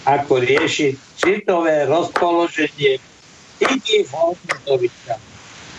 [0.05, 2.98] ako riešiť citové rozpoloženie
[3.62, 5.14] iných hodnotoviča.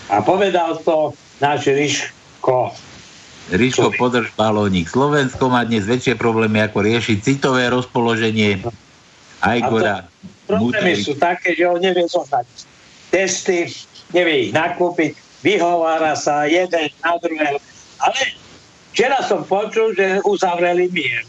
[0.09, 2.73] A povedal to náš Ryško.
[3.51, 4.87] Ríško, podrž balónik.
[4.87, 8.63] Slovensko má dnes väčšie problémy, ako riešiť citové rozpoloženie.
[9.43, 9.95] Aj A to- Gora.
[10.47, 12.45] Problémy sú také, že on nevie zohnať
[13.13, 13.69] testy,
[14.09, 15.13] nevie ich nakúpiť,
[15.45, 17.61] vyhovára sa jeden na druhého.
[18.01, 18.19] Ale
[18.89, 21.21] včera som počul, že uzavreli mier.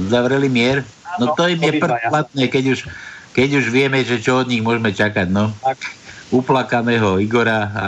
[0.00, 0.80] Uzavreli mier?
[1.20, 2.78] No to im je prvplatné, keď už,
[3.36, 5.52] keď už vieme, že čo od nich môžeme čakať, no.
[5.60, 5.78] Tak.
[6.32, 7.86] Uplakaného Igora a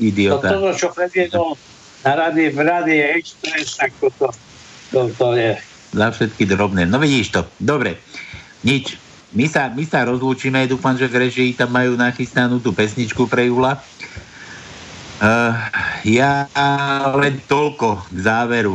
[0.00, 0.54] idiota.
[0.54, 1.58] Toto, čo predviedol
[2.06, 4.32] na rady, v rady Express, tak toto,
[4.88, 5.58] toto je.
[5.92, 6.86] Za všetky drobné.
[6.88, 7.40] No vidíš to.
[7.60, 8.00] Dobre.
[8.64, 8.96] Nič.
[9.30, 10.66] My sa, my sa rozlúčime.
[10.66, 13.78] Dúfam, že v režii tam majú nachystanú tú pesničku pre Jula.
[15.20, 15.54] Uh,
[16.02, 16.48] ja
[17.14, 18.74] len toľko k záveru.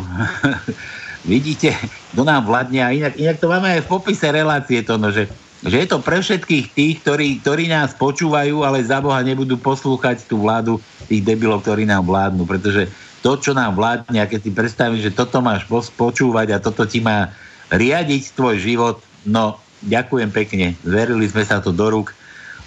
[1.25, 1.73] Vidíte,
[2.13, 5.25] kto nám vládne a inak, inak to máme aj v popise relácie to, no, že,
[5.65, 10.29] že je to pre všetkých tých, ktorí, ktorí nás počúvajú, ale za Boha nebudú poslúchať
[10.29, 10.77] tú vládu
[11.09, 12.93] tých debilov, ktorí nám vládnu, pretože
[13.25, 15.65] to, čo nám vládne, a keď si predstavím, že toto máš
[15.97, 17.33] počúvať a toto ti má
[17.73, 22.15] riadiť tvoj život, no ďakujem pekne, zverili sme sa to do rúk,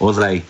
[0.03, 0.45] ozaj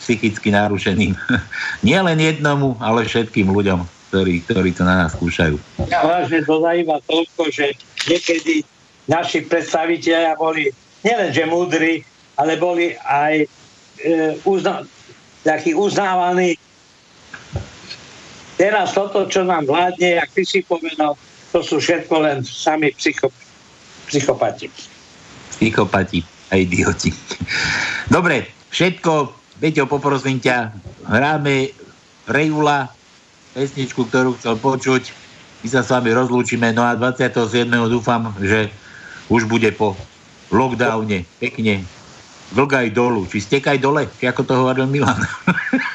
[0.00, 1.16] psychicky narušeným.
[1.86, 5.56] Nie len jednomu, ale všetkým ľuďom, ktorí, ktorí to na nás skúšajú.
[5.88, 7.72] Ja vážne dodajú iba toľko, že
[8.08, 8.64] niekedy
[9.08, 10.72] naši predstaviteľia boli
[11.04, 12.04] nielenže múdri,
[12.36, 13.46] ale boli aj e,
[14.44, 14.84] uzna,
[15.44, 16.56] takí uznávaní
[18.54, 21.18] Teraz toto, čo nám vládne, jak ty si povedal,
[21.50, 23.26] to sú všetko len sami psycho,
[24.06, 24.70] psychopati.
[25.52, 27.10] Psychopati a idioti.
[28.08, 29.12] Dobre, všetko,
[29.60, 30.72] Peťo, poprosím ťa,
[31.08, 31.72] hráme
[32.24, 32.90] pre Jula
[33.54, 35.02] pesničku, ktorú chcel počuť.
[35.64, 37.64] My sa s vami rozlúčime, no a 27.
[37.88, 38.68] dúfam, že
[39.32, 39.96] už bude po
[40.52, 41.86] lockdowne pekne
[42.52, 45.16] vlgaj dolu, či stekaj dole, či ako to hovoril Milan.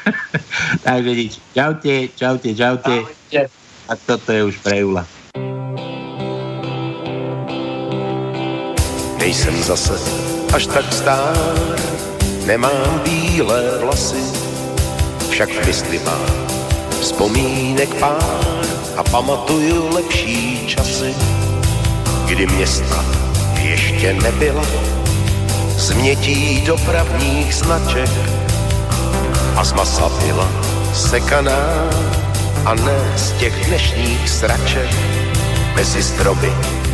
[0.88, 1.34] Takže nič.
[1.54, 2.96] Čaute, čaute, čaute.
[3.90, 5.19] A toto je už pre Jula.
[9.20, 9.94] Nejsem zase
[10.54, 11.38] až tak stár,
[12.46, 14.24] nemám bílé vlasy,
[15.30, 16.48] však v mysli mám
[17.02, 18.66] vzpomínek pár
[18.98, 21.16] a pamatuju lepší časy,
[22.26, 23.06] kdy města
[23.62, 24.66] ještě nebyla
[25.78, 28.10] změtí dopravních značek
[29.56, 30.50] a z masa byla
[30.94, 31.90] sekaná
[32.66, 34.90] a ne z těch dnešních sraček.
[35.76, 36.52] Mezi stromy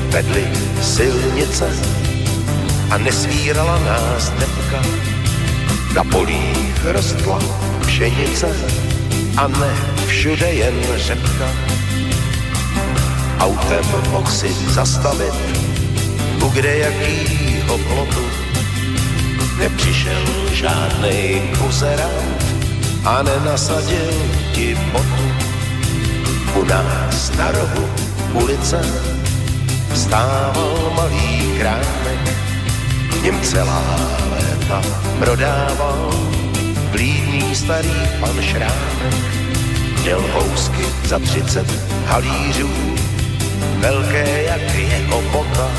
[0.10, 0.48] vedly
[0.82, 1.70] silnice
[2.90, 4.82] a nesvírala nás depka.
[5.96, 7.40] Na polích rostla
[7.86, 8.50] pšenice
[9.38, 9.74] a ne
[10.08, 11.50] všude jen řepka.
[13.40, 15.36] Autem mohl si zastavit
[16.46, 18.26] u kde jakýho plotu
[19.60, 22.46] nepřišel žádnej buzerant
[23.06, 24.14] a nenasadil
[24.52, 25.28] ti botu.
[26.56, 27.84] U nás na rohu
[28.34, 28.82] ulice
[29.94, 32.24] stával malý krámek,
[33.26, 33.84] něm celá
[34.30, 34.82] léta
[35.20, 36.14] prodával
[36.92, 39.26] blídný starý pan Šrámek.
[40.02, 41.68] Měl housky za třicet
[42.06, 42.70] halířů,
[43.78, 45.72] velké jak jeho bota,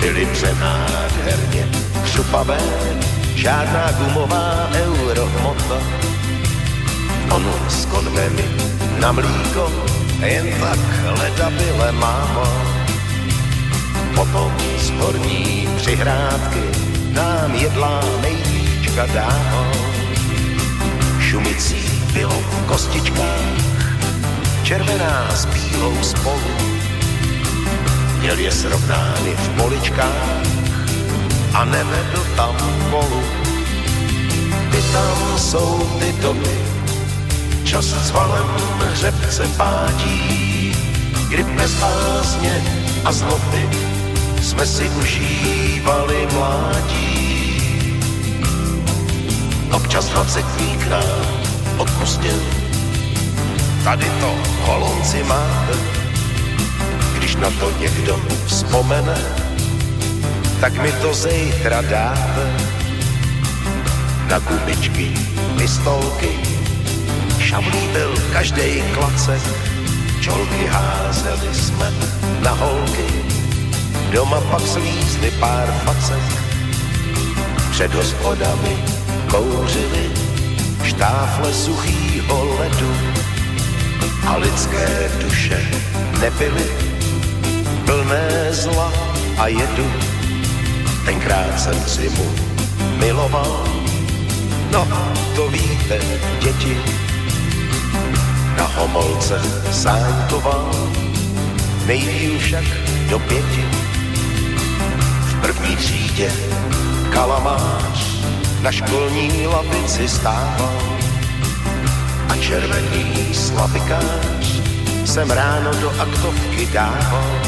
[0.00, 1.68] byly přenádherně
[2.04, 2.60] křupavé,
[3.34, 5.78] žádná gumová eurohmota.
[7.30, 8.44] On s konvemi
[9.00, 9.72] na mlíko,
[10.20, 10.78] jen tak
[11.20, 12.73] leda byle máma.
[14.14, 16.62] Potom z horní přihrádky
[17.10, 19.72] nám jedlá nejvíčka dával.
[21.20, 23.58] Šumicí bylo v kostičkách,
[24.62, 26.54] červená s bílou spolu.
[28.20, 30.42] Měl je srovnány v poličkách
[31.54, 32.56] a nevedl tam
[32.90, 33.22] kolu.
[34.70, 36.58] Ty tam jsou ty doby,
[37.64, 38.46] čas s valem
[38.92, 40.76] hřebce pátí,
[41.28, 41.82] kdy bez
[43.04, 43.93] a zloby
[44.44, 47.62] jsme si užívali mládí.
[49.72, 51.24] Občas dvacetník nám
[51.76, 52.42] odpustil,
[53.84, 55.76] tady to holonci máte,
[57.18, 59.18] když na to někdo vzpomene,
[60.60, 62.46] tak mi to zejtra dáte.
[64.28, 65.14] Na gumičky,
[65.58, 66.30] pistolky,
[67.38, 69.42] šavlí byl každej klacek,
[70.20, 71.92] čolky házeli jsme
[72.40, 73.33] na holky,
[74.14, 76.22] doma pak slízli pár facek.
[77.70, 78.74] Před hospodami
[79.30, 80.10] kouřili
[80.84, 82.92] štáfle suchýho ledu
[84.26, 85.58] a lidské duše
[86.20, 86.66] nebyly
[87.84, 88.92] plné zla
[89.38, 89.86] a jedu
[91.04, 92.30] tenkrát jsem si mu
[92.98, 93.66] miloval.
[94.72, 94.88] No,
[95.36, 95.98] to víte,
[96.40, 96.76] děti,
[98.56, 99.42] na homolce
[99.72, 100.70] sáňkoval,
[101.86, 102.64] nejdíl však
[103.10, 103.93] do pěti.
[105.44, 106.32] První třídě
[107.12, 108.24] kalamář
[108.62, 110.98] na školní lavici stával.
[112.28, 114.60] a červený slavikář
[115.04, 117.40] jsem ráno do aktovky dával.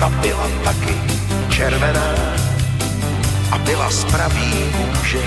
[0.00, 0.94] Ta byla taky
[1.48, 2.14] červená
[3.50, 5.22] a byla z pravý kůže.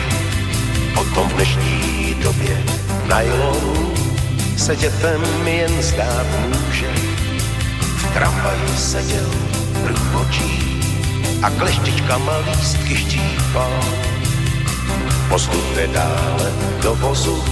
[0.98, 2.64] O tom v dnešní době
[3.08, 3.94] nylonu
[4.58, 6.90] se dětem jen zdát může.
[7.98, 9.30] V tramvaji seděl
[9.84, 10.75] průvočí
[11.46, 13.70] a kleštičkama lístky štípal.
[15.30, 16.50] Postupuje dále
[16.82, 17.44] do vozu,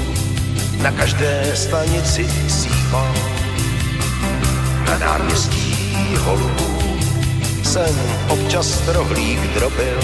[0.81, 3.13] na každé stanici sípal.
[4.85, 6.97] Na náměstí holubů
[7.63, 7.95] jsem
[8.29, 9.99] občas rohlík drobil,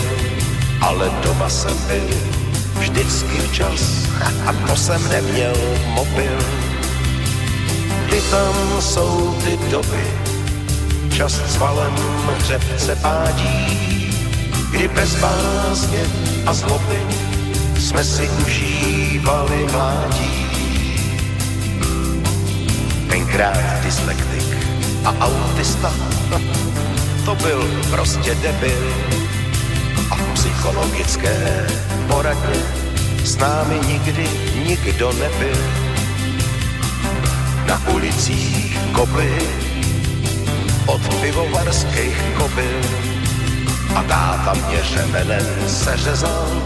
[0.81, 2.17] ale doma jsem byl
[2.79, 4.05] vždycky včas
[4.45, 5.57] a to jsem neměl
[5.97, 6.37] mobil.
[8.09, 10.28] Ty tam jsou ty doby,
[11.09, 11.95] čas s valem
[12.37, 14.13] hřebce pádí,
[14.71, 15.99] kdy bez bázně
[16.45, 16.99] a zloby
[17.79, 20.45] jsme si užívali mládí.
[23.09, 24.57] Tenkrát dyslektik
[25.05, 25.93] a autista,
[27.25, 28.93] to byl prostě debil.
[30.11, 31.67] A v psychologické
[32.07, 32.59] poradně
[33.23, 34.29] s námi nikdy
[34.67, 35.57] nikdo nebyl.
[37.65, 39.68] Na ulicích kopy
[40.89, 42.81] od pivovarských kobyl
[43.95, 46.63] a táta mě řemenem seřezal,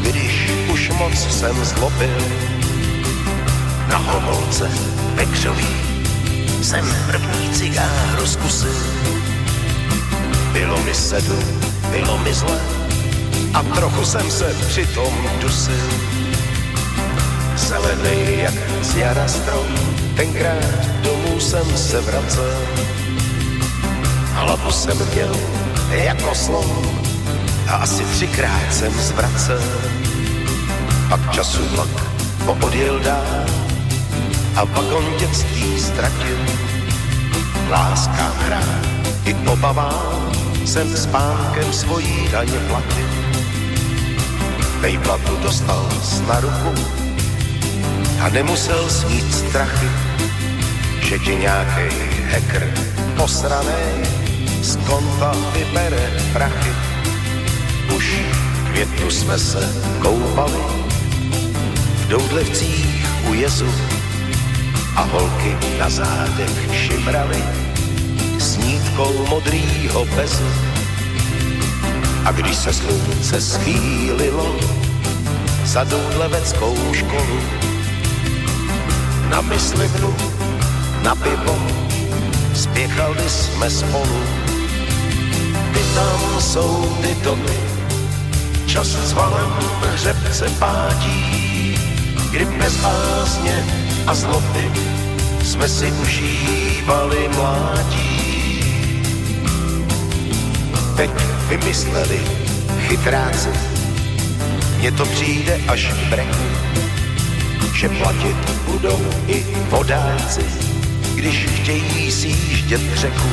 [0.00, 2.22] když už moc jsem zlobil.
[3.88, 4.70] Na homolce
[5.14, 5.68] vekřový
[6.62, 8.80] jsem první cigáro zkusil.
[10.52, 11.60] Bylo mi sedm,
[11.90, 12.60] bylo mi zle
[13.54, 15.90] a trochu jsem se přitom dusil.
[17.56, 19.66] Zelený jak z jara strom,
[20.16, 22.99] tenkrát domů jsem se vracel.
[24.40, 25.36] Hlavu jsem měl
[25.90, 27.00] jako slon
[27.68, 29.62] a asi třikrát jsem zvracel.
[31.08, 31.88] Pak času vlak
[32.46, 33.46] poodjel dál
[34.56, 36.38] a vagon dětství ztratil.
[37.70, 38.62] Láska hra
[39.24, 40.32] i obavám
[40.64, 43.08] jsem s pánkem svojí daně platil.
[44.80, 45.88] Vejplatu dostal
[46.28, 46.74] na ruku
[48.20, 49.90] a nemusel snít strachy,
[51.00, 51.96] že ti nějaký
[52.32, 52.74] hacker
[53.16, 54.19] posranej
[54.62, 56.72] z konta vybere prachy.
[57.96, 58.16] Už
[58.70, 59.72] květnu jsme se
[60.02, 60.62] koupali
[61.94, 63.68] v doudlevcích u jezu
[64.96, 67.42] a holky na zádech šimrali
[68.70, 70.50] nítkou modrýho bezu.
[72.24, 74.56] A když se slunce schýlilo
[75.64, 77.40] za doudleveckou školu,
[79.28, 80.14] na myslivnu,
[81.02, 81.58] na pivo,
[82.54, 84.39] spěchali jsme spolu.
[85.94, 87.60] Tam jsou ty doby,
[88.66, 89.52] čas s valem
[89.92, 91.74] hřebce pátí,
[92.30, 93.64] kdy bez bázně
[94.06, 94.70] a zloby
[95.44, 98.20] jsme si užívali mládí.
[100.96, 101.10] Teď
[101.48, 102.20] vymysleli
[102.88, 103.48] chytráci,
[104.78, 106.44] mně to přijde až v breku,
[107.74, 108.36] že platit
[108.66, 110.44] budou i vodáci,
[111.14, 113.28] když chtějí sjíždět řeku.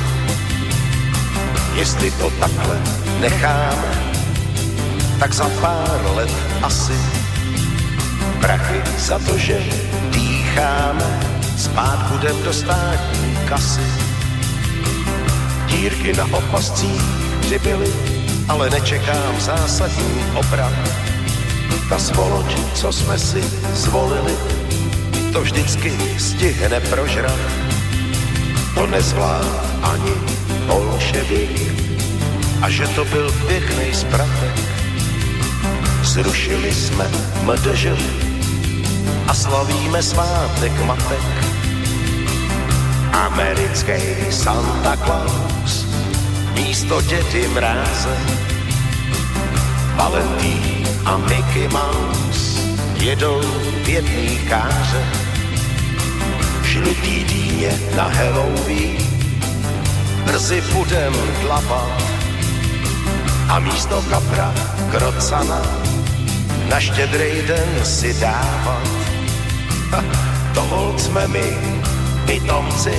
[1.78, 2.82] Jestli to takhle
[3.20, 4.14] necháme,
[5.20, 6.32] tak za pár let
[6.64, 6.94] asi
[8.41, 9.60] prachy za to, že
[10.10, 11.20] dýcháme,
[11.58, 13.82] spát budem do státní kasy.
[15.66, 17.02] Dírky na opascích
[17.41, 17.94] přibyly,
[18.49, 20.74] ale nečekám zásadní obrat.
[21.90, 23.44] Ta svoloč, co jsme si
[23.74, 24.34] zvolili,
[25.34, 27.40] to vždycky stihne prožrat.
[28.76, 31.61] To nezvlád ani bolševik,
[32.61, 34.56] a že to byl pěkný zpratek.
[36.03, 37.07] Zrušili jsme
[37.44, 37.85] MDŽ
[39.27, 41.27] a slavíme svátek matek.
[43.11, 45.85] Americký Santa Claus
[46.53, 48.18] místo děty mráze.
[49.95, 52.61] Valentín a Mickey Mouse
[52.99, 53.41] jedou
[53.84, 55.03] v jedný káře.
[56.64, 59.07] Žlutý dýně na Halloween
[60.28, 62.04] brzy budem dlapat
[63.49, 64.54] a místo kapra
[64.91, 65.62] krocana
[66.70, 68.88] na štědrej den si dávat.
[69.91, 70.04] Ha,
[70.54, 71.58] to hold jsme my,
[72.26, 72.95] pitomci,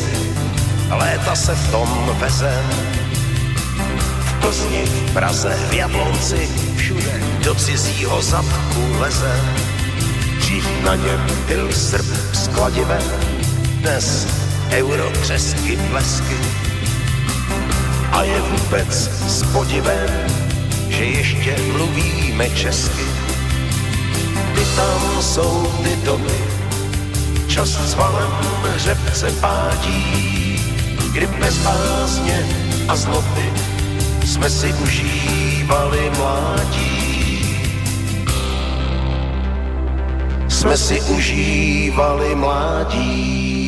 [0.90, 1.88] léta se v tom
[2.20, 2.64] vezem.
[4.20, 9.40] V Plzni, v Praze, v Jablonci, všude do cizího zadku leze.
[10.38, 12.48] Dřív na něm byl srb s
[13.80, 14.26] dnes
[14.72, 16.57] euro křesky plesky.
[18.18, 20.26] A je vůbec s podivem,
[20.88, 23.04] že ještě mluvíme česky.
[24.54, 26.38] Ty tam jsou ty doby,
[27.48, 28.30] čas s valem
[28.74, 30.60] hřebce pádí,
[31.12, 32.46] kdy bez bázně
[32.88, 33.52] a zloby
[34.24, 37.40] jsme si užívali mládí.
[40.48, 43.67] Jsme si užívali mládí.